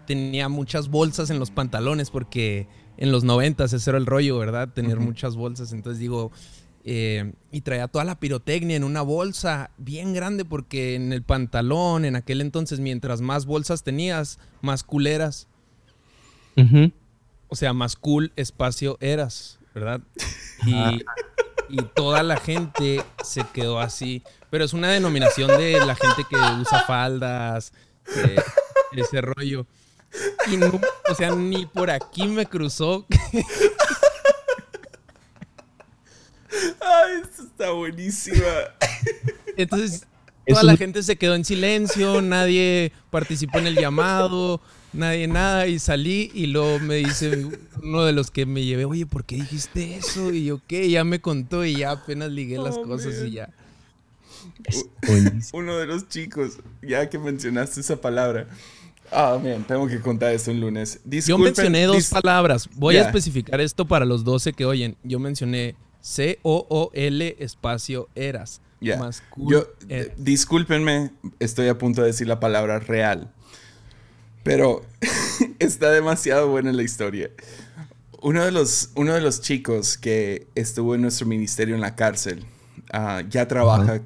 tenía 0.06 0.50
muchas 0.50 0.90
bolsas 0.90 1.30
en 1.30 1.40
los 1.40 1.50
pantalones 1.50 2.12
porque 2.12 2.68
en 2.98 3.14
los 3.14 3.24
noventas 3.24 3.72
ese 3.72 3.90
era 3.90 3.98
el 3.98 4.06
rollo, 4.06 4.38
¿verdad? 4.38 4.74
Tener 4.74 5.00
muchas 5.00 5.38
bolsas. 5.38 5.72
Entonces 5.72 6.00
digo, 6.00 6.34
eh, 6.84 7.32
y 7.50 7.62
traía 7.62 7.88
toda 7.88 8.04
la 8.04 8.20
pirotecnia 8.20 8.76
en 8.76 8.84
una 8.84 9.02
bolsa 9.02 9.72
bien 9.78 10.14
grande 10.14 10.44
porque 10.44 10.96
en 10.96 11.14
el 11.14 11.24
pantalón, 11.24 12.04
en 12.04 12.18
aquel 12.18 12.42
entonces, 12.42 12.82
mientras 12.82 13.22
más 13.22 13.46
bolsas 13.46 13.84
tenías, 13.84 14.38
más 14.62 14.84
culeras. 14.84 15.48
Ujú. 16.58 16.92
O 17.48 17.56
sea, 17.56 17.72
más 17.72 17.96
cool 17.96 18.34
espacio 18.36 18.98
eras, 19.00 19.60
¿verdad? 19.74 20.02
Y, 20.66 20.74
y 21.70 21.82
toda 21.82 22.24
la 22.24 22.38
gente 22.38 23.04
se 23.24 23.44
quedó 23.54 23.80
así. 23.80 24.24
Pero 24.50 24.64
es 24.64 24.74
una 24.74 24.90
denominación 24.90 25.58
de 25.58 25.86
la 25.86 25.96
gente 25.96 26.24
que 26.30 26.36
usa 26.36 26.84
faldas, 26.86 27.74
eh, 28.16 28.42
ese 28.94 29.22
rollo. 29.22 29.66
Y 30.52 30.58
no, 30.58 30.80
o 31.10 31.16
sea, 31.16 31.32
ni 31.32 31.66
por 31.66 31.90
aquí 31.92 32.28
me 32.28 32.46
cruzó. 32.46 33.06
Ay, 36.80 37.22
esto 37.22 37.44
está 37.44 37.72
buenísima. 37.72 38.46
Entonces, 39.58 40.08
Es 40.46 40.54
toda 40.54 40.64
la 40.64 40.78
gente 40.78 41.04
se 41.04 41.18
quedó 41.18 41.36
en 41.36 41.44
silencio, 41.44 42.22
nadie 42.22 42.94
participó 43.10 43.60
en 43.60 43.68
el 43.68 43.76
llamado, 43.76 44.62
nadie 44.98 45.28
nada, 45.28 45.68
y 45.68 45.80
salí 45.80 46.32
y 46.34 46.48
luego 46.48 46.80
me 46.80 46.96
dice 46.96 47.46
uno 47.82 48.04
de 48.04 48.12
los 48.14 48.32
que 48.32 48.46
me 48.46 48.64
llevé, 48.66 48.86
oye, 48.86 49.06
¿por 49.06 49.24
qué 49.26 49.36
dijiste 49.38 49.96
eso? 49.96 50.34
Y 50.34 50.46
yo, 50.46 50.60
¿qué? 50.68 50.90
Ya 50.90 51.04
me 51.04 51.22
contó 51.22 51.64
y 51.66 51.76
ya 51.78 51.92
apenas 51.92 52.32
ligué 52.32 52.58
las 52.58 52.76
Oh, 52.78 52.84
cosas 52.84 53.16
man. 53.18 53.28
y 53.28 53.32
ya. 53.32 53.50
Uno 55.54 55.78
de 55.78 55.86
los 55.86 56.08
chicos, 56.10 56.58
ya 56.82 57.10
que 57.10 57.18
mencionaste 57.20 57.80
esa 57.82 58.00
palabra. 58.02 58.48
Ah, 59.12 59.40
man, 59.42 59.64
tengo 59.66 59.88
que 59.88 60.00
contar 60.02 60.34
esto 60.34 60.52
un 60.52 60.60
lunes. 60.60 60.96
Yo 61.06 61.10
Disculpen, 61.12 61.44
mencioné 61.46 61.84
dos 61.86 61.98
dis- 61.98 62.10
palabras. 62.12 62.68
Voy 62.76 62.98
a 62.98 63.04
especificar 63.04 63.62
esto 63.62 63.86
para 63.88 64.06
los 64.06 64.24
12 64.26 64.52
que 64.54 64.66
oyen. 64.66 64.98
Yo 65.04 65.20
mencioné 65.20 65.76
C-O-O-L 66.02 67.36
espacio 67.40 68.10
eras. 68.16 68.62
Ya. 68.82 68.98
Más 68.98 69.24
cool. 69.30 69.54
Yo, 69.54 69.68
discúlpenme, 70.18 71.12
estoy 71.40 71.68
a 71.68 71.78
punto 71.78 72.02
de 72.02 72.08
decir 72.08 72.28
la 72.28 72.40
palabra 72.40 72.80
real. 72.80 73.32
Pero 74.48 74.82
está 75.60 75.92
demasiado 75.92 76.48
buena 76.48 76.72
la 76.72 76.82
historia. 76.82 77.30
Uno 78.22 78.46
de 78.46 78.52
los, 78.52 78.92
uno 78.96 79.14
de 79.14 79.20
los 79.20 79.42
chicos 79.42 79.98
que 79.98 80.48
estuvo 80.56 80.96
en 80.96 81.02
nuestro 81.02 81.28
ministerio 81.28 81.76
en 81.76 81.82
la 81.82 81.96
cárcel 81.96 82.46
ah, 82.94 83.24
ya 83.30 83.46
trabaja 83.50 84.02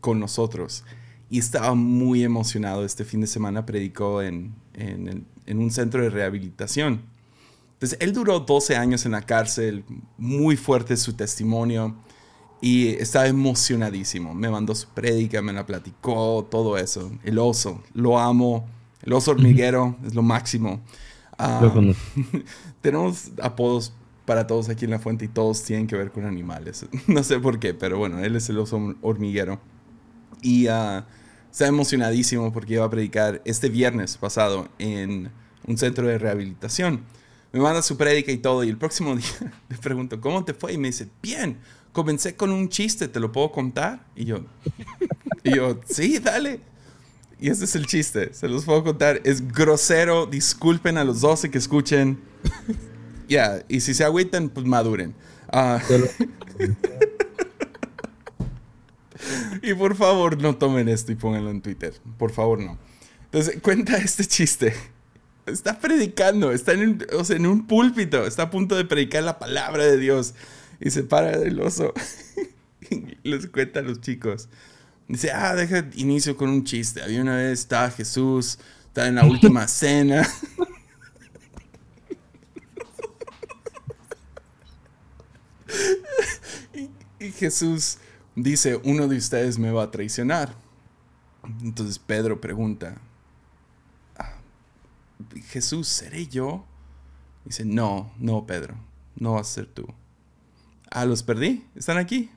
con 0.00 0.20
nosotros. 0.20 0.84
y 1.28 1.40
estaba 1.40 1.74
muy 1.74 2.22
emocionado. 2.22 2.84
Este 2.84 3.04
fin 3.04 3.20
de 3.20 3.26
semana 3.26 3.66
predicó 3.66 4.22
en, 4.22 4.54
en, 4.74 5.26
en 5.44 5.58
un 5.58 5.72
centro 5.72 6.02
de 6.02 6.10
rehabilitación. 6.10 7.02
Entonces, 7.72 7.98
él 8.00 8.12
duró 8.12 8.38
12 8.38 8.76
años 8.76 9.06
en 9.06 9.12
la 9.12 9.22
cárcel, 9.22 9.84
muy 10.18 10.56
fuerte 10.56 10.96
su 10.96 11.14
testimonio 11.14 11.96
y 12.60 12.90
estaba 12.90 13.26
emocionadísimo. 13.26 14.34
Me 14.34 14.50
mandó 14.50 14.72
su 14.76 14.86
prédica, 14.88 15.42
me 15.42 15.52
la 15.52 15.66
platicó, 15.66 16.46
todo 16.48 16.78
eso. 16.78 17.10
El 17.24 17.40
oso, 17.40 17.82
lo 17.92 18.20
amo. 18.20 18.68
El 19.02 19.12
oso 19.12 19.30
hormiguero 19.30 19.96
es 20.04 20.14
lo 20.14 20.22
máximo. 20.22 20.80
Ah, 21.38 21.72
tenemos 22.80 23.30
apodos 23.42 23.92
para 24.26 24.46
todos 24.46 24.68
aquí 24.68 24.84
en 24.84 24.90
la 24.90 24.98
fuente 24.98 25.24
y 25.24 25.28
todos 25.28 25.62
tienen 25.62 25.86
que 25.86 25.96
ver 25.96 26.10
con 26.10 26.24
animales. 26.24 26.86
no 27.06 27.22
sé 27.24 27.38
por 27.38 27.58
qué, 27.58 27.74
pero 27.74 27.98
bueno, 27.98 28.20
él 28.20 28.36
es 28.36 28.48
el 28.48 28.58
oso 28.58 28.94
hormiguero. 29.00 29.60
Y 30.42 30.68
uh, 30.68 31.02
está 31.50 31.66
emocionadísimo 31.66 32.52
porque 32.52 32.74
iba 32.74 32.84
a 32.84 32.90
predicar 32.90 33.42
este 33.44 33.68
viernes 33.68 34.16
pasado 34.16 34.68
en 34.78 35.30
un 35.66 35.78
centro 35.78 36.06
de 36.06 36.18
rehabilitación. 36.18 37.00
Me 37.52 37.60
manda 37.60 37.82
su 37.82 37.96
prédica 37.96 38.30
y 38.32 38.38
todo. 38.38 38.64
Y 38.64 38.68
el 38.68 38.76
próximo 38.76 39.16
día 39.16 39.52
le 39.68 39.76
pregunto, 39.78 40.20
¿cómo 40.20 40.44
te 40.44 40.54
fue? 40.54 40.74
Y 40.74 40.78
me 40.78 40.88
dice, 40.88 41.08
bien 41.22 41.58
comencé 41.92 42.36
con 42.36 42.50
un 42.50 42.68
chiste, 42.68 43.08
¿te 43.08 43.20
lo 43.20 43.32
puedo 43.32 43.50
contar? 43.50 44.06
Y 44.14 44.24
yo, 44.24 44.40
y 45.42 45.56
yo, 45.56 45.80
sí, 45.88 46.18
dale. 46.18 46.60
Y 47.40 47.48
ese 47.48 47.64
es 47.64 47.74
el 47.74 47.86
chiste, 47.86 48.34
se 48.34 48.48
los 48.48 48.64
puedo 48.64 48.84
contar. 48.84 49.20
Es 49.24 49.48
grosero, 49.48 50.26
disculpen 50.26 50.98
a 50.98 51.04
los 51.04 51.20
12 51.20 51.50
que 51.50 51.58
escuchen. 51.58 52.18
Ya, 53.28 53.64
y 53.68 53.78
si 53.78 53.94
se 53.94 54.02
agüitan, 54.02 54.48
pues 54.48 54.66
maduren. 54.66 55.14
Ah. 55.52 55.80
y 59.62 59.72
por 59.74 59.94
favor, 59.94 60.42
no 60.42 60.56
tomen 60.56 60.88
esto 60.88 61.12
y 61.12 61.14
pónganlo 61.14 61.50
en 61.50 61.62
Twitter. 61.62 61.94
Por 62.18 62.32
favor, 62.32 62.58
no. 62.58 62.76
Entonces, 63.26 63.60
cuenta 63.62 63.98
este 63.98 64.24
chiste. 64.24 64.74
Está 65.46 65.78
predicando, 65.78 66.50
está 66.50 66.72
en 66.72 67.06
en 67.28 67.46
un 67.46 67.68
púlpito, 67.68 68.26
está 68.26 68.42
a 68.42 68.50
punto 68.50 68.74
de 68.74 68.84
predicar 68.84 69.22
la 69.22 69.38
palabra 69.38 69.84
de 69.84 69.96
Dios 69.96 70.34
y 70.80 70.90
se 70.90 71.04
para 71.04 71.30
el 71.30 71.60
oso 71.60 71.94
les 73.22 73.46
cuenta 73.46 73.78
a 73.78 73.82
los 73.82 74.00
chicos. 74.00 74.48
Dice, 75.10 75.32
ah, 75.32 75.56
deja 75.56 75.84
inicio 75.96 76.36
con 76.36 76.50
un 76.50 76.62
chiste. 76.62 77.02
Había 77.02 77.20
una 77.20 77.34
vez, 77.34 77.58
estaba 77.58 77.90
Jesús, 77.90 78.60
estaba 78.86 79.08
en 79.08 79.16
la 79.16 79.24
última 79.26 79.66
cena. 79.68 80.24
y, 87.18 87.32
Jesús 87.32 87.98
dice, 88.36 88.80
uno 88.84 89.08
de 89.08 89.16
ustedes 89.16 89.58
me 89.58 89.72
va 89.72 89.82
a 89.82 89.90
traicionar. 89.90 90.54
Entonces 91.60 91.98
Pedro 91.98 92.40
pregunta, 92.40 93.00
ah, 94.16 94.36
Jesús, 95.48 95.88
¿seré 95.88 96.28
yo? 96.28 96.64
Dice, 97.44 97.64
no, 97.64 98.12
no, 98.16 98.46
Pedro, 98.46 98.76
no 99.16 99.32
vas 99.32 99.50
a 99.50 99.54
ser 99.54 99.66
tú. 99.66 99.88
Ah, 100.88 101.04
los 101.04 101.24
perdí. 101.24 101.66
¿Están 101.74 101.98
aquí? 101.98 102.30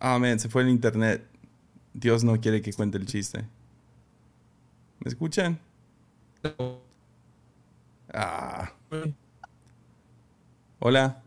Ah, 0.00 0.18
man, 0.18 0.38
se 0.38 0.48
fue 0.48 0.62
el 0.62 0.68
internet. 0.68 1.24
Dios 1.92 2.22
no 2.22 2.40
quiere 2.40 2.62
que 2.62 2.72
cuente 2.72 2.98
el 2.98 3.06
chiste. 3.06 3.44
¿Me 5.00 5.08
escuchan? 5.08 5.58
Ah. 8.12 8.72
Hola. 10.78 11.22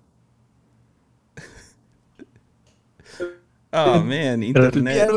Oh, 3.73 4.03
man, 4.03 4.43
internet. 4.43 5.09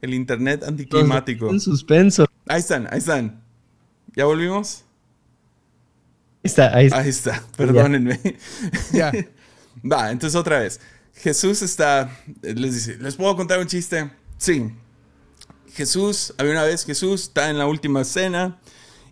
El 0.00 0.14
internet 0.14 0.64
anticlimático. 0.64 1.50
En 1.50 1.60
suspenso. 1.60 2.26
Ahí 2.48 2.60
están, 2.60 2.88
ahí 2.90 2.98
están. 2.98 3.40
¿Ya 4.14 4.24
volvimos? 4.24 4.84
está, 6.42 6.76
ahí 6.76 6.86
está. 6.86 6.98
Ahí 6.98 7.08
está, 7.08 7.44
perdónenme. 7.56 8.20
Ya. 8.92 9.12
Va, 9.90 10.10
entonces 10.10 10.38
otra 10.38 10.58
vez. 10.60 10.80
Jesús 11.14 11.62
está, 11.62 12.10
les 12.42 12.74
dice, 12.74 12.96
¿les 12.98 13.16
puedo 13.16 13.36
contar 13.36 13.60
un 13.60 13.66
chiste? 13.66 14.10
Sí. 14.38 14.72
Jesús, 15.74 16.34
había 16.36 16.52
una 16.52 16.64
vez 16.64 16.84
Jesús 16.84 17.22
está 17.22 17.48
en 17.48 17.58
la 17.58 17.66
última 17.66 18.04
cena 18.04 18.60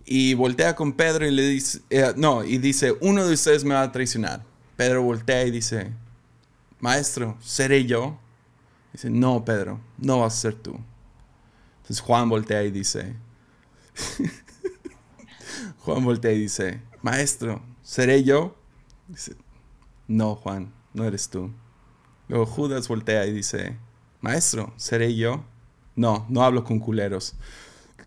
y 0.04 0.34
voltea 0.34 0.74
con 0.74 0.92
Pedro 0.92 1.26
y 1.26 1.30
le 1.30 1.44
dice, 1.44 1.80
eh, 1.88 2.12
no, 2.16 2.44
y 2.44 2.58
dice, 2.58 2.96
uno 3.00 3.26
de 3.26 3.34
ustedes 3.34 3.64
me 3.64 3.74
va 3.74 3.82
a 3.82 3.92
traicionar. 3.92 4.44
Pedro 4.76 5.02
voltea 5.02 5.44
y 5.44 5.50
dice, 5.50 5.92
maestro, 6.80 7.38
¿seré 7.40 7.86
yo? 7.86 8.18
Dice, 8.92 9.08
no, 9.08 9.44
Pedro, 9.44 9.80
no 9.98 10.20
vas 10.20 10.34
a 10.34 10.40
ser 10.40 10.54
tú. 10.54 10.78
Entonces 11.76 12.00
Juan 12.00 12.28
voltea 12.28 12.64
y 12.64 12.70
dice, 12.70 13.14
Juan 15.80 16.04
voltea 16.04 16.32
y 16.32 16.40
dice, 16.40 16.80
maestro, 17.02 17.62
¿seré 17.82 18.24
yo? 18.24 18.56
Dice, 19.08 19.36
no, 20.08 20.34
Juan, 20.34 20.72
no 20.92 21.04
eres 21.04 21.28
tú. 21.28 21.52
Luego 22.30 22.46
Judas 22.46 22.86
voltea 22.86 23.26
y 23.26 23.32
dice, 23.32 23.76
maestro, 24.20 24.72
¿seré 24.76 25.16
yo? 25.16 25.44
No, 25.96 26.26
no 26.28 26.44
hablo 26.44 26.62
con 26.62 26.78
culeros. 26.78 27.34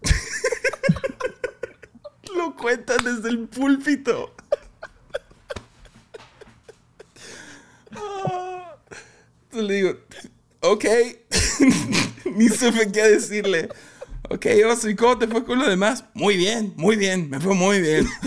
Lo 2.33 2.55
cuentan 2.55 3.03
desde 3.03 3.27
el 3.27 3.49
púlpito. 3.49 4.33
Ah. 7.91 8.77
Entonces 9.51 9.67
le 9.67 9.73
digo, 9.73 9.97
ok, 10.61 10.85
ni 12.33 12.47
supe 12.47 12.93
qué 12.93 13.09
decirle. 13.09 13.67
Ok, 14.29 14.45
Oso, 14.71 14.87
¿y 14.87 14.95
cómo 14.95 15.17
te 15.17 15.27
fue 15.27 15.43
con 15.43 15.59
lo 15.59 15.67
demás? 15.67 16.05
Muy 16.13 16.37
bien, 16.37 16.73
muy 16.77 16.95
bien, 16.95 17.29
me 17.29 17.41
fue 17.41 17.55
muy 17.55 17.81
bien. 17.81 18.07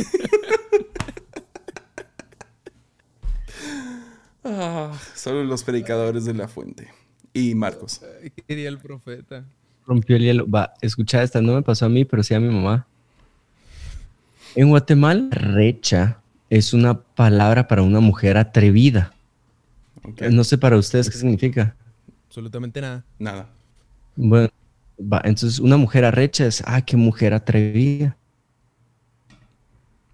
ah, 4.47 4.99
solo 5.15 5.45
los 5.45 5.65
predicadores 5.65 6.25
de 6.25 6.35
la 6.35 6.49
fuente. 6.49 6.89
Y 7.33 7.55
Marcos. 7.55 8.01
¿Qué 8.23 8.43
quería 8.47 8.69
el 8.69 8.79
profeta? 8.79 9.45
Rompió 9.87 10.17
el 10.17 10.23
hielo. 10.23 10.49
Va, 10.49 10.73
escucha 10.81 11.23
esta, 11.23 11.41
no 11.41 11.55
me 11.55 11.63
pasó 11.63 11.87
a 11.87 11.89
mí, 11.89 12.05
pero 12.05 12.23
sí 12.23 12.35
a 12.35 12.41
mi 12.41 12.49
mamá. 12.49 12.87
En 14.55 14.71
Guatemala, 14.71 15.29
recha 15.31 16.21
es 16.49 16.73
una 16.73 16.99
palabra 16.99 17.69
para 17.69 17.83
una 17.83 18.01
mujer 18.01 18.37
atrevida. 18.37 19.13
No 20.31 20.45
sé 20.45 20.57
para 20.57 20.77
ustedes 20.79 21.11
qué 21.11 21.19
significa. 21.19 21.75
Absolutamente 22.29 22.81
nada. 22.81 23.05
Nada. 23.19 23.49
Bueno, 24.15 24.49
entonces, 25.25 25.59
una 25.59 25.77
mujer 25.77 26.05
arrecha 26.05 26.47
es, 26.47 26.63
ah, 26.65 26.81
qué 26.81 26.97
mujer 26.97 27.35
atrevida. 27.35 28.17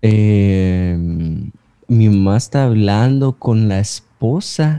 Em, 0.01 1.51
mi 1.87 2.09
mamá 2.09 2.37
está 2.37 2.64
hablando 2.64 3.33
con 3.35 3.68
la 3.68 3.78
esposa 3.78 4.12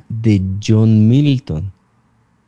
de 0.08 0.42
John 0.66 1.10
Milton. 1.10 1.74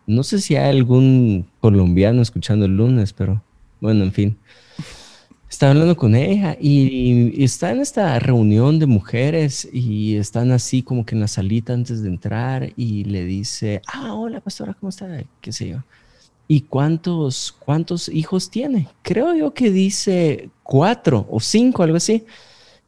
No 0.07 0.23
sé 0.23 0.39
si 0.39 0.55
hay 0.55 0.69
algún 0.69 1.45
colombiano 1.59 2.21
escuchando 2.21 2.65
el 2.65 2.77
lunes, 2.77 3.11
pero 3.11 3.43
bueno, 3.81 4.05
en 4.05 4.13
fin. 4.13 4.37
Está 5.49 5.71
hablando 5.71 5.97
con 5.97 6.15
ella 6.15 6.55
y, 6.57 7.43
está 7.43 7.71
en 7.71 7.81
esta 7.81 8.17
reunión 8.19 8.79
de 8.79 8.85
mujeres 8.85 9.67
y 9.73 10.15
están 10.15 10.51
así 10.51 10.83
como 10.83 11.05
que 11.05 11.15
en 11.15 11.21
la 11.21 11.27
salita 11.27 11.73
antes 11.73 12.01
de 12.01 12.07
entrar 12.07 12.71
y 12.77 13.03
le 13.03 13.25
dice, 13.25 13.81
ah, 13.87 14.13
hola 14.13 14.39
pastora, 14.39 14.73
¿cómo 14.73 14.89
está? 14.89 15.21
¿Qué 15.41 15.51
sé 15.51 15.67
yo? 15.67 15.83
¿Y 16.47 16.61
cuántos, 16.61 17.51
cuántos 17.59 18.07
hijos 18.07 18.49
tiene? 18.49 18.87
Creo 19.01 19.35
yo 19.35 19.53
que 19.53 19.69
dice 19.69 20.49
cuatro 20.63 21.27
o 21.29 21.41
cinco, 21.41 21.83
algo 21.83 21.97
así. 21.97 22.25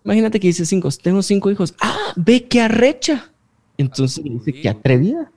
Imagínate 0.06 0.40
que 0.40 0.48
dice 0.48 0.66
cinco, 0.66 0.88
tengo 1.04 1.22
cinco 1.22 1.52
hijos. 1.52 1.76
Ah, 1.82 2.14
ve 2.16 2.46
qué 2.48 2.62
arrecha. 2.62 3.32
Entonces 3.78 4.24
dice, 4.24 4.54
qué 4.54 4.70
atrevida, 4.70 5.32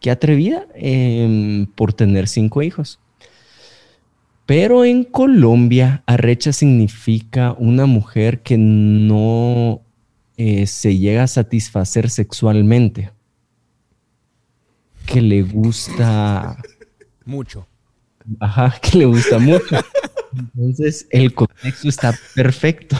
qué 0.00 0.10
atrevida 0.10 0.66
em, 0.74 1.66
por 1.66 1.92
tener 1.92 2.28
cinco 2.28 2.62
hijos. 2.62 3.00
Pero 4.46 4.84
en 4.84 5.04
Colombia, 5.04 6.02
arrecha 6.06 6.52
significa 6.52 7.54
una 7.58 7.86
mujer 7.86 8.42
que 8.42 8.56
no 8.56 9.82
eh, 10.36 10.66
se 10.66 10.96
llega 10.96 11.24
a 11.24 11.26
satisfacer 11.26 12.08
sexualmente, 12.08 13.12
que 15.04 15.20
le 15.20 15.42
gusta 15.42 16.56
mucho. 17.24 17.66
Ajá, 18.40 18.74
que 18.82 18.98
le 18.98 19.04
gusta 19.06 19.38
mucho. 19.38 19.76
Entonces, 20.34 21.06
el 21.10 21.34
contexto 21.34 21.88
está 21.88 22.14
perfecto. 22.34 22.96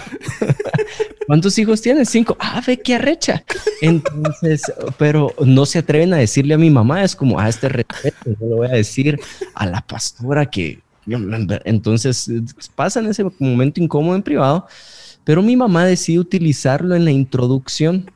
¿Cuántos 1.29 1.59
hijos 1.59 1.83
tienes? 1.83 2.09
Cinco. 2.09 2.39
Ah, 2.41 2.63
ve 2.67 2.81
qué 2.81 2.95
arrecha. 2.95 3.45
Entonces, 3.83 4.63
pero 4.97 5.35
no 5.45 5.67
se 5.67 5.81
atreven 5.81 6.15
a 6.15 6.17
decirle 6.17 6.55
a 6.55 6.59
mi 6.59 6.71
mamá. 6.71 7.05
Es 7.05 7.15
como, 7.15 7.39
ah, 7.39 7.51
este 7.51 7.69
respeto, 7.69 8.17
yo 8.25 8.47
le 8.49 8.55
voy 8.55 8.67
a 8.67 8.71
decir 8.71 9.21
a 9.55 9.67
la 9.67 9.83
pastora 9.83 10.47
que. 10.47 10.81
Entonces, 11.67 12.31
pasan 12.75 13.05
ese 13.09 13.27
momento 13.39 13.79
incómodo 13.79 14.17
en 14.17 14.23
privado, 14.23 14.67
pero 15.23 15.43
mi 15.43 15.55
mamá 15.55 15.85
decide 15.85 16.19
utilizarlo 16.19 16.95
en 16.95 17.05
la 17.05 17.11
introducción 17.11 18.11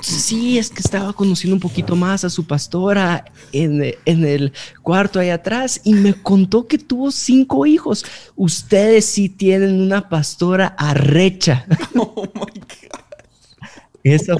Sí, 0.00 0.58
es 0.58 0.70
que 0.70 0.80
estaba 0.80 1.12
conociendo 1.12 1.54
un 1.54 1.60
poquito 1.60 1.96
más 1.96 2.24
a 2.24 2.30
su 2.30 2.46
pastora 2.46 3.24
en, 3.52 3.94
en, 4.04 4.24
el 4.24 4.52
cuarto 4.82 5.20
ahí 5.20 5.30
atrás 5.30 5.80
y 5.84 5.94
me 5.94 6.14
contó 6.14 6.66
que 6.66 6.78
tuvo 6.78 7.10
cinco 7.10 7.66
hijos. 7.66 8.04
Ustedes 8.34 9.04
sí 9.04 9.28
tienen 9.28 9.80
una 9.80 10.08
pastora 10.08 10.74
arrecha. 10.78 11.66
Oh 11.94 12.26
my 12.34 12.60
God. 12.60 13.00
Esa... 14.02 14.36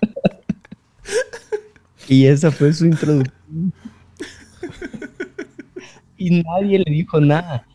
y 2.08 2.26
esa 2.26 2.50
fue 2.50 2.72
su 2.72 2.86
introducción. 2.86 3.72
Y 6.16 6.42
nadie 6.42 6.78
le 6.78 6.90
dijo 6.90 7.20
nada. 7.20 7.66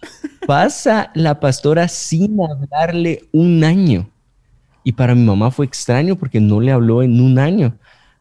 Pasa 0.46 1.12
la 1.14 1.40
pastora 1.40 1.88
sin 1.88 2.38
hablarle 2.42 3.28
un 3.32 3.64
año. 3.64 4.10
Y 4.84 4.94
para 4.94 5.16
mi 5.16 5.24
mamá 5.24 5.52
fue 5.52 5.66
extraño 5.66 6.18
porque 6.18 6.40
no 6.40 6.60
le 6.60 6.72
habló 6.72 7.04
en 7.04 7.20
un 7.20 7.40
año. 7.40 7.78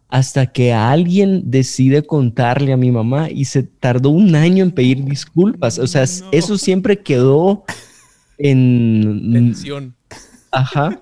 Hasta 0.09 0.47
que 0.47 0.73
alguien 0.73 1.51
decide 1.51 2.05
contarle 2.05 2.73
a 2.73 2.77
mi 2.77 2.91
mamá 2.91 3.31
y 3.31 3.47
se 3.47 3.63
tardó 3.63 4.11
un 4.11 4.35
año 4.35 4.63
en 4.63 4.71
pedir 4.71 5.05
disculpas. 5.05 5.79
O 5.79 5.87
sea, 5.87 6.05
eso 6.05 6.59
siempre 6.59 7.01
quedó 7.01 7.65
en... 8.39 9.33
Tensión. 9.33 9.95
Ajá. 10.51 11.01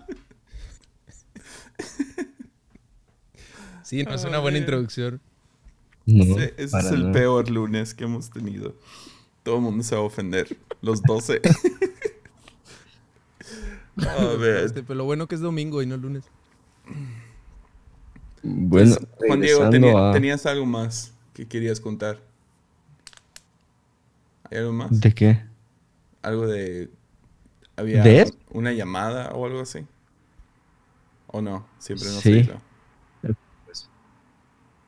Sí, 3.82 4.04
no 4.04 4.14
es 4.14 4.24
una 4.24 4.38
buena 4.38 4.58
introducción. 4.58 5.20
ese, 6.06 6.54
es 6.56 6.72
el 6.72 7.10
peor 7.10 7.50
lunes 7.50 7.92
que 7.92 8.04
hemos 8.04 8.30
tenido. 8.30 8.76
Todo 9.42 9.56
el 9.56 9.62
mundo 9.62 9.82
se 9.82 9.96
va 9.96 10.02
a 10.02 10.04
ofender. 10.04 10.56
Los 10.80 11.02
12. 11.02 11.40
A 14.08 14.24
ver. 14.38 14.64
Este, 14.64 14.82
pero 14.82 14.98
lo 14.98 15.04
bueno 15.04 15.26
que 15.26 15.34
es 15.34 15.40
domingo 15.40 15.82
y 15.82 15.86
no 15.86 15.96
lunes. 15.96 16.24
Bueno, 18.42 18.96
Juan 19.26 19.40
Diego, 19.40 19.70
tenías 20.12 20.46
algo 20.46 20.66
más 20.66 21.12
que 21.34 21.46
querías 21.46 21.80
contar. 21.80 22.18
¿Hay 24.50 24.58
algo 24.58 24.72
más? 24.72 25.00
¿De 25.00 25.12
qué? 25.12 25.42
Algo 26.22 26.46
de. 26.46 26.90
¿Había 27.76 28.26
una 28.50 28.72
llamada 28.72 29.30
o 29.32 29.46
algo 29.46 29.60
así? 29.60 29.86
¿O 31.28 31.40
no? 31.40 31.66
Siempre 31.78 32.08
no 32.08 32.20
sí. 32.20 32.50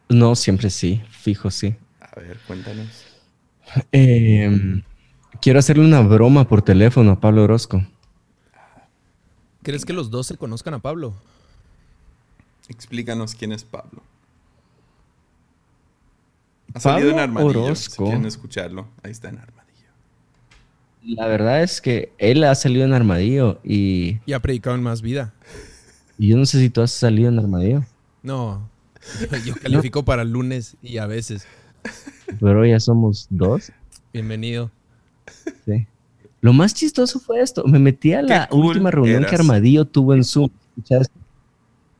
No, 0.08 0.34
siempre 0.34 0.68
sí, 0.68 1.02
fijo 1.10 1.50
sí. 1.50 1.74
A 2.00 2.20
ver, 2.20 2.38
cuéntanos. 2.46 3.06
Em, 3.92 4.82
quiero 5.40 5.58
hacerle 5.58 5.84
una 5.84 6.00
broma 6.00 6.46
por 6.46 6.60
teléfono 6.60 7.12
a 7.12 7.20
Pablo 7.20 7.44
Orozco. 7.44 7.82
¿Crees 9.62 9.84
que 9.84 9.92
los 9.92 10.10
dos 10.10 10.26
se 10.26 10.36
conozcan 10.36 10.74
a 10.74 10.78
Pablo? 10.80 11.14
Explícanos 12.68 13.34
quién 13.34 13.52
es 13.52 13.64
Pablo. 13.64 14.02
Ha 16.74 16.80
salido 16.80 17.10
en 17.10 17.18
Armadillo. 17.18 17.74
Si 17.74 17.90
quieren 17.90 18.24
escucharlo, 18.24 18.88
ahí 19.02 19.10
está 19.12 19.28
en 19.28 19.38
Armadillo. 19.38 19.62
La 21.04 21.26
verdad 21.26 21.62
es 21.62 21.80
que 21.80 22.12
él 22.18 22.44
ha 22.44 22.54
salido 22.54 22.84
en 22.84 22.92
Armadillo 22.92 23.60
y. 23.62 24.18
Y 24.26 24.32
ha 24.32 24.40
predicado 24.40 24.74
en 24.74 24.82
Más 24.82 25.02
Vida. 25.02 25.34
Y 26.18 26.28
yo 26.28 26.36
no 26.36 26.46
sé 26.46 26.58
si 26.60 26.70
tú 26.70 26.80
has 26.80 26.92
salido 26.92 27.28
en 27.28 27.38
Armadillo. 27.38 27.84
No. 28.22 28.68
Yo 29.44 29.56
califico 29.56 30.04
para 30.04 30.22
el 30.22 30.30
lunes 30.30 30.76
y 30.80 30.98
a 30.98 31.06
veces. 31.06 31.46
Pero 32.38 32.64
ya 32.64 32.78
somos 32.78 33.26
dos. 33.30 33.72
Bienvenido. 34.12 34.70
Sí. 35.66 35.88
Lo 36.42 36.52
más 36.52 36.74
chistoso 36.74 37.20
fue 37.20 37.40
esto. 37.40 37.64
Me 37.64 37.78
metí 37.78 38.12
a 38.12 38.20
la 38.20 38.48
última 38.50 38.90
reunión 38.90 39.24
que 39.24 39.34
Armadillo 39.34 39.84
tuvo 39.84 40.12
en 40.12 40.24
Zoom. 40.24 40.50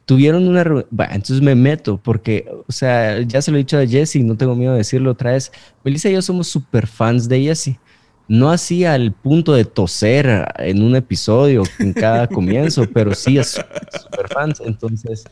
Tuvieron 0.05 0.49
una 0.49 0.65
reunión. 0.65 0.89
entonces 0.99 1.41
me 1.41 1.55
meto 1.55 1.97
porque, 1.97 2.51
o 2.67 2.73
sea, 2.73 3.21
ya 3.23 3.41
se 3.41 3.53
lo 3.53 3.57
he 3.57 3.61
dicho 3.61 3.79
a 3.79 3.87
Jesse, 3.87 4.17
no 4.17 4.37
tengo 4.37 4.57
miedo 4.57 4.73
de 4.73 4.79
decirlo 4.79 5.13
otra 5.13 5.31
vez. 5.31 5.53
Melissa 5.85 6.11
y 6.11 6.15
yo 6.15 6.23
somos 6.23 6.49
super 6.49 6.89
fans 6.89 7.29
de 7.29 7.41
Jesse. 7.41 7.79
No 8.27 8.51
así 8.51 8.85
al 8.85 9.13
punto 9.13 9.53
de 9.53 9.65
toser 9.65 10.53
en 10.59 10.83
un 10.83 10.97
episodio 10.97 11.63
en 11.79 11.93
cada 11.93 12.27
comienzo, 12.29 12.85
pero 12.93 13.15
sí 13.15 13.39
es 13.39 13.53
super 14.03 14.29
fans. 14.29 14.61
Entonces 14.67 15.23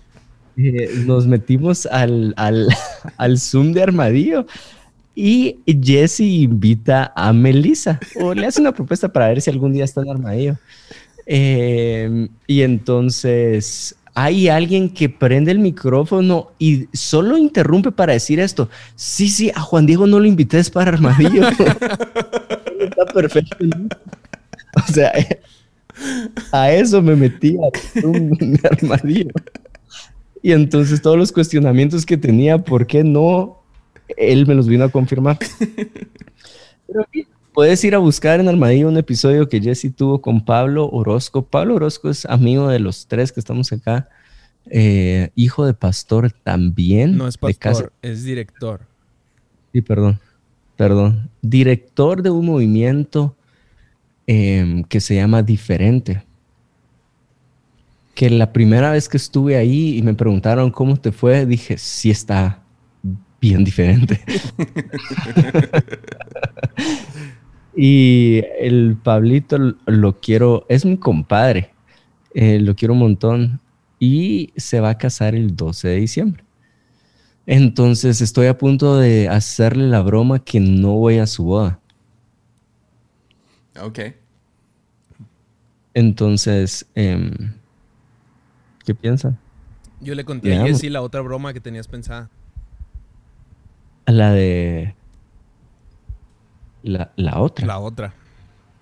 eh, 0.57 1.03
nos 1.05 1.27
metimos 1.27 1.87
al, 1.87 2.33
al, 2.37 2.69
al 3.17 3.39
Zoom 3.41 3.73
de 3.73 3.83
Armadillo 3.83 4.47
y 5.23 5.61
Jesse 5.83 6.21
invita 6.21 7.13
a 7.15 7.31
Melissa 7.35 8.01
o 8.19 8.33
le 8.33 8.47
hace 8.47 8.61
una 8.61 8.73
propuesta 8.73 9.13
para 9.13 9.29
ver 9.29 9.43
si 9.43 9.51
algún 9.51 9.73
día 9.73 9.85
está 9.85 10.01
en 10.01 10.09
armadillo. 10.09 10.57
Em, 11.27 12.31
y 12.47 12.63
entonces 12.63 13.95
hay 14.15 14.49
alguien 14.49 14.89
que 14.89 15.11
prende 15.11 15.53
el 15.53 15.59
micrófono 15.59 16.53
y 16.59 16.89
solo 16.95 17.37
interrumpe 17.37 17.93
para 17.93 18.15
decir 18.15 18.41
esto. 18.41 18.71
Sí, 18.97 19.29
sí, 19.29 19.53
a 19.55 19.61
Juan 19.61 19.85
Diego 19.85 20.07
no 20.07 20.19
lo 20.19 20.27
invité, 20.27 20.63
para 20.73 20.91
armadillo. 20.91 21.47
está 22.81 23.05
perfecto. 23.13 23.59
O 24.75 24.93
sea, 24.93 25.13
a 26.51 26.73
eso 26.73 27.03
me 27.03 27.15
metí 27.15 27.59
a 27.59 28.07
un 28.07 28.59
armadillo. 28.65 29.33
Y 30.43 30.53
entonces 30.53 31.03
todos 31.03 31.19
los 31.19 31.31
cuestionamientos 31.31 32.07
que 32.07 32.17
tenía, 32.17 32.57
¿por 32.57 32.87
qué 32.87 33.05
no 33.05 33.60
él 34.17 34.47
me 34.47 34.55
los 34.55 34.67
vino 34.69 34.85
a 34.85 34.89
confirmar. 34.91 35.39
Pero 36.87 37.07
puedes 37.53 37.83
ir 37.85 37.95
a 37.95 37.99
buscar 37.99 38.41
en 38.41 38.49
Armadillo 38.49 38.89
un 38.89 38.97
episodio 38.97 39.49
que 39.49 39.61
Jesse 39.61 39.95
tuvo 39.95 40.21
con 40.21 40.45
Pablo 40.45 40.89
Orozco. 40.89 41.43
Pablo 41.43 41.77
Orozco 41.77 42.11
es 42.11 42.27
amigo 42.27 42.69
de 42.69 42.79
los 42.79 43.07
tres 43.07 43.33
que 43.33 43.41
estamos 43.41 43.73
acá. 43.73 44.09
Eh, 44.67 45.31
hijo 45.35 45.67
de 45.67 45.75
pastor 45.75 46.33
también. 46.33 47.17
No 47.17 47.27
es 47.27 47.37
pastor, 47.37 47.93
es 48.03 48.25
director. 48.25 48.81
Sí, 49.73 49.83
perdón. 49.83 50.21
Perdón. 50.77 51.31
Director 51.43 52.23
de 52.23 52.31
un 52.31 52.47
movimiento 52.47 53.37
em, 54.27 54.83
que 54.85 55.01
se 55.01 55.15
llama 55.15 55.43
Diferente. 55.43 56.25
Que 58.15 58.31
la 58.31 58.53
primera 58.53 58.93
vez 58.93 59.09
que 59.09 59.17
estuve 59.17 59.57
ahí 59.57 59.97
y 59.97 60.03
me 60.03 60.15
preguntaron 60.15 60.71
cómo 60.71 60.97
te 60.97 61.13
fue, 61.13 61.47
dije, 61.47 61.79
sí 61.79 62.11
está 62.11 62.63
bien 63.41 63.65
diferente. 63.65 64.21
y 67.77 68.43
el 68.59 68.97
Pablito 69.03 69.59
lo 69.87 70.21
quiero, 70.21 70.67
es 70.69 70.85
mi 70.85 70.97
compadre, 70.97 71.73
eh, 72.35 72.59
lo 72.61 72.75
quiero 72.75 72.95
un 72.95 73.01
montón 73.01 73.61
y 73.99 74.53
se 74.57 74.81
va 74.81 74.91
a 74.91 74.99
casar 74.99 75.35
el 75.35 75.57
12 75.57 75.89
de 75.89 75.97
diciembre. 75.97 76.45
Entonces 77.47 78.21
estoy 78.21 78.47
a 78.47 78.59
punto 78.59 78.99
de 78.99 79.29
hacerle 79.29 79.89
la 79.89 80.03
broma 80.03 80.39
que 80.39 80.61
no 80.61 80.93
voy 80.93 81.19
a 81.19 81.27
su 81.27 81.45
boda. 81.45 81.81
Ok. 83.81 83.99
Entonces, 85.95 86.87
em, 86.95 87.55
¿qué 88.85 88.95
piensa? 88.95 89.37
Yo 90.01 90.15
le 90.15 90.25
conté 90.25 90.57
a 90.57 90.65
Jessy 90.65 90.89
la 90.89 91.03
otra 91.03 91.21
broma 91.21 91.53
que 91.53 91.61
tenías 91.61 91.89
pensada. 91.89 92.31
La 94.11 94.33
de. 94.33 94.95
La, 96.83 97.41
otra. 97.41 97.67
La 97.67 97.79
otra. 97.79 98.15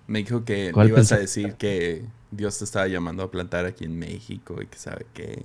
Me 0.07 0.21
dijo 0.21 0.45
que 0.45 0.73
me 0.75 0.87
ibas 0.87 1.13
a 1.13 1.19
decir 1.19 1.55
que 1.55 2.05
Dios 2.31 2.59
te 2.59 2.65
estaba 2.65 2.87
llamando 2.89 3.23
a 3.23 3.31
plantar 3.31 3.67
aquí 3.67 3.85
en 3.85 3.99
México 3.99 4.63
y 4.63 4.67
que 4.67 4.79
sabe 4.79 5.07
que. 5.13 5.45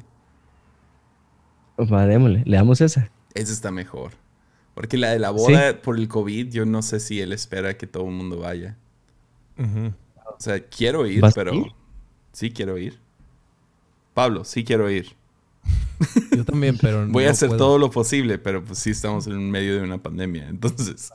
Va, 1.79 2.05
démosle, 2.05 2.43
le 2.45 2.55
damos 2.55 2.79
esa. 2.81 3.09
Esa 3.33 3.51
está 3.51 3.71
mejor. 3.71 4.11
Porque 4.73 4.97
la 4.97 5.09
de 5.09 5.19
la 5.19 5.31
boda 5.31 5.81
por 5.81 5.97
el 5.97 6.07
COVID, 6.07 6.51
yo 6.51 6.65
no 6.65 6.81
sé 6.81 6.99
si 6.99 7.19
él 7.19 7.31
espera 7.31 7.77
que 7.77 7.87
todo 7.87 8.05
el 8.05 8.13
mundo 8.13 8.39
vaya. 8.39 8.77
O 9.57 10.39
sea, 10.39 10.59
quiero 10.61 11.05
ir, 11.07 11.23
pero. 11.35 11.51
Sí, 12.31 12.51
quiero 12.51 12.77
ir. 12.77 12.99
Pablo, 14.13 14.43
sí 14.43 14.63
quiero 14.63 14.89
ir. 14.89 15.15
Yo 16.35 16.45
también, 16.45 16.77
pero 16.79 17.07
Voy 17.07 17.25
a 17.25 17.31
hacer 17.31 17.49
todo 17.57 17.77
lo 17.77 17.89
posible, 17.89 18.37
pero 18.37 18.63
pues 18.63 18.79
sí 18.79 18.91
estamos 18.91 19.27
en 19.27 19.49
medio 19.49 19.75
de 19.75 19.81
una 19.81 19.97
pandemia, 19.97 20.47
entonces... 20.49 21.11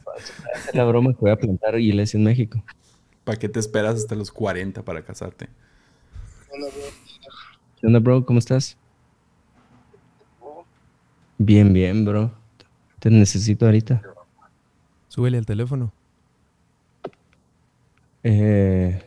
Es 0.68 0.74
la 0.74 0.84
broma 0.84 1.12
que 1.12 1.18
voy 1.20 1.30
a 1.30 1.36
plantar 1.36 1.78
iglesia 1.78 2.18
en 2.18 2.24
México. 2.24 2.62
¿Para 3.24 3.39
qué 3.39 3.49
te 3.49 3.61
esperas 3.61 3.97
hasta 3.97 4.14
los 4.14 4.30
40 4.30 4.82
para 4.82 5.03
casarte? 5.03 5.49
¿Qué 7.80 7.86
onda, 7.86 7.99
bro? 7.99 8.24
¿Cómo 8.24 8.39
estás? 8.39 8.76
Bien, 11.36 11.72
bien, 11.72 12.05
bro. 12.05 12.32
Te 12.99 13.11
necesito 13.11 13.66
ahorita. 13.66 14.03
Súbele 15.09 15.39
al 15.39 15.47
teléfono. 15.47 15.93
Eh, 18.24 19.01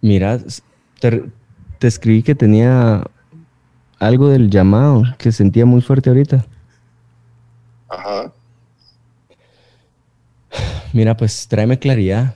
mira, 0.00 0.38
te 1.00 1.86
escribí 1.86 2.22
que 2.22 2.34
tenía 2.34 3.04
algo 4.02 4.28
del 4.28 4.50
llamado 4.50 5.04
que 5.16 5.30
sentía 5.30 5.64
muy 5.64 5.80
fuerte 5.80 6.10
ahorita. 6.10 6.44
Ajá. 7.88 8.32
Mira, 10.92 11.16
pues 11.16 11.46
tráeme 11.46 11.78
claridad. 11.78 12.34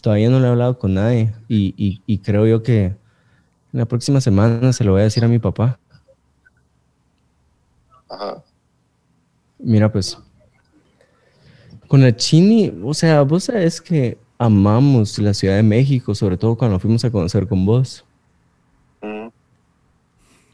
Todavía 0.00 0.30
no 0.30 0.40
le 0.40 0.46
he 0.46 0.50
hablado 0.50 0.78
con 0.78 0.94
nadie 0.94 1.32
y, 1.48 2.18
creo 2.24 2.46
yo 2.46 2.62
que 2.62 2.96
La 3.72 3.84
próxima 3.84 4.20
semana 4.20 4.72
se 4.72 4.84
lo 4.84 4.92
voy 4.92 5.02
a 5.02 5.04
decir 5.04 5.24
a 5.24 5.28
mi 5.28 5.38
papá. 5.38 5.78
Ajá. 8.08 8.42
Mira, 9.58 9.90
pues, 9.90 10.18
con 11.88 12.00
la 12.00 12.14
Chini, 12.14 12.72
o 12.82 12.94
sea, 12.94 13.22
vos 13.22 13.44
sabes 13.44 13.80
que 13.80 14.16
amamos 14.38 15.18
la 15.18 15.34
Ciudad 15.34 15.56
de 15.56 15.62
México, 15.62 16.14
sobre 16.14 16.36
todo 16.36 16.56
cuando 16.56 16.78
fuimos 16.78 17.04
a 17.04 17.10
conocer 17.10 17.46
con 17.46 17.66
vos. 17.66 18.04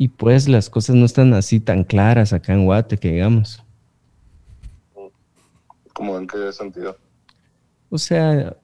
Y 0.01 0.09
pues 0.09 0.48
las 0.48 0.70
cosas 0.70 0.96
no 0.96 1.05
están 1.05 1.34
así 1.34 1.61
tan 1.61 1.84
claras 1.84 2.32
acá 2.32 2.55
en 2.55 2.64
Guate, 2.64 2.96
que 2.96 3.12
digamos. 3.12 3.62
¿Cómo 5.92 6.16
en 6.16 6.26
qué 6.26 6.51
sentido? 6.55 6.96
O 7.90 7.98
sea, 7.98 8.57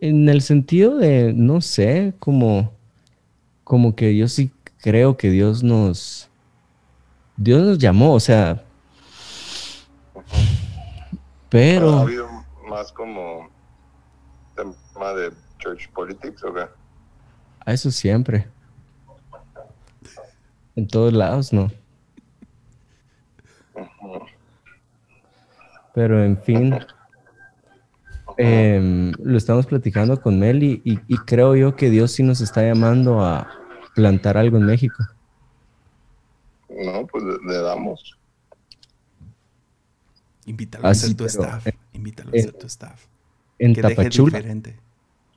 en 0.00 0.28
el 0.28 0.42
sentido 0.42 0.96
de, 0.96 1.32
no 1.32 1.60
sé, 1.60 2.14
como, 2.20 2.72
como 3.64 3.96
que 3.96 4.16
yo 4.16 4.28
sí 4.28 4.52
creo 4.80 5.16
que 5.16 5.28
Dios 5.28 5.64
nos, 5.64 6.30
Dios 7.36 7.60
nos 7.60 7.78
llamó, 7.78 8.14
o 8.14 8.20
sea, 8.20 8.62
¿Ha 10.14 10.22
pero 11.50 11.98
habido 11.98 12.28
más 12.68 12.92
como 12.92 13.50
tema 14.54 15.14
de 15.14 15.32
church 15.58 15.90
politics 15.90 16.44
o 16.44 16.54
qué? 16.54 16.66
a 17.66 17.72
eso 17.72 17.90
siempre. 17.90 18.46
En 20.76 20.88
todos 20.88 21.12
lados, 21.12 21.52
no. 21.52 21.70
Pero 25.94 26.24
en 26.24 26.36
fin, 26.42 26.76
em, 28.36 29.12
lo 29.22 29.36
estamos 29.38 29.66
platicando 29.66 30.20
con 30.20 30.38
Meli 30.38 30.82
y, 30.84 30.98
y 31.06 31.18
creo 31.18 31.54
yo 31.54 31.76
que 31.76 31.88
Dios 31.90 32.10
sí 32.12 32.22
nos 32.22 32.40
está 32.40 32.62
llamando 32.62 33.20
a 33.24 33.48
plantar 33.94 34.36
algo 34.36 34.56
en 34.56 34.66
México. 34.66 35.04
No, 36.68 37.06
pues 37.06 37.22
le, 37.22 37.36
le 37.46 37.58
damos. 37.60 38.18
Invítalo 40.46 40.88
a 40.88 40.94
ser 40.94 41.10
tu 41.10 41.24
pero, 41.24 41.28
staff. 41.28 41.66
eh, 41.68 41.78
Invítalo 41.92 42.30
a 42.32 42.36
eh, 42.36 42.42
ser 42.42 42.52
tu 42.54 42.66
staff. 42.66 43.06
En 43.60 43.72
Que 43.72 43.82
deje 43.82 43.94
Tapachula. 43.94 44.38
diferente. 44.38 44.76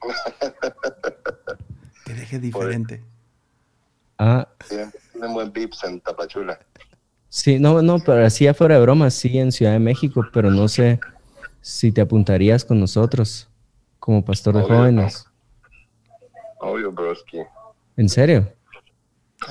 Que 2.05 2.13
deje 2.13 2.39
diferente. 2.39 3.03
Ah, 4.17 4.47
tienen 5.17 5.33
buen 5.33 5.51
pips 5.51 5.83
en 5.83 5.99
Tapachula. 6.01 6.59
sí, 7.29 7.59
no, 7.59 7.81
no, 7.81 7.99
pero 7.99 8.25
así 8.25 8.47
afuera 8.47 8.75
de 8.75 8.81
broma, 8.81 9.09
sí 9.09 9.37
en 9.39 9.51
Ciudad 9.51 9.71
de 9.73 9.79
México, 9.79 10.23
pero 10.31 10.51
no 10.51 10.67
sé 10.67 10.99
si 11.61 11.91
te 11.91 12.01
apuntarías 12.01 12.63
con 12.63 12.79
nosotros 12.79 13.49
como 13.99 14.23
pastor 14.23 14.55
de 14.55 14.63
Obvio. 14.63 14.77
jóvenes. 14.77 15.25
Obvio, 16.59 16.91
broski. 16.91 17.39
¿En 17.97 18.09
serio? 18.09 18.51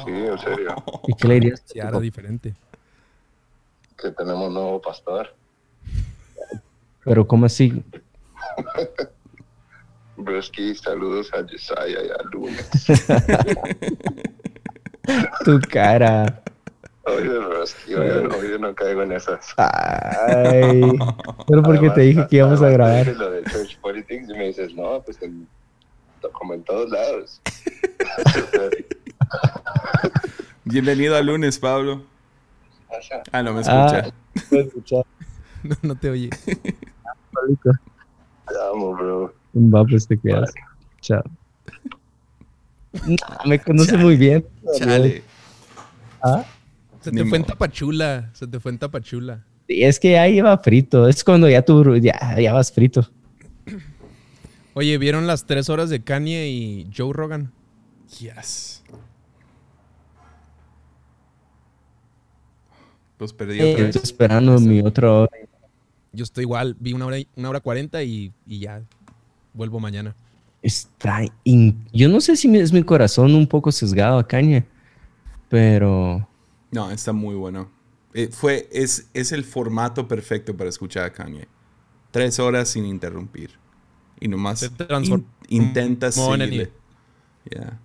Sí, 0.04 0.10
en 0.10 0.38
serio. 0.38 0.74
¿Y 1.06 1.14
qué 1.14 1.28
le 1.28 1.34
dirías? 1.34 1.62
Sí, 1.66 1.80
ahora 1.80 2.00
diferente. 2.00 2.54
Que 3.98 4.10
tenemos 4.10 4.52
nuevo 4.52 4.80
pastor. 4.80 5.34
Pero 7.04 7.26
¿cómo 7.26 7.46
así? 7.46 7.82
Broski, 10.16 10.74
saludos 10.74 11.30
a 11.34 11.44
Yesaya 11.46 11.98
y 12.02 12.08
a 12.08 12.22
Lunes. 12.32 12.68
Tu 15.44 15.60
cara. 15.70 16.42
Hoy, 17.04 17.28
hoy 17.28 18.58
no 18.60 18.74
caigo 18.74 19.02
en 19.02 19.12
esas. 19.12 19.54
Ay, 19.56 20.80
pero 21.46 21.62
porque 21.62 21.90
te 21.90 22.00
Además- 22.00 22.06
dije 22.16 22.26
que 22.28 22.36
íbamos 22.36 22.60
a 22.62 22.66
te 22.66 22.72
grabar. 22.72 23.04
dije 23.06 23.14
lo 23.18 23.30
de 23.30 23.44
church 23.44 23.78
politics 23.80 24.28
y 24.28 24.32
me 24.32 24.44
dices, 24.46 24.74
no, 24.74 25.00
pues 25.02 25.22
en, 25.22 25.46
como 26.32 26.54
en 26.54 26.64
todos 26.64 26.90
lados. 26.90 27.40
Bienvenido 30.64 31.16
al 31.16 31.26
lunes, 31.26 31.58
Pablo. 31.58 32.02
Ah, 33.32 33.42
no 33.42 33.52
me 33.54 33.62
Ah. 33.66 34.10
escucha. 34.50 35.02
No, 35.62 35.76
no 35.82 35.94
te 35.96 36.10
oye. 36.10 36.30
Te 36.30 37.70
amo, 38.72 38.94
bro. 38.96 39.34
Va, 39.54 39.84
pues 39.84 40.06
te 40.08 40.18
quedas. 40.18 40.52
Chao. 41.00 41.22
Nah, 43.06 43.44
me 43.46 43.58
conoce 43.58 43.92
Chale. 43.92 44.02
muy 44.04 44.16
bien. 44.16 44.46
Chale. 44.78 45.22
Ah, 46.22 46.44
Se 47.00 47.10
Ni 47.12 47.22
te 47.22 47.28
fue 47.28 47.38
en. 47.38 47.44
Tapachula. 47.44 48.30
Se 48.34 48.46
te 48.46 48.58
fue 48.60 48.72
en 48.72 48.78
Tapachula. 48.78 49.44
sí, 49.68 49.82
es 49.82 49.98
que 50.00 50.12
ya 50.12 50.26
iba 50.28 50.56
frito. 50.58 51.08
Es 51.08 51.22
cuando 51.24 51.48
ya 51.48 51.62
tú 51.62 51.96
ya, 51.96 52.38
ya 52.40 52.52
vas 52.52 52.72
frito. 52.72 53.08
Oye, 54.74 54.98
¿vieron 54.98 55.26
las 55.26 55.46
tres 55.46 55.68
horas 55.70 55.88
de 55.90 56.02
Kanye 56.02 56.48
y 56.48 56.90
Joe 56.96 57.12
Rogan? 57.12 57.50
Yes. 58.18 58.82
Los 63.18 63.32
perdí 63.32 63.58
Eh, 63.60 63.72
otra 63.72 63.86
estoy 63.86 64.00
vez. 64.00 64.10
esperando 64.10 64.60
mi 64.60 64.80
otra 64.80 65.10
hora. 65.12 65.30
Yo 66.12 66.22
estoy 66.24 66.42
igual. 66.42 66.76
Vi 66.78 66.92
una 66.92 67.06
hora, 67.06 67.18
y- 67.18 67.28
una 67.36 67.48
hora 67.50 67.60
cuarenta 67.60 68.02
y, 68.02 68.32
y 68.46 68.58
ya. 68.60 68.82
Vuelvo 69.54 69.80
mañana. 69.80 70.14
Está 70.66 71.24
in- 71.44 71.86
Yo 71.92 72.08
no 72.08 72.20
sé 72.20 72.34
si 72.34 72.54
es 72.58 72.72
mi 72.72 72.82
corazón 72.82 73.36
un 73.36 73.46
poco 73.46 73.70
sesgado 73.70 74.18
a 74.18 74.26
caña, 74.26 74.66
pero 75.48 76.28
No, 76.72 76.90
está 76.90 77.12
muy 77.12 77.36
bueno. 77.36 77.70
Eh, 78.14 78.28
fue, 78.32 78.68
es, 78.72 79.08
es 79.14 79.30
el 79.30 79.44
formato 79.44 80.08
perfecto 80.08 80.56
para 80.56 80.68
escuchar 80.68 81.04
a 81.04 81.12
Kanye. 81.12 81.46
Tres 82.10 82.40
horas 82.40 82.68
sin 82.70 82.84
interrumpir. 82.84 83.50
Y 84.18 84.26
nomás 84.26 84.68
in- 85.04 85.26
intenta 85.48 86.10
seguirle. 86.10 86.72
Yeah. 87.48 87.78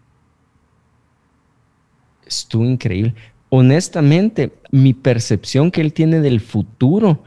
estuvo 2.26 2.66
increíble. 2.66 3.14
Honestamente, 3.50 4.54
mi 4.72 4.94
percepción 4.96 5.70
que 5.70 5.82
él 5.82 5.94
tiene 5.94 6.20
del 6.22 6.40
futuro 6.40 7.24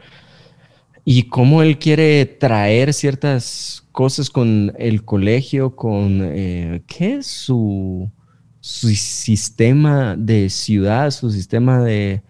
y 1.05 1.23
cómo 1.29 1.61
él 1.61 1.77
quiere 1.77 2.25
traer 2.25 2.93
ciertas 2.93 3.84
cosas 3.95 4.29
con 4.29 4.73
el 4.77 5.05
colegio, 5.05 5.73
con 5.75 6.19
eh, 6.21 6.83
¿qué 6.85 7.15
es 7.15 7.27
su, 7.27 8.11
su 8.59 8.89
sistema 8.89 10.17
de 10.17 10.49
ciudad, 10.49 11.11
su 11.11 11.31
sistema 11.31 11.81
de, 11.81 12.21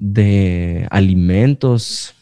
de 0.00 0.88
alimentos, 0.90 2.14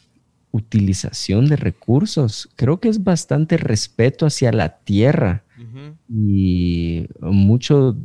utilización 0.51 1.47
de 1.49 1.57
recursos. 1.57 2.51
Creo 2.55 2.81
que 2.81 2.89
es 2.91 3.03
bastante 3.03 3.57
respeto 3.57 4.27
hacia 4.27 4.53
la 4.53 4.77
tierra 4.79 5.43
y 6.09 7.07
mucho 7.21 7.97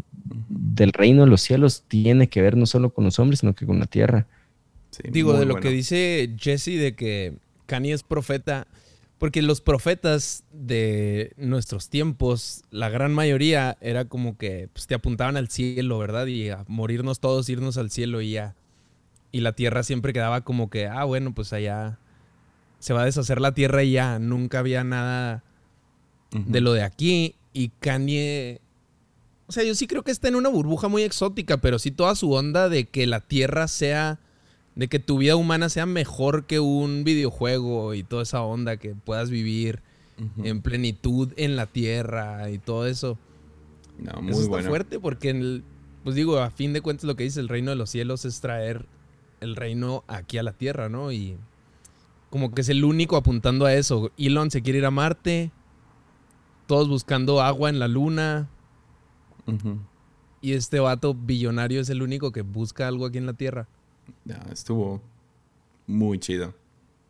del 0.49 0.93
reino 0.93 1.25
de 1.25 1.29
los 1.29 1.41
cielos 1.41 1.83
tiene 1.89 2.29
que 2.29 2.41
ver 2.41 2.55
no 2.55 2.65
solo 2.65 2.93
con 2.93 3.03
los 3.03 3.19
hombres, 3.19 3.39
sino 3.41 3.53
que 3.53 3.65
con 3.65 3.77
la 3.77 3.87
tierra. 3.87 4.25
Sí, 4.91 5.03
Digo, 5.11 5.33
de 5.33 5.45
lo 5.45 5.55
bueno. 5.55 5.61
que 5.61 5.69
dice 5.69 6.33
Jesse 6.39 6.79
de 6.79 6.95
que 6.95 7.33
Kanye 7.65 7.93
es 7.93 8.03
profeta, 8.03 8.67
porque 9.23 9.41
los 9.41 9.61
profetas 9.61 10.43
de 10.51 11.31
nuestros 11.37 11.87
tiempos, 11.87 12.63
la 12.71 12.89
gran 12.89 13.13
mayoría 13.13 13.77
era 13.79 14.03
como 14.03 14.37
que 14.37 14.67
pues, 14.73 14.85
te 14.85 14.95
apuntaban 14.95 15.37
al 15.37 15.47
cielo, 15.47 15.97
¿verdad? 15.97 16.25
Y 16.25 16.49
a 16.49 16.65
morirnos 16.67 17.21
todos, 17.21 17.47
irnos 17.47 17.77
al 17.77 17.89
cielo 17.89 18.19
y 18.19 18.31
ya. 18.31 18.57
Y 19.31 19.39
la 19.39 19.53
tierra 19.53 19.83
siempre 19.83 20.11
quedaba 20.11 20.41
como 20.41 20.69
que, 20.69 20.87
ah, 20.87 21.05
bueno, 21.05 21.33
pues 21.33 21.53
allá 21.53 21.99
se 22.79 22.93
va 22.93 23.03
a 23.03 23.05
deshacer 23.05 23.39
la 23.39 23.53
tierra 23.53 23.81
y 23.83 23.93
ya. 23.93 24.19
Nunca 24.19 24.59
había 24.59 24.83
nada 24.83 25.45
de 26.31 26.59
lo 26.59 26.73
de 26.73 26.83
aquí. 26.83 27.35
Y 27.53 27.69
Kanye. 27.79 28.59
O 29.47 29.53
sea, 29.53 29.63
yo 29.63 29.73
sí 29.73 29.87
creo 29.87 30.03
que 30.03 30.11
está 30.11 30.27
en 30.27 30.35
una 30.35 30.49
burbuja 30.49 30.89
muy 30.89 31.03
exótica, 31.03 31.61
pero 31.61 31.79
sí 31.79 31.91
toda 31.91 32.15
su 32.15 32.33
onda 32.33 32.67
de 32.67 32.89
que 32.89 33.07
la 33.07 33.21
tierra 33.21 33.69
sea. 33.69 34.19
De 34.75 34.87
que 34.87 34.99
tu 34.99 35.17
vida 35.19 35.35
humana 35.35 35.69
sea 35.69 35.85
mejor 35.85 36.45
que 36.45 36.59
un 36.59 37.03
videojuego 37.03 37.93
y 37.93 38.03
toda 38.03 38.23
esa 38.23 38.41
onda, 38.41 38.77
que 38.77 38.95
puedas 38.95 39.29
vivir 39.29 39.81
en 40.43 40.61
plenitud 40.61 41.31
en 41.37 41.55
la 41.55 41.65
tierra 41.67 42.49
y 42.49 42.57
todo 42.59 42.87
eso. 42.87 43.17
No, 43.97 44.11
eso 44.11 44.21
muy 44.21 44.31
está 44.33 44.47
bueno. 44.47 44.69
fuerte 44.69 44.99
porque, 44.99 45.29
en 45.29 45.37
el- 45.41 45.63
pues 46.03 46.15
digo, 46.15 46.39
a 46.39 46.49
fin 46.49 46.73
de 46.73 46.81
cuentas 46.81 47.05
lo 47.05 47.15
que 47.15 47.23
dice 47.23 47.39
el 47.39 47.49
reino 47.49 47.71
de 47.71 47.75
los 47.77 47.89
cielos 47.89 48.25
es 48.25 48.39
traer 48.41 48.85
el 49.41 49.55
reino 49.55 50.03
aquí 50.07 50.37
a 50.37 50.43
la 50.43 50.53
tierra, 50.53 50.89
¿no? 50.89 51.11
Y 51.11 51.37
como 52.29 52.53
que 52.53 52.61
es 52.61 52.69
el 52.69 52.83
único 52.83 53.15
apuntando 53.17 53.65
a 53.65 53.73
eso. 53.73 54.11
Elon 54.17 54.49
se 54.49 54.61
quiere 54.63 54.79
ir 54.79 54.85
a 54.85 54.91
Marte, 54.91 55.51
todos 56.67 56.87
buscando 56.89 57.41
agua 57.41 57.69
en 57.69 57.77
la 57.79 57.87
luna, 57.87 58.49
y 60.41 60.53
este 60.53 60.79
vato 60.79 61.13
billonario 61.13 61.81
es 61.81 61.89
el 61.89 62.01
único 62.01 62.31
que 62.31 62.41
busca 62.41 62.87
algo 62.87 63.05
aquí 63.05 63.17
en 63.17 63.25
la 63.25 63.33
tierra. 63.33 63.67
No, 64.25 64.35
estuvo 64.51 65.01
muy 65.87 66.19
chido. 66.19 66.53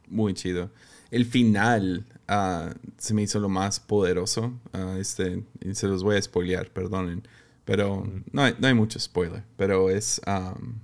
Muy 0.08 0.34
chido. 0.34 0.70
El 1.12 1.26
final 1.26 2.06
ah, 2.28 2.74
se 2.98 3.14
me 3.14 3.22
hizo 3.24 3.39
lo 3.39 3.50
más 3.50 3.80
poderoso. 3.80 4.54
ah, 4.74 4.98
este, 5.00 5.44
y 5.62 5.74
se 5.76 5.88
los 5.88 6.04
voy 6.04 6.18
a 6.18 6.22
spoilear, 6.22 6.70
perdonen. 6.70 7.24
Pero 7.66 8.06
no, 8.32 8.44
hay, 8.44 8.56
no 8.60 8.68
hay 8.68 8.74
mucho 8.74 9.00
spoiler. 9.00 9.44
Pero 9.58 9.89
es. 9.89 10.22
um, 10.28 10.76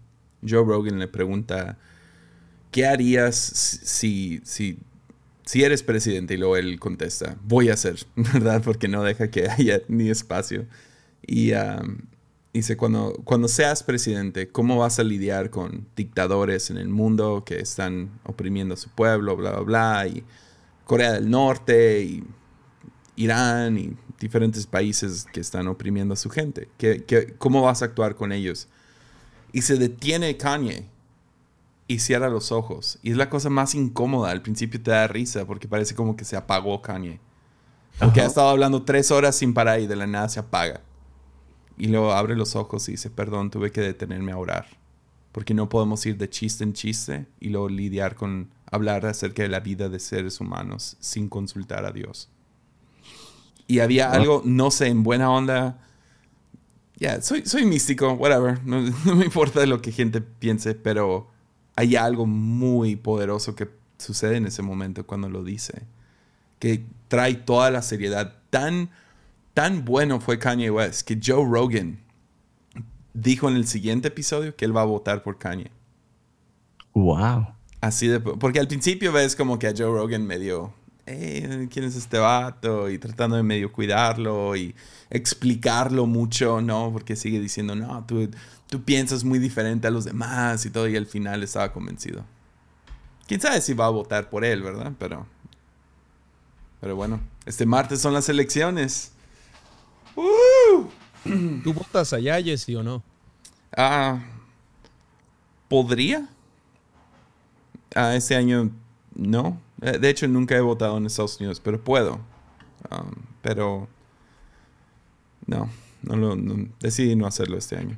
Joe 0.47 0.63
Rogan 0.63 0.99
le 0.99 1.07
pregunta: 1.07 1.77
¿Qué 2.71 2.85
harías 2.85 3.35
si, 3.35 4.41
si, 4.43 4.79
si 5.45 5.63
eres 5.63 5.83
presidente? 5.83 6.35
Y 6.35 6.37
luego 6.37 6.57
él 6.57 6.79
contesta: 6.79 7.37
Voy 7.43 7.69
a 7.69 7.73
hacer, 7.73 7.97
¿verdad? 8.15 8.61
Porque 8.63 8.87
no 8.87 9.03
deja 9.03 9.29
que 9.29 9.49
haya 9.49 9.81
ni 9.87 10.09
espacio. 10.09 10.65
Y 11.25 11.51
um, 11.53 11.97
dice, 12.53 12.77
cuando, 12.77 13.13
cuando 13.23 13.47
seas 13.47 13.83
presidente, 13.83 14.49
¿cómo 14.51 14.77
vas 14.77 14.99
a 14.99 15.03
lidiar 15.03 15.49
con 15.49 15.87
dictadores 15.95 16.69
en 16.69 16.77
el 16.77 16.89
mundo 16.89 17.43
que 17.45 17.59
están 17.59 18.19
oprimiendo 18.23 18.73
a 18.73 18.77
su 18.77 18.89
pueblo, 18.89 19.35
bla, 19.35 19.51
bla, 19.51 19.61
bla? 19.61 20.07
Y 20.07 20.23
Corea 20.85 21.13
del 21.13 21.29
Norte 21.29 22.01
y 22.01 22.23
Irán 23.15 23.77
y 23.77 23.95
diferentes 24.19 24.65
países 24.65 25.25
que 25.31 25.39
están 25.39 25.67
oprimiendo 25.67 26.13
a 26.13 26.17
su 26.17 26.29
gente. 26.29 26.69
¿Qué, 26.77 27.03
qué, 27.05 27.35
cómo 27.37 27.61
vas 27.61 27.81
a 27.81 27.85
actuar 27.85 28.15
con 28.15 28.31
ellos? 28.31 28.67
Y 29.51 29.61
se 29.61 29.77
detiene 29.77 30.37
Kanye 30.37 30.87
y 31.87 31.99
cierra 31.99 32.29
los 32.29 32.51
ojos. 32.51 32.99
Y 33.01 33.11
es 33.11 33.17
la 33.17 33.29
cosa 33.29 33.49
más 33.49 33.75
incómoda. 33.75 34.31
Al 34.31 34.41
principio 34.41 34.81
te 34.81 34.91
da 34.91 35.07
risa 35.07 35.45
porque 35.45 35.67
parece 35.67 35.95
como 35.95 36.15
que 36.15 36.25
se 36.25 36.37
apagó 36.37 36.81
Kanye. 36.81 37.19
Porque 37.99 38.21
ha 38.21 38.25
estado 38.25 38.49
hablando 38.49 38.83
tres 38.83 39.11
horas 39.11 39.35
sin 39.35 39.53
parar 39.53 39.81
y 39.81 39.87
de 39.87 39.95
la 39.95 40.07
nada 40.07 40.29
se 40.29 40.39
apaga. 40.39 40.81
Y 41.79 41.87
luego 41.87 42.11
abre 42.11 42.35
los 42.35 42.55
ojos 42.55 42.87
y 42.89 42.91
dice, 42.91 43.09
perdón, 43.09 43.49
tuve 43.49 43.71
que 43.71 43.81
detenerme 43.81 44.33
a 44.33 44.37
orar. 44.37 44.67
Porque 45.31 45.53
no 45.53 45.69
podemos 45.69 46.05
ir 46.05 46.17
de 46.17 46.29
chiste 46.29 46.63
en 46.63 46.73
chiste 46.73 47.25
y 47.39 47.49
luego 47.49 47.69
lidiar 47.69 48.15
con 48.15 48.49
hablar 48.69 49.05
acerca 49.05 49.43
de 49.43 49.49
la 49.49 49.61
vida 49.61 49.89
de 49.89 49.99
seres 49.99 50.41
humanos 50.41 50.97
sin 50.99 51.29
consultar 51.29 51.85
a 51.85 51.91
Dios. 51.91 52.29
Y 53.65 53.79
había 53.79 54.11
algo, 54.11 54.41
no 54.45 54.71
sé, 54.71 54.87
en 54.87 55.03
buena 55.03 55.31
onda. 55.31 55.79
Ya, 56.97 57.21
soy, 57.21 57.45
soy 57.45 57.65
místico, 57.65 58.11
whatever. 58.13 58.59
No, 58.65 58.81
no 59.05 59.15
me 59.15 59.25
importa 59.25 59.65
lo 59.65 59.81
que 59.81 59.91
gente 59.91 60.21
piense, 60.21 60.75
pero 60.75 61.29
hay 61.75 61.95
algo 61.95 62.25
muy 62.25 62.97
poderoso 62.97 63.55
que 63.55 63.69
sucede 63.97 64.37
en 64.37 64.47
ese 64.47 64.63
momento 64.63 65.05
cuando 65.05 65.29
lo 65.29 65.43
dice. 65.43 65.83
Que 66.59 66.83
trae 67.07 67.35
toda 67.35 67.71
la 67.71 67.81
seriedad. 67.83 68.35
Tan, 68.49 68.89
tan 69.59 69.83
bueno 69.83 70.21
fue 70.21 70.39
Kanye 70.39 70.71
West 70.71 71.01
que 71.01 71.19
Joe 71.21 71.43
Rogan 71.45 71.99
dijo 73.13 73.49
en 73.49 73.57
el 73.57 73.67
siguiente 73.67 74.07
episodio 74.07 74.55
que 74.55 74.63
él 74.63 74.73
va 74.73 74.83
a 74.83 74.85
votar 74.85 75.21
por 75.21 75.37
Kanye. 75.37 75.69
Wow. 76.93 77.45
Así 77.81 78.07
de. 78.07 78.21
Porque 78.21 78.61
al 78.61 78.69
principio 78.69 79.11
ves 79.11 79.35
como 79.35 79.59
que 79.59 79.67
a 79.67 79.73
Joe 79.75 79.87
Rogan 79.87 80.25
medio. 80.25 80.73
Eh, 81.05 81.67
¿Quién 81.69 81.83
es 81.83 81.97
este 81.97 82.19
vato? 82.19 82.89
Y 82.89 82.99
tratando 82.99 83.35
de 83.35 83.43
medio 83.43 83.73
cuidarlo 83.73 84.55
y 84.55 84.73
explicarlo 85.09 86.05
mucho, 86.05 86.61
¿no? 86.61 86.93
Porque 86.93 87.17
sigue 87.17 87.41
diciendo, 87.41 87.75
no, 87.75 88.05
tú, 88.05 88.29
tú 88.69 88.81
piensas 88.83 89.25
muy 89.25 89.39
diferente 89.39 89.87
a 89.87 89.91
los 89.91 90.05
demás 90.05 90.65
y 90.65 90.69
todo. 90.69 90.87
Y 90.87 90.95
al 90.95 91.05
final 91.05 91.43
estaba 91.43 91.73
convencido. 91.73 92.23
Quién 93.27 93.41
sabe 93.41 93.59
si 93.59 93.73
va 93.73 93.87
a 93.87 93.89
votar 93.89 94.29
por 94.29 94.45
él, 94.45 94.63
¿verdad? 94.63 94.93
Pero. 94.97 95.27
Pero 96.79 96.95
bueno, 96.95 97.19
este 97.45 97.65
martes 97.65 97.99
son 97.99 98.13
las 98.13 98.29
elecciones. 98.29 99.11
¡Uh! 100.21 100.87
¿Tú 101.63 101.73
votas 101.73 102.13
allá, 102.13 102.41
Jesse, 102.41 102.69
o 102.75 102.83
no? 102.83 103.03
Ah. 103.75 104.19
¿Podría? 105.67 106.27
Ah, 107.95 108.15
este 108.15 108.35
año 108.35 108.71
no. 109.15 109.59
Eh, 109.81 109.97
De 109.99 110.09
hecho, 110.09 110.27
nunca 110.27 110.55
he 110.55 110.61
votado 110.61 110.97
en 110.97 111.05
Estados 111.05 111.39
Unidos, 111.39 111.59
pero 111.59 111.81
puedo. 111.83 112.19
Um, 112.91 113.11
pero. 113.41 113.87
No, 115.45 115.69
no 116.03 116.15
lo, 116.15 116.35
no- 116.35 116.67
decidí 116.79 117.15
no 117.15 117.25
hacerlo 117.27 117.57
este 117.57 117.77
año. 117.77 117.97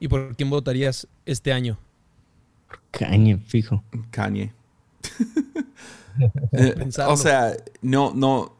¿Y 0.00 0.08
por 0.08 0.34
quién 0.36 0.50
votarías 0.50 1.06
este 1.26 1.52
año? 1.52 1.78
Cañe, 2.90 3.38
fijo. 3.38 3.82
Kanye. 4.10 4.52
O 7.08 7.16
sea, 7.16 7.56
no, 7.82 8.12
no. 8.14 8.54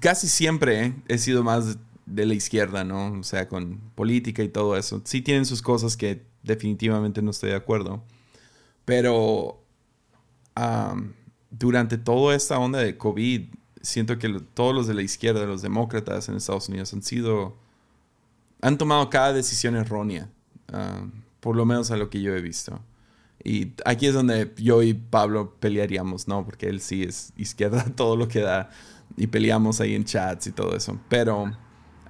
Casi 0.00 0.28
siempre 0.28 0.94
he 1.08 1.18
sido 1.18 1.42
más 1.42 1.78
de 2.06 2.26
la 2.26 2.34
izquierda, 2.34 2.84
¿no? 2.84 3.12
O 3.12 3.22
sea, 3.22 3.48
con 3.48 3.78
política 3.94 4.42
y 4.42 4.48
todo 4.48 4.76
eso. 4.76 5.00
Sí 5.04 5.22
tienen 5.22 5.46
sus 5.46 5.62
cosas 5.62 5.96
que 5.96 6.22
definitivamente 6.42 7.22
no 7.22 7.30
estoy 7.30 7.50
de 7.50 7.56
acuerdo. 7.56 8.02
Pero 8.84 9.62
am, 10.54 11.14
durante 11.50 11.98
toda 11.98 12.34
esta 12.34 12.58
onda 12.58 12.80
de 12.80 12.96
COVID, 12.98 13.48
siento 13.82 14.18
que 14.18 14.28
todos 14.54 14.74
los 14.74 14.86
de 14.86 14.94
la 14.94 15.02
izquierda, 15.02 15.44
los 15.46 15.62
demócratas 15.62 16.28
en 16.28 16.36
Estados 16.36 16.68
Unidos, 16.68 16.92
han 16.92 17.02
sido. 17.02 17.56
han 18.60 18.78
tomado 18.78 19.08
cada 19.10 19.32
decisión 19.32 19.76
errónea. 19.76 20.28
am, 20.72 21.12
por 21.40 21.56
lo 21.56 21.64
menos 21.64 21.90
a 21.90 21.96
lo 21.96 22.10
que 22.10 22.20
yo 22.20 22.34
he 22.34 22.42
visto. 22.42 22.80
Y 23.42 23.72
aquí 23.86 24.06
es 24.06 24.14
donde 24.14 24.52
yo 24.58 24.82
y 24.82 24.92
Pablo 24.94 25.54
pelearíamos, 25.60 26.28
¿no? 26.28 26.44
Porque 26.44 26.68
él 26.68 26.80
sí 26.80 27.02
es 27.02 27.32
izquierda 27.36 27.84
todo 27.96 28.16
lo 28.16 28.28
que 28.28 28.40
da. 28.40 28.70
Y 29.16 29.26
peleamos 29.26 29.80
ahí 29.80 29.94
en 29.94 30.04
chats 30.04 30.46
y 30.46 30.52
todo 30.52 30.76
eso. 30.76 30.98
Pero 31.08 31.50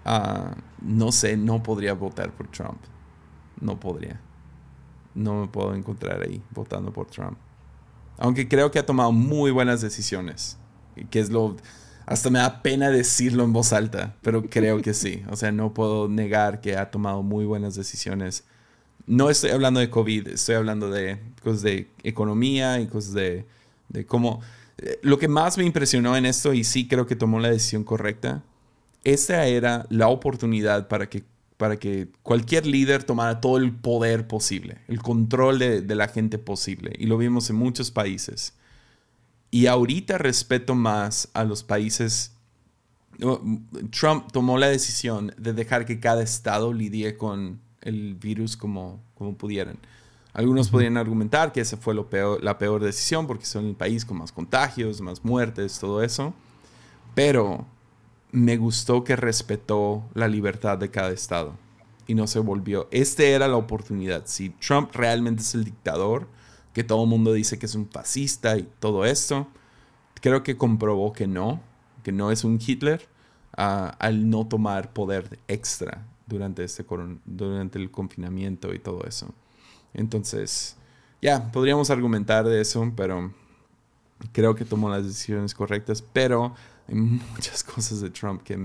ah, 0.05 0.55
no 0.81 1.13
sé, 1.13 1.37
no 1.37 1.63
podría 1.63 1.95
votar 1.95 2.33
por 2.33 2.49
Trump. 2.49 2.79
No 3.61 3.79
podría. 3.79 4.21
No 5.15 5.43
me 5.43 5.49
puedo 5.49 5.75
encontrar 5.75 6.23
ahí 6.23 6.43
votando 6.51 6.93
por 6.93 7.07
Trump. 7.07 7.37
Aunque 8.19 8.49
creo 8.49 8.71
que 8.71 8.79
ha 8.79 8.87
tomado 8.87 9.13
muy 9.13 9.51
buenas 9.51 9.81
decisiones. 9.81 10.59
Que 11.11 11.21
es 11.21 11.31
lo... 11.31 11.57
Hasta 12.07 12.29
me 12.29 12.41
da 12.41 12.63
pena 12.63 12.91
decirlo 12.91 13.45
en 13.45 13.53
voz 13.53 13.73
alta, 13.73 14.17
pero 14.23 14.43
creo 14.43 14.83
que 14.83 14.95
sí. 14.95 15.23
O 15.31 15.37
sea, 15.37 15.53
no 15.53 15.73
puedo 15.73 16.09
negar 16.09 16.61
que 16.61 16.77
ha 16.77 16.91
tomado 16.91 17.23
muy 17.23 17.45
buenas 17.45 17.77
decisiones. 17.77 18.45
No 19.07 19.31
estoy 19.31 19.51
hablando 19.51 19.81
de 19.81 19.91
COVID, 19.91 20.29
estoy 20.29 20.57
hablando 20.57 20.91
de 20.91 21.21
cosas 21.43 21.63
de 21.63 21.89
economía 22.03 22.81
y 22.81 22.87
cosas 22.87 23.13
de, 23.15 23.47
de 23.89 24.07
cómo... 24.07 24.41
Lo 25.03 25.19
que 25.19 25.29
más 25.29 25.59
me 25.59 25.65
impresionó 25.65 26.17
en 26.17 26.27
esto, 26.27 26.55
y 26.55 26.65
sí 26.65 26.89
creo 26.89 27.07
que 27.07 27.17
tomó 27.17 27.39
la 27.39 27.51
decisión 27.51 27.85
correcta, 27.85 28.43
esta 29.05 29.47
era 29.47 29.87
la 29.91 30.09
oportunidad 30.09 30.89
para 30.89 31.09
que, 31.09 31.25
para 31.57 31.79
que 31.79 32.09
cualquier 32.23 32.67
líder 32.67 33.05
tomara 33.05 33.41
todo 33.41 33.57
el 33.59 33.73
poder 33.73 34.27
posible, 34.27 34.79
el 34.89 35.01
control 35.01 35.59
de, 35.59 35.95
la 35.95 36.09
gente 36.09 36.39
posible. 36.39 36.93
Y 36.99 37.07
lo 37.07 37.19
vimos 37.19 37.51
en 37.51 37.57
muchos 37.57 37.91
países. 37.91 38.55
Y 39.51 39.67
ahorita 39.67 40.19
respeto 40.19 40.75
más 40.75 41.29
a 41.35 41.45
los 41.45 41.63
países. 41.63 42.33
Trump 43.91 44.33
tomó 44.33 44.57
la 44.57 44.69
decisión 44.69 45.35
de 45.37 45.53
dejar 45.53 45.85
que 45.85 46.01
cada 46.01 46.23
estado 46.23 46.73
lidie 46.73 47.17
con 47.17 47.61
el 47.83 48.15
virus 48.15 48.57
como, 48.57 49.03
como 49.15 49.37
pudieran. 49.37 49.79
Algunos 50.33 50.69
podrían 50.69 50.97
argumentar 50.97 51.53
que 51.53 51.61
esa 51.61 51.77
fue 51.77 51.95
lo 51.95 52.09
peor, 52.09 52.43
la 52.43 52.59
peor 52.59 52.83
decisión 52.83 53.27
porque 53.27 53.47
son 53.47 53.67
el 53.67 53.75
país 53.75 54.05
con 54.05 54.19
más 54.19 54.33
contagios, 54.33 55.01
más 55.01 55.25
muertes, 55.25 55.79
todo 55.79 56.03
eso. 56.03 56.33
Pero 57.15 57.67
me 58.31 58.57
gustó 58.57 59.03
que 59.03 59.17
respetó 59.17 60.05
la 60.15 60.29
libertad 60.29 60.79
de 60.79 60.91
cada 60.91 61.11
estado 61.11 61.55
y 62.07 62.15
no 62.15 62.27
se 62.27 62.39
volvió. 62.39 62.89
Este 62.91 63.33
era 63.33 63.49
la 63.49 63.57
oportunidad. 63.57 64.23
Si 64.27 64.51
Trump 64.51 64.91
realmente 64.95 65.43
es 65.43 65.55
el 65.55 65.65
dictador, 65.65 66.29
que 66.73 66.85
todo 66.85 67.03
el 67.05 67.11
mundo 67.11 67.33
dice 67.33 67.59
que 67.59 67.67
es 67.67 67.75
un 67.75 67.89
fascista 67.89 68.57
y 68.57 68.69
todo 68.79 69.05
esto, 69.05 69.49
creo 70.21 70.43
que 70.43 70.57
comprobó 70.57 71.13
que 71.13 71.27
no, 71.27 71.61
que 72.05 72.13
no 72.13 72.31
es 72.31 72.45
un 72.45 72.61
Hitler 72.65 73.09
ah, 73.57 73.97
al 73.99 74.31
no 74.31 74.47
tomar 74.47 74.93
poder 74.93 75.41
extra 75.49 76.07
durante, 76.27 76.63
este 76.65 76.85
durante 77.27 77.79
el 77.79 77.91
confinamiento 77.91 78.73
y 78.73 78.79
todo 78.79 79.05
eso. 79.05 79.35
Entonces, 79.95 80.77
ya, 81.23 81.51
podríamos 81.53 81.91
argumentar 81.91 82.47
de 82.47 82.61
eso, 82.61 82.93
pero 82.97 83.33
creo 84.33 84.55
que 84.55 84.65
tomó 84.65 84.91
las 84.91 85.05
decisiones 85.05 85.55
correctas, 85.55 86.03
pero 86.03 86.55
hay 86.89 86.95
muchas 86.95 87.65
cosas 87.65 88.01
de 88.01 88.11
Trump 88.11 88.43
que 88.43 88.59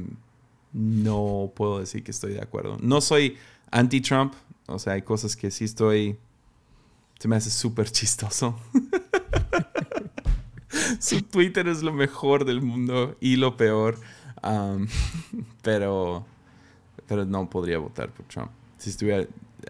no 0.74 1.52
puedo 1.56 1.80
decir 1.80 2.04
que 2.04 2.12
estoy 2.12 2.34
de 2.34 2.42
acuerdo. 2.42 2.78
No 2.82 3.02
soy 3.02 3.38
anti-Trump, 3.72 4.34
o 4.68 4.80
sea, 4.80 4.94
hay 4.94 5.02
cosas 5.02 5.36
que 5.36 5.52
sí 5.52 5.66
estoy... 5.66 6.18
Se 7.20 7.30
me 7.30 7.38
hace 7.38 7.50
súper 7.50 7.90
chistoso. 7.90 8.60
Su 11.00 11.22
Twitter 11.22 11.68
es 11.70 11.82
lo 11.82 11.94
mejor 11.94 12.44
del 12.44 12.62
mundo 12.62 13.16
y 13.22 13.38
lo 13.38 13.56
peor. 13.56 13.98
um, 14.44 14.86
pero, 15.62 16.26
pero 17.08 17.26
no 17.26 17.50
podría 17.50 17.80
votar 17.80 18.10
por 18.10 18.26
Trump. 18.26 18.52
Si 18.78 18.90
estuviera... 18.90 19.26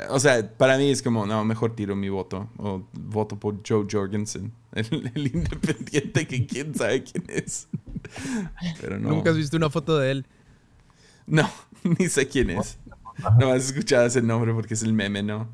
O 0.09 0.19
sea, 0.19 0.57
para 0.57 0.77
mí 0.77 0.89
es 0.89 1.01
como, 1.01 1.25
no, 1.25 1.45
mejor 1.45 1.75
tiro 1.75 1.95
mi 1.95 2.09
voto. 2.09 2.49
O 2.57 2.83
voto 2.93 3.39
por 3.39 3.61
Joe 3.67 3.87
Jorgensen, 3.89 4.51
el, 4.73 5.11
el 5.15 5.27
independiente 5.27 6.27
que 6.27 6.45
quién 6.45 6.75
sabe 6.75 7.03
quién 7.03 7.25
es. 7.29 7.67
Pero 8.81 8.99
no. 8.99 9.09
Nunca 9.09 9.31
has 9.31 9.37
visto 9.37 9.57
una 9.57 9.69
foto 9.69 9.97
de 9.97 10.11
él. 10.11 10.25
No, 11.27 11.49
ni 11.83 12.07
sé 12.09 12.27
quién 12.27 12.49
es. 12.51 12.77
No 13.39 13.51
has 13.51 13.65
escuchado 13.65 14.05
ese 14.05 14.21
nombre 14.21 14.53
porque 14.53 14.73
es 14.73 14.83
el 14.83 14.93
meme, 14.93 15.23
¿no? 15.23 15.47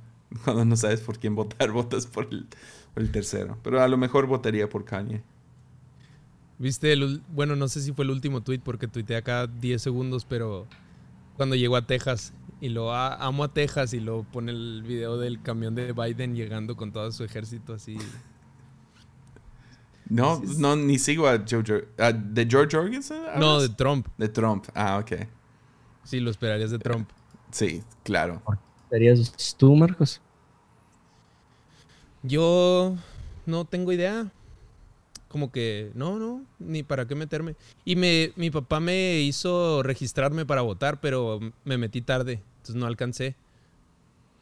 Cuando 0.44 0.66
no 0.66 0.76
sabes 0.76 1.02
por 1.02 1.20
quién 1.20 1.36
votar, 1.36 1.72
votas 1.72 2.08
por 2.08 2.28
el, 2.32 2.48
por 2.94 3.04
el 3.04 3.12
tercero. 3.12 3.58
Pero 3.64 3.82
a 3.82 3.88
lo 3.88 3.98
mejor 3.98 4.26
votaría 4.26 4.68
por 4.70 4.86
Kanye. 4.86 5.22
Viste 6.58 6.94
el, 6.94 7.22
bueno, 7.30 7.56
no 7.56 7.68
sé 7.68 7.82
si 7.82 7.92
fue 7.92 8.06
el 8.06 8.12
último 8.12 8.42
tweet 8.42 8.60
porque 8.60 8.88
tuiteé 8.88 9.22
cada 9.24 9.48
10 9.48 9.82
segundos, 9.82 10.26
pero 10.26 10.68
cuando 11.36 11.56
llegó 11.56 11.76
a 11.76 11.88
Texas 11.88 12.34
y 12.62 12.70
lo 12.70 12.94
"Ah, 12.96 13.16
amo 13.16 13.44
a 13.44 13.54
Texas 13.54 13.94
y 13.94 14.00
lo 14.00 14.24
pone 14.24 14.52
el 14.54 14.84
video 14.84 15.18
del 15.18 15.42
camión 15.42 15.76
de 15.76 15.92
Biden 15.92 16.36
llegando 16.36 16.78
con 16.78 16.94
todo 16.94 17.12
su 17.12 17.24
ejército 17.26 17.74
así. 17.74 17.98
No, 20.08 20.42
no, 20.58 20.76
ni 20.76 21.00
sigo 21.00 21.28
a 21.28 21.44
Joe 21.50 21.88
ah, 21.98 22.12
¿De 22.12 22.46
George 22.46 22.78
Jorgensen? 22.78 23.22
No, 23.38 23.62
de 23.62 23.70
Trump. 23.70 24.08
de 24.18 24.30
Trump. 24.30 24.66
Ah, 24.76 25.00
ok. 25.02 25.28
Sí, 26.04 26.20
lo 26.20 26.30
esperarías 26.32 26.72
de 26.72 26.80
Trump. 26.80 27.10
Sí, 27.52 27.82
claro. 28.04 28.42
¿Serías 28.90 29.56
tú, 29.58 29.76
Marcos? 29.76 30.22
Yo 32.24 32.96
no 33.46 33.66
tengo 33.66 33.92
idea. 33.92 34.32
Como 35.30 35.50
que, 35.50 35.92
no, 35.96 36.20
no, 36.20 36.44
ni 36.60 36.84
para 36.84 37.08
qué 37.08 37.16
meterme. 37.16 37.56
Y 37.86 37.96
me, 37.96 38.34
mi 38.36 38.52
papá 38.52 38.82
me 38.82 39.22
hizo 39.22 39.82
registrarme 39.82 40.46
para 40.46 40.62
votar, 40.62 41.00
pero 41.00 41.40
me 41.64 41.78
metí 41.78 42.02
tarde, 42.02 42.44
entonces 42.62 42.76
no 42.76 42.86
alcancé. 42.86 43.36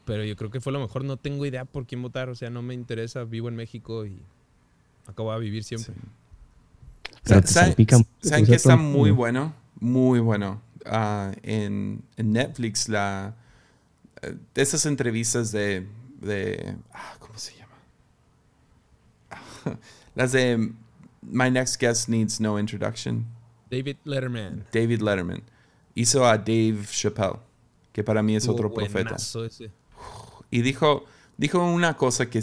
Pero 0.05 0.23
yo 0.25 0.35
creo 0.35 0.51
que 0.51 0.59
fue 0.59 0.73
lo 0.73 0.79
mejor. 0.79 1.05
No 1.05 1.17
tengo 1.17 1.45
idea 1.45 1.65
por 1.65 1.85
quién 1.85 2.01
votar, 2.01 2.29
o 2.29 2.35
sea, 2.35 2.49
no 2.49 2.61
me 2.61 2.73
interesa. 2.73 3.23
Vivo 3.23 3.47
en 3.47 3.55
México 3.55 4.05
y 4.05 4.21
acabo 5.07 5.31
de 5.33 5.39
vivir 5.39 5.63
siempre. 5.63 5.93
Sí. 5.93 6.01
¿Saben, 7.23 7.47
salpica 7.47 7.97
mucho 7.97 8.09
¿saben 8.21 8.45
que 8.45 8.55
está 8.55 8.75
muy 8.75 9.11
¿no? 9.11 9.15
bueno? 9.15 9.53
Muy 9.79 10.19
bueno. 10.19 10.61
Ah, 10.85 11.31
en, 11.43 12.03
en 12.17 12.31
Netflix, 12.31 12.89
la, 12.89 13.35
de 14.53 14.61
esas 14.61 14.85
entrevistas 14.85 15.51
de, 15.51 15.87
de 16.21 16.75
ah, 16.93 17.15
¿cómo 17.19 17.37
se 17.37 17.53
llama? 17.55 17.75
Las 20.15 20.31
de 20.31 20.73
My 21.21 21.51
Next 21.51 21.79
Guest 21.79 22.09
Needs 22.09 22.39
No 22.39 22.59
Introduction. 22.59 23.25
David 23.69 23.97
Letterman. 24.05 24.65
David 24.71 25.01
Letterman 25.01 25.43
hizo 25.95 26.25
a 26.25 26.37
Dave 26.37 26.79
Chappelle, 26.89 27.39
que 27.99 28.03
para 28.05 28.23
mí 28.23 28.33
es 28.37 28.47
otro 28.47 28.71
profeta. 28.73 29.15
ese. 29.45 29.71
Y 30.49 30.61
dijo, 30.61 31.03
dijo 31.35 31.61
una 31.61 31.97
cosa 31.97 32.29
que 32.29 32.41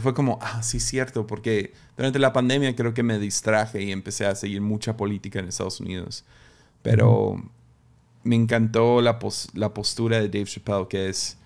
fue 0.00 0.14
como, 0.14 0.38
ah, 0.40 0.62
sí, 0.62 0.80
cierto, 0.80 1.26
porque 1.26 1.74
durante 1.98 2.18
la 2.18 2.32
pandemia 2.32 2.74
creo 2.74 2.94
que 2.94 3.02
me 3.02 3.18
distraje 3.18 3.82
y 3.82 3.92
empecé 3.92 4.24
a 4.24 4.34
seguir 4.34 4.62
mucha 4.62 4.96
política 4.96 5.38
en 5.38 5.48
Estados 5.48 5.80
Unidos. 5.80 6.24
Pero 6.80 7.36
me 8.24 8.36
encantó 8.36 9.02
la, 9.02 9.18
pos- 9.18 9.50
la 9.52 9.74
postura 9.74 10.16
de 10.18 10.30
Dave 10.30 10.46
Chappelle, 10.46 10.88
que 10.88 11.10
es, 11.10 11.36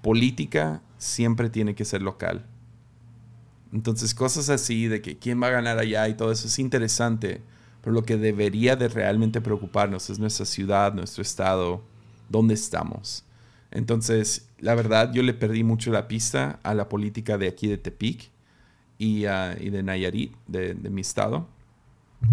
política 0.00 0.80
siempre 0.96 1.50
tiene 1.50 1.74
que 1.74 1.84
ser 1.84 2.02
local. 2.02 2.46
Entonces, 3.72 4.14
cosas 4.14 4.48
así 4.48 4.86
de 4.86 5.02
que 5.02 5.18
quién 5.18 5.42
va 5.42 5.48
a 5.48 5.50
ganar 5.50 5.78
allá 5.78 6.06
y 6.08 6.14
todo 6.14 6.30
eso 6.30 6.46
es 6.46 6.58
interesante, 6.60 7.42
pero 7.82 7.92
lo 7.92 8.02
que 8.04 8.16
debería 8.16 8.76
de 8.76 8.88
realmente 8.88 9.40
preocuparnos 9.40 10.08
es 10.08 10.20
nuestra 10.20 10.46
ciudad, 10.46 10.94
nuestro 10.94 11.22
estado, 11.22 11.82
dónde 12.28 12.54
estamos. 12.54 13.24
Entonces, 13.70 14.48
la 14.58 14.74
verdad, 14.74 15.12
yo 15.12 15.22
le 15.22 15.34
perdí 15.34 15.64
mucho 15.64 15.90
la 15.90 16.08
pista 16.08 16.58
a 16.62 16.74
la 16.74 16.88
política 16.88 17.38
de 17.38 17.48
aquí 17.48 17.68
de 17.68 17.78
Tepic 17.78 18.30
y, 18.98 19.26
ah, 19.26 19.56
y 19.60 19.70
de 19.70 19.82
Nayarit, 19.82 20.34
de, 20.46 20.74
de 20.74 20.90
mi 20.90 21.02
estado, 21.02 21.46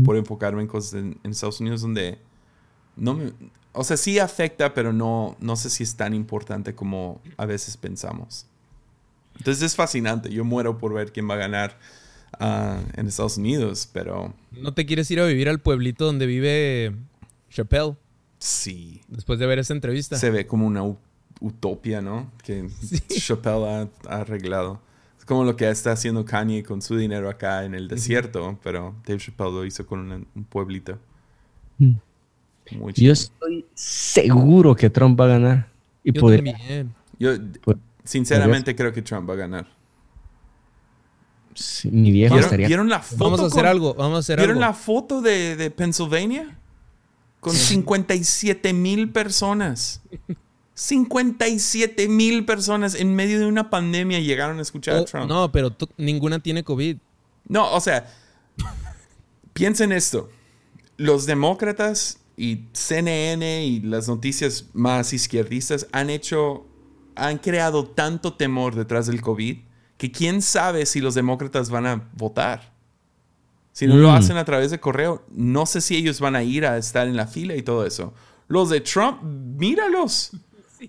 por 0.03 0.15
enfocarme 0.15 0.61
en 0.61 0.67
cosas 0.67 0.93
en, 0.93 1.19
en 1.23 1.31
Estados 1.31 1.59
Unidos 1.59 1.81
donde 1.81 2.19
no 2.95 3.13
me... 3.13 3.33
O 3.73 3.83
sea, 3.83 3.97
sí 3.97 4.19
afecta, 4.19 4.73
pero 4.73 4.93
no, 4.93 5.35
no 5.41 5.57
sé 5.57 5.69
si 5.69 5.83
es 5.83 5.95
tan 5.95 6.13
importante 6.13 6.73
como 6.73 7.21
a 7.35 7.45
veces 7.45 7.75
pensamos. 7.75 8.47
Entonces 9.37 9.63
es 9.63 9.75
fascinante. 9.75 10.29
Yo 10.29 10.45
muero 10.45 10.77
por 10.77 10.93
ver 10.93 11.11
quién 11.11 11.29
va 11.29 11.33
a 11.33 11.37
ganar 11.37 11.77
ah, 12.39 12.79
en 12.95 13.07
Estados 13.07 13.37
Unidos, 13.37 13.89
pero 13.91 14.33
¿No 14.51 14.73
te 14.73 14.85
quieres 14.85 15.11
ir 15.11 15.19
a 15.19 15.25
vivir 15.25 15.49
al 15.49 15.59
pueblito 15.59 16.05
donde 16.05 16.25
vive 16.25 16.95
Chappelle 17.49 17.97
sí. 18.45 19.01
después 19.07 19.39
de 19.39 19.45
ver 19.45 19.59
esa 19.59 19.73
entrevista? 19.73 20.17
Se 20.17 20.29
ve 20.29 20.45
como 20.47 20.65
una 20.67 20.83
u- 20.83 20.97
utopia, 21.41 22.01
¿no? 22.01 22.31
Que 22.43 22.67
Chappelle 23.09 23.65
ha, 23.67 23.87
ha 24.09 24.21
arreglado. 24.21 24.79
Es 25.17 25.25
como 25.25 25.43
lo 25.43 25.55
que 25.55 25.69
está 25.69 25.91
haciendo 25.91 26.23
Kanye 26.25 26.63
con 26.63 26.81
su 26.81 26.95
dinero 26.97 27.29
acá 27.29 27.65
en 27.65 27.73
el 27.75 27.87
desierto, 27.87 28.59
pero 28.63 28.95
Dave 29.07 29.19
Chappelle 29.19 29.51
lo 29.51 29.65
hizo 29.65 29.85
con 29.85 29.99
una- 29.99 30.15
un 30.35 30.43
pueblito. 30.45 30.97
Mm. 31.79 31.93
Muy 32.79 32.93
Yo 32.93 33.11
estoy 33.11 33.65
seguro 33.75 34.75
que 34.75 34.89
Trump 34.89 35.19
va 35.19 35.25
a 35.25 35.27
ganar. 35.29 35.67
Y 36.03 36.11
Yo 36.11 36.21
también. 36.21 36.93
Yo, 37.19 37.31
sinceramente, 38.03 38.75
creo 38.75 38.91
que 38.93 39.01
Trump 39.01 39.29
va 39.29 39.33
a 39.33 39.37
ganar. 39.37 39.67
sí, 41.53 41.89
mi 41.91 42.11
viejo 42.11 42.33
¿Vieron, 42.35 42.43
estaría. 42.45 42.67
vieron 42.67 42.89
la 42.89 42.99
foto? 42.99 43.23
Vamos 43.23 43.39
a 43.39 43.45
hacer 43.45 43.61
con- 43.61 43.69
algo, 43.69 43.93
vamos 43.93 44.15
a 44.17 44.19
hacer 44.19 44.37
¿Vieron 44.37 44.57
algo. 44.57 44.67
la 44.67 44.73
foto 44.73 45.21
de, 45.21 45.55
de 45.55 45.71
Pennsylvania? 45.71 46.57
Con 47.45 47.53
57 47.55 48.73
mil 48.73 49.11
personas. 49.11 50.01
57 50.73 52.07
mil 52.09 52.45
personas 52.45 52.95
en 52.95 53.15
medio 53.15 53.39
de 53.39 53.45
una 53.45 53.69
pandemia 53.69 54.19
llegaron 54.19 54.59
a 54.59 54.61
escuchar 54.61 54.95
a 54.95 55.01
Oh, 55.01 55.05
Trump. 55.05 55.29
no, 55.29 55.51
pero 55.51 55.75
ninguna 55.97 56.39
tiene 56.39 56.63
COVID. 56.63 56.97
No, 57.47 57.71
o 57.73 57.79
sea, 57.79 58.11
piensen 59.53 59.91
esto. 59.91 60.29
Los 60.97 61.25
demócratas 61.25 62.19
y 62.35 62.65
CNN 62.73 63.65
y 63.65 63.79
las 63.81 64.07
noticias 64.07 64.65
más 64.73 65.13
izquierdistas 65.13 65.87
han 65.91 66.09
hecho, 66.09 66.65
han 67.15 67.37
creado 67.37 67.85
tanto 67.85 68.33
temor 68.33 68.75
detrás 68.75 69.07
del 69.07 69.21
COVID 69.21 69.57
que 69.97 70.11
quién 70.11 70.41
sabe 70.41 70.85
si 70.85 70.99
los 70.99 71.15
demócratas 71.15 71.69
van 71.69 71.85
a 71.85 72.09
votar. 72.17 72.74
Si 73.75 73.87
no 73.87 73.97
lo 73.97 74.09
Mm. 74.09 74.15
hacen 74.15 74.37
a 74.37 74.45
través 74.45 74.71
de 74.71 74.79
correo, 74.79 75.25
no 75.31 75.65
sé 75.65 75.81
si 75.81 75.97
ellos 75.97 76.21
van 76.21 76.37
a 76.37 76.43
ir 76.43 76.65
a 76.65 76.77
estar 76.77 77.09
en 77.09 77.17
la 77.17 77.27
fila 77.27 77.55
y 77.57 77.61
todo 77.61 77.85
eso. 77.85 78.13
Los 78.47 78.69
de 78.69 78.79
Trump, 78.79 79.21
míralos. 79.21 80.31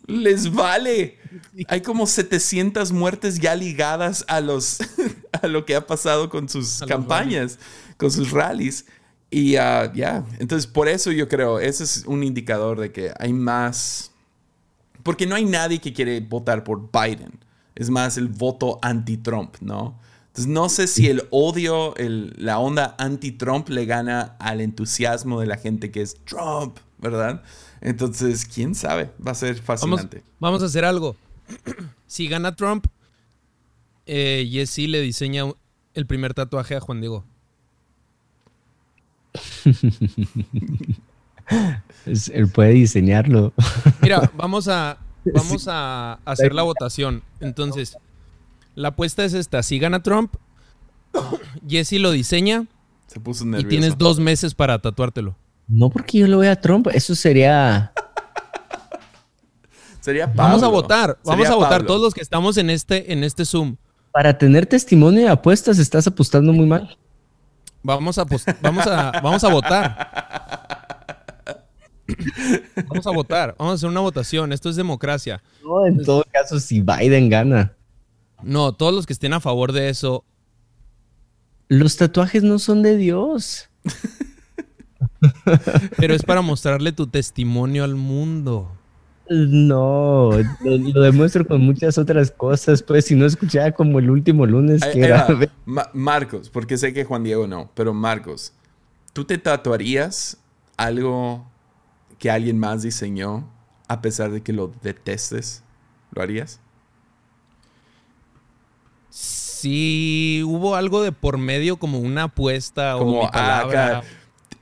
Les 0.06 0.52
vale. 0.52 1.18
Hay 1.66 1.80
como 1.80 2.06
700 2.06 2.92
muertes 2.92 3.40
ya 3.40 3.56
ligadas 3.56 4.24
a 4.28 4.40
los 4.40 4.78
a 5.42 5.48
lo 5.48 5.64
que 5.64 5.74
ha 5.74 5.84
pasado 5.84 6.30
con 6.30 6.48
sus 6.48 6.80
A 6.82 6.86
campañas, 6.86 7.58
con 7.96 8.12
sus 8.12 8.30
rallies. 8.30 8.86
Y 9.30 9.56
ah, 9.56 9.92
ya, 9.92 10.24
entonces 10.38 10.68
por 10.68 10.86
eso 10.86 11.10
yo 11.10 11.26
creo, 11.28 11.58
ese 11.58 11.82
es 11.82 12.04
un 12.06 12.22
indicador 12.22 12.78
de 12.78 12.92
que 12.92 13.12
hay 13.18 13.32
más... 13.32 14.12
Porque 15.02 15.26
no 15.26 15.34
hay 15.34 15.44
nadie 15.44 15.80
que 15.80 15.92
quiere 15.92 16.20
votar 16.20 16.62
por 16.62 16.88
Biden. 16.92 17.40
Es 17.74 17.90
más 17.90 18.16
el 18.16 18.28
voto 18.28 18.78
anti-Trump, 18.80 19.56
¿no? 19.60 19.98
Entonces 20.36 20.52
no 20.52 20.68
sé 20.68 20.86
si 20.86 21.06
el 21.08 21.22
odio, 21.30 21.96
el- 21.96 22.34
la 22.36 22.58
onda 22.58 22.94
anti-Trump 22.98 23.70
le 23.70 23.86
gana 23.86 24.36
al 24.38 24.60
entusiasmo 24.60 25.40
de 25.40 25.46
la 25.46 25.56
gente 25.56 25.90
que 25.90 26.02
es 26.02 26.16
Trump, 26.26 26.76
¿verdad? 26.98 27.42
Entonces, 27.80 28.44
quién 28.44 28.74
sabe, 28.74 29.10
va 29.26 29.30
a 29.30 29.34
ser 29.34 29.56
fascinante. 29.62 30.22
vamos 30.38 30.62
a 30.62 30.66
hacer 30.66 30.84
algo. 30.84 31.16
Si 32.06 32.28
gana 32.28 32.54
Trump, 32.54 32.86
eh, 34.06 34.46
Jesse 34.52 34.86
le 34.88 35.00
diseña 35.00 35.44
el 35.94 36.06
primer 36.06 36.34
tatuaje 36.34 36.76
a 36.76 36.80
Juan 36.80 37.00
Diego. 37.00 37.24
Él 42.32 42.48
puede 42.52 42.70
diseñarlo. 42.72 43.52
Mira, 44.02 44.30
vamos 44.36 44.68
a, 44.68 44.98
vamos 45.24 45.66
a 45.68 46.18
hacer 46.24 46.54
la 46.54 46.62
votación. 46.62 47.22
Entonces, 47.40 47.96
la 48.76 48.88
apuesta 48.88 49.24
es 49.24 49.34
esta. 49.34 49.62
Si 49.64 49.78
gana 49.80 50.02
Trump, 50.02 50.34
Jesse 51.68 51.94
lo 51.94 52.12
diseña 52.12 52.66
Se 53.08 53.18
puso 53.18 53.44
y 53.58 53.64
tienes 53.64 53.98
dos 53.98 54.20
meses 54.20 54.54
para 54.54 54.78
tatuártelo. 54.78 55.34
No 55.66 55.90
porque 55.90 56.18
yo 56.18 56.28
lo 56.28 56.38
vea 56.38 56.52
a 56.52 56.60
Trump, 56.60 56.86
eso 56.92 57.16
sería. 57.16 57.92
Sería 60.00 60.26
Vamos 60.28 60.58
a 60.62 60.66
Pablo. 60.66 60.70
votar, 60.70 61.18
vamos 61.24 61.46
Sería 61.46 61.52
a 61.52 61.56
votar 61.56 61.70
Pablo. 61.72 61.86
todos 61.88 62.02
los 62.02 62.14
que 62.14 62.20
estamos 62.20 62.56
en 62.58 62.70
este, 62.70 63.12
en 63.12 63.24
este 63.24 63.44
Zoom. 63.44 63.76
Para 64.12 64.38
tener 64.38 64.64
testimonio 64.66 65.22
de 65.22 65.28
apuestas, 65.28 65.78
estás 65.78 66.06
apostando 66.06 66.52
muy 66.52 66.64
mal. 66.66 66.96
Vamos 67.82 68.16
a, 68.18 68.24
vamos 68.62 68.86
a, 68.86 69.10
vamos 69.20 69.42
a 69.44 69.48
votar. 69.48 70.10
Vamos 72.88 73.06
a 73.06 73.10
votar, 73.10 73.56
vamos 73.58 73.72
a 73.72 73.74
hacer 73.74 73.88
una 73.88 74.00
votación. 74.00 74.52
Esto 74.52 74.68
es 74.70 74.76
democracia. 74.76 75.42
No, 75.64 75.84
en 75.84 76.04
todo 76.04 76.24
caso, 76.32 76.60
si 76.60 76.80
Biden 76.80 77.28
gana. 77.28 77.72
No, 78.42 78.72
todos 78.72 78.94
los 78.94 79.06
que 79.06 79.12
estén 79.12 79.32
a 79.32 79.40
favor 79.40 79.72
de 79.72 79.88
eso, 79.88 80.24
Los 81.68 81.96
tatuajes 81.96 82.42
no 82.42 82.58
son 82.58 82.82
de 82.82 82.96
Dios. 82.96 83.68
pero 85.96 86.14
es 86.14 86.22
para 86.22 86.42
mostrarle 86.42 86.92
tu 86.92 87.06
testimonio 87.06 87.84
al 87.84 87.94
mundo. 87.96 88.70
No, 89.28 90.30
lo, 90.60 90.78
lo 90.78 91.00
demuestro 91.00 91.44
con 91.46 91.60
muchas 91.62 91.98
otras 91.98 92.30
cosas. 92.30 92.82
Pues 92.82 93.06
si 93.06 93.16
no 93.16 93.26
escuchaba 93.26 93.72
como 93.72 93.98
el 93.98 94.08
último 94.10 94.46
lunes 94.46 94.84
que 94.84 95.00
era. 95.00 95.26
Ma- 95.64 95.90
Marcos, 95.94 96.48
porque 96.50 96.78
sé 96.78 96.92
que 96.92 97.04
Juan 97.04 97.24
Diego 97.24 97.46
no, 97.48 97.70
pero 97.74 97.92
Marcos, 97.92 98.52
¿tú 99.12 99.24
te 99.24 99.38
tatuarías 99.38 100.38
algo 100.76 101.44
que 102.20 102.30
alguien 102.30 102.58
más 102.58 102.82
diseñó 102.82 103.50
a 103.88 104.00
pesar 104.00 104.30
de 104.30 104.42
que 104.42 104.52
lo 104.52 104.72
detestes? 104.82 105.64
¿Lo 106.12 106.22
harías? 106.22 106.60
Si 109.70 110.42
hubo 110.44 110.76
algo 110.76 111.02
de 111.02 111.10
por 111.10 111.38
medio, 111.38 111.76
como 111.76 111.98
una 111.98 112.24
apuesta 112.24 112.94
o 112.96 113.00
Como, 113.00 113.20
mi 113.22 113.26
ah, 113.26 113.30
palabra. 113.32 113.98
acá, 113.98 114.06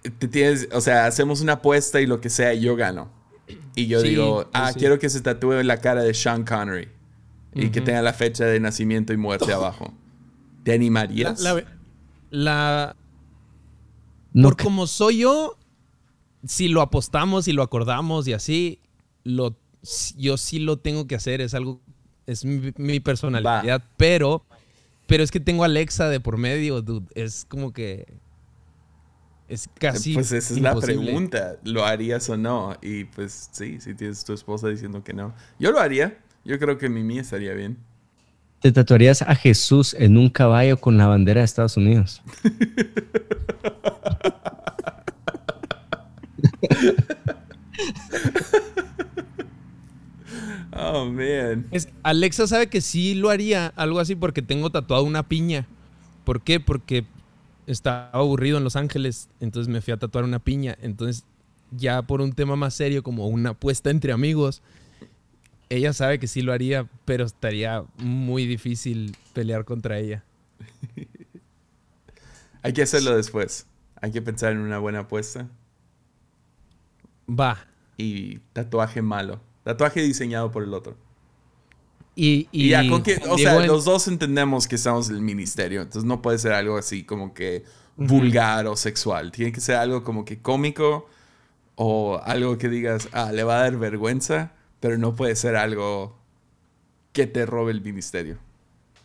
te- 0.03 0.11
te 0.11 0.29
tienes, 0.29 0.69
o 0.73 0.81
sea, 0.81 1.05
hacemos 1.05 1.43
una 1.43 1.55
apuesta 1.55 2.01
y 2.01 2.07
lo 2.07 2.23
que 2.23 2.31
sea, 2.31 2.55
y 2.55 2.63
yo 2.63 2.75
gano. 2.75 3.11
Y 3.77 3.87
yo 3.87 4.01
Sí, 4.01 4.09
digo, 4.09 4.45
sí, 4.45 4.49
ah, 4.55 4.73
sí. 4.73 4.79
quiero 4.79 4.99
que 4.99 5.11
se 5.11 5.21
tatúe 5.21 5.63
la 5.63 5.77
cara 5.83 6.03
de 6.03 6.15
Sean 6.15 6.45
Connery 6.45 6.89
y 7.55 7.69
que 7.69 7.83
tenga 7.83 8.01
la 8.01 8.15
fecha 8.15 8.47
de 8.47 8.59
nacimiento 8.61 9.13
y 9.13 9.19
muerte 9.19 9.53
abajo. 9.53 9.93
¿Te 10.63 10.71
La, 10.71 10.75
animarías? 10.77 11.41
la- 11.43 11.65
la- 12.31 12.97
No, 14.33 14.49
por 14.49 14.57
como 14.57 14.87
soy 14.87 15.19
yo, 15.19 15.59
si 16.47 16.69
lo 16.69 16.81
apostamos 16.81 17.47
y 17.47 17.53
lo 17.53 17.63
acordamos 17.63 18.27
y 18.27 18.33
así, 18.33 18.81
lo, 19.23 19.55
yo 20.17 20.39
sí 20.39 20.61
lo 20.61 20.79
tengo 20.79 21.07
que 21.07 21.15
hacer, 21.15 21.43
es 21.43 21.53
algo, 21.53 21.83
es 22.27 22.47
mi, 22.47 22.73
mi 22.79 23.01
personalidad, 23.01 23.83
pero, 23.99 24.47
pero 25.07 25.23
es 25.23 25.31
que 25.31 25.41
tengo 25.41 25.63
a 25.63 25.67
Alexa 25.67 26.09
de 26.09 26.21
por 26.21 26.39
medio, 26.39 26.83
dude, 26.83 27.07
es 27.15 27.47
como 27.49 27.73
que 27.73 28.07
es 29.49 29.69
casi 29.79 30.15
Pues 30.15 30.33
esa 30.33 30.55
es 30.55 30.61
la 30.61 30.75
pregunta. 30.75 31.57
¿Lo 31.65 31.85
harías 31.85 32.29
o 32.31 32.37
no? 32.37 32.77
Y 32.81 33.05
pues 33.05 33.51
sí, 33.53 33.79
si 33.81 33.95
tienes 33.95 34.25
tu 34.25 34.33
esposa 34.33 34.69
diciendo 34.69 35.05
que 35.05 35.13
no. 35.13 35.35
Yo 35.59 35.71
lo 35.71 35.81
haría. 35.81 36.19
Yo 36.45 36.59
creo 36.59 36.79
que 36.79 36.89
Mimi 36.89 37.19
estaría 37.19 37.53
bien. 37.55 37.79
Te 38.61 38.73
tatuarías 38.73 39.23
a 39.23 39.35
Jesús 39.35 39.95
en 39.99 40.17
un 40.17 40.31
caballo 40.31 40.81
con 40.81 40.97
la 40.97 41.07
bandera 41.07 41.41
de 41.41 41.45
Estados 41.45 41.77
Unidos. 41.77 42.23
Oh, 50.77 51.05
man. 51.07 51.66
Es- 51.70 51.89
Alexa 52.03 52.47
sabe 52.47 52.68
que 52.68 52.81
sí 52.81 53.14
lo 53.14 53.31
haría, 53.31 53.68
algo 53.77 54.01
así, 54.01 54.14
porque 54.14 54.43
tengo 54.43 54.70
tatuado 54.70 55.05
una 55.05 55.22
piña. 55.29 55.66
¿Por 56.25 56.41
qué? 56.43 56.59
Porque 56.61 57.05
estaba 57.66 58.11
aburrido 58.11 58.59
en 58.59 58.64
Los 58.64 58.77
Ángeles, 58.77 59.29
entonces 59.41 59.72
me 59.72 59.81
fui 59.81 59.93
a 59.93 59.97
tatuar 59.99 60.25
una 60.25 60.39
piña. 60.39 60.77
Entonces, 60.83 61.25
ya 61.70 62.03
por 62.03 62.20
un 62.20 62.33
tema 62.33 62.57
más 62.57 62.75
serio, 62.75 63.03
como 63.03 63.29
una 63.29 63.51
apuesta 63.51 63.91
entre 63.91 64.12
amigos, 64.12 64.62
ella 65.68 65.93
sabe 65.93 66.18
que 66.18 66.27
sí 66.27 66.43
lo 66.43 66.53
haría, 66.53 66.89
pero 67.05 67.25
estaría 67.25 67.85
muy 67.99 68.47
difícil 68.47 69.16
pelear 69.33 69.64
contra 69.64 69.99
ella. 69.99 70.25
Hay 72.62 72.72
que 72.72 72.83
hacerlo 72.83 73.16
después. 73.16 73.66
Hay 74.01 74.11
que 74.11 74.22
pensar 74.22 74.53
en 74.53 74.59
una 74.59 74.79
buena 74.79 75.01
apuesta. 75.01 75.49
Va. 77.29 77.66
Y 77.97 78.39
tatuaje 78.53 79.03
malo. 79.03 79.41
Tatuaje 79.65 80.03
diseñado 80.03 80.51
por 80.53 80.62
el 80.62 80.73
otro. 80.75 80.97
Y, 82.17 82.47
Y, 82.53 82.69
ya, 82.69 82.89
con 82.89 83.03
que, 83.03 83.21
o 83.29 83.37
sea, 83.39 83.57
en- 83.61 83.67
los 83.67 83.85
dos 83.85 84.07
entendemos 84.07 84.69
que 84.69 84.77
estamos 84.77 85.09
en 85.11 85.17
el 85.17 85.23
ministerio. 85.23 85.83
Entonces 85.83 86.05
no 86.05 86.23
puede 86.23 86.39
ser 86.39 86.53
algo 86.53 86.77
así 86.79 87.03
como 87.03 87.35
que 87.35 87.65
vulgar 87.97 88.67
o 88.69 88.77
sexual. 88.77 89.33
Tiene 89.33 89.51
que 89.53 89.61
ser 89.61 89.77
algo 89.77 90.05
como 90.05 90.25
que 90.25 90.39
cómico 90.41 91.09
o 91.75 92.21
algo 92.23 92.57
que 92.57 92.69
digas, 92.69 93.09
ah, 93.12 93.33
le 93.33 93.43
va 93.43 93.57
a 93.59 93.62
dar 93.62 93.77
vergüenza, 93.79 94.53
pero 94.79 94.97
no 94.97 95.17
puede 95.17 95.35
ser 95.35 95.57
algo 95.57 96.17
que 97.12 97.27
te 97.27 97.47
robe 97.47 97.73
el 97.73 97.81
ministerio. 97.81 98.39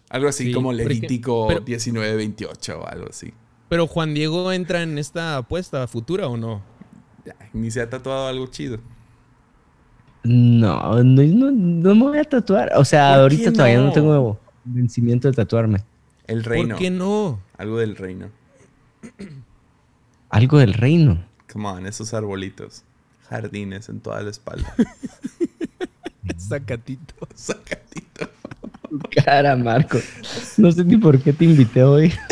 Algo 0.09 0.27
así 0.27 0.45
Sí, 0.45 0.53
como 0.53 0.71
Levítico 0.73 1.47
pero- 1.47 1.61
19-28 1.65 2.79
o 2.81 2.87
algo 2.87 3.07
así. 3.09 3.33
Pero 3.69 3.85
Juan 3.87 4.13
Diego 4.15 4.51
entra 4.51 4.81
en 4.83 4.97
esta 4.97 5.37
apuesta 5.37 5.87
futura 5.87 6.27
o 6.27 6.37
no? 6.37 6.61
Ya, 7.25 7.35
ni 7.53 7.69
se 7.71 7.81
ha 7.81 7.89
tatuado 7.89 8.27
algo 8.27 8.47
chido. 8.47 8.79
No, 10.23 11.03
no, 11.03 11.23
no, 11.23 11.51
no 11.51 11.95
me 11.95 12.03
voy 12.03 12.17
a 12.17 12.23
tatuar. 12.23 12.71
O 12.75 12.85
sea, 12.85 13.11
¿Por 13.11 13.21
ahorita 13.21 13.53
todavía 13.53 13.79
no 13.79 13.91
tengo 13.91 14.39
convencimiento 14.63 15.27
de 15.27 15.33
tatuarme. 15.33 15.83
El 16.27 16.43
reino. 16.43 16.69
¿Por 16.69 16.77
qué 16.77 16.91
no? 16.91 17.39
Algo 17.57 17.77
del 17.77 17.95
reino. 17.95 18.29
Algo 20.29 20.59
del 20.59 20.73
reino. 20.73 21.23
Come 21.51 21.67
on, 21.67 21.85
esos 21.87 22.13
arbolitos. 22.13 22.83
Jardines 23.29 23.89
en 23.89 23.99
toda 23.99 24.21
la 24.21 24.29
espalda. 24.29 24.73
Sacatito. 26.37 27.15
Sacatito. 27.33 28.29
Cara, 29.23 29.55
Marco. 29.55 29.99
No 30.57 30.71
sé 30.71 30.83
ni 30.83 30.97
por 30.97 31.19
qué 31.19 31.33
te 31.33 31.45
invité 31.45 31.83
hoy. 31.83 32.13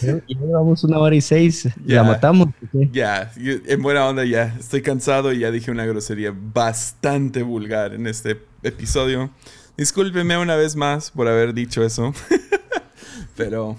Ya 0.00 0.20
llevamos 0.26 0.84
una 0.84 0.98
hora 0.98 1.14
y 1.14 1.20
seis. 1.20 1.68
Ya. 1.84 1.96
¿La 1.96 2.04
matamos? 2.04 2.48
Ya, 2.92 3.30
en 3.36 3.82
buena 3.82 4.06
onda 4.06 4.24
ya. 4.24 4.56
Estoy 4.58 4.82
cansado 4.82 5.32
y 5.32 5.40
ya 5.40 5.50
dije 5.50 5.70
una 5.70 5.84
grosería 5.86 6.34
bastante 6.34 7.42
vulgar 7.42 7.94
en 7.94 8.06
este 8.06 8.40
episodio. 8.62 9.30
Discúlpeme 9.76 10.36
una 10.38 10.56
vez 10.56 10.76
más 10.76 11.10
por 11.10 11.28
haber 11.28 11.54
dicho 11.54 11.84
eso. 11.84 12.12
Pero 13.36 13.76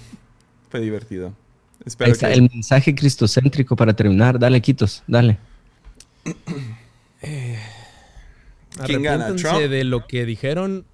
fue 0.69 0.79
divertido. 0.79 1.27
Ahí 1.27 1.83
Espero 1.85 2.11
está 2.11 2.27
que... 2.27 2.33
el 2.33 2.41
mensaje 2.43 2.95
cristocéntrico 2.95 3.75
para 3.75 3.93
terminar. 3.93 4.39
Dale, 4.39 4.61
Quitos, 4.61 5.03
dale. 5.07 5.37
¿Quién 8.85 9.03
gana, 9.03 9.35
Trump? 9.35 9.59
de 9.59 9.83
lo 9.83 10.07
que 10.07 10.25
dijeron, 10.25 10.85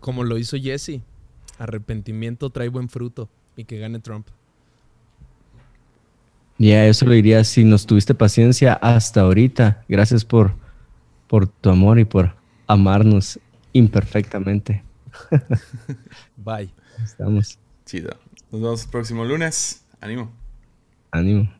como 0.00 0.24
lo 0.24 0.38
hizo 0.38 0.56
Jesse. 0.56 1.00
Arrepentimiento 1.58 2.50
trae 2.50 2.68
buen 2.68 2.88
fruto 2.90 3.30
y 3.56 3.64
que 3.64 3.78
gane 3.78 3.98
Trump. 4.00 4.28
Ya, 6.58 6.86
eso 6.86 7.04
lo 7.04 7.12
diría 7.12 7.44
si 7.44 7.64
nos 7.64 7.86
tuviste 7.86 8.14
paciencia 8.14 8.74
hasta 8.74 9.22
ahorita. 9.22 9.84
Gracias 9.88 10.24
por, 10.24 10.54
por 11.26 11.46
tu 11.46 11.70
amor 11.70 11.98
y 11.98 12.04
por 12.04 12.34
amarnos 12.66 13.38
imperfectamente. 13.72 14.82
Bye. 16.36 16.70
Estamos. 17.02 17.58
Chido. 17.84 18.10
Nos 18.50 18.60
vemos 18.60 18.84
el 18.84 18.90
próximo 18.90 19.24
lunes. 19.24 19.84
Ánimo. 20.00 20.32
Ánimo. 21.10 21.50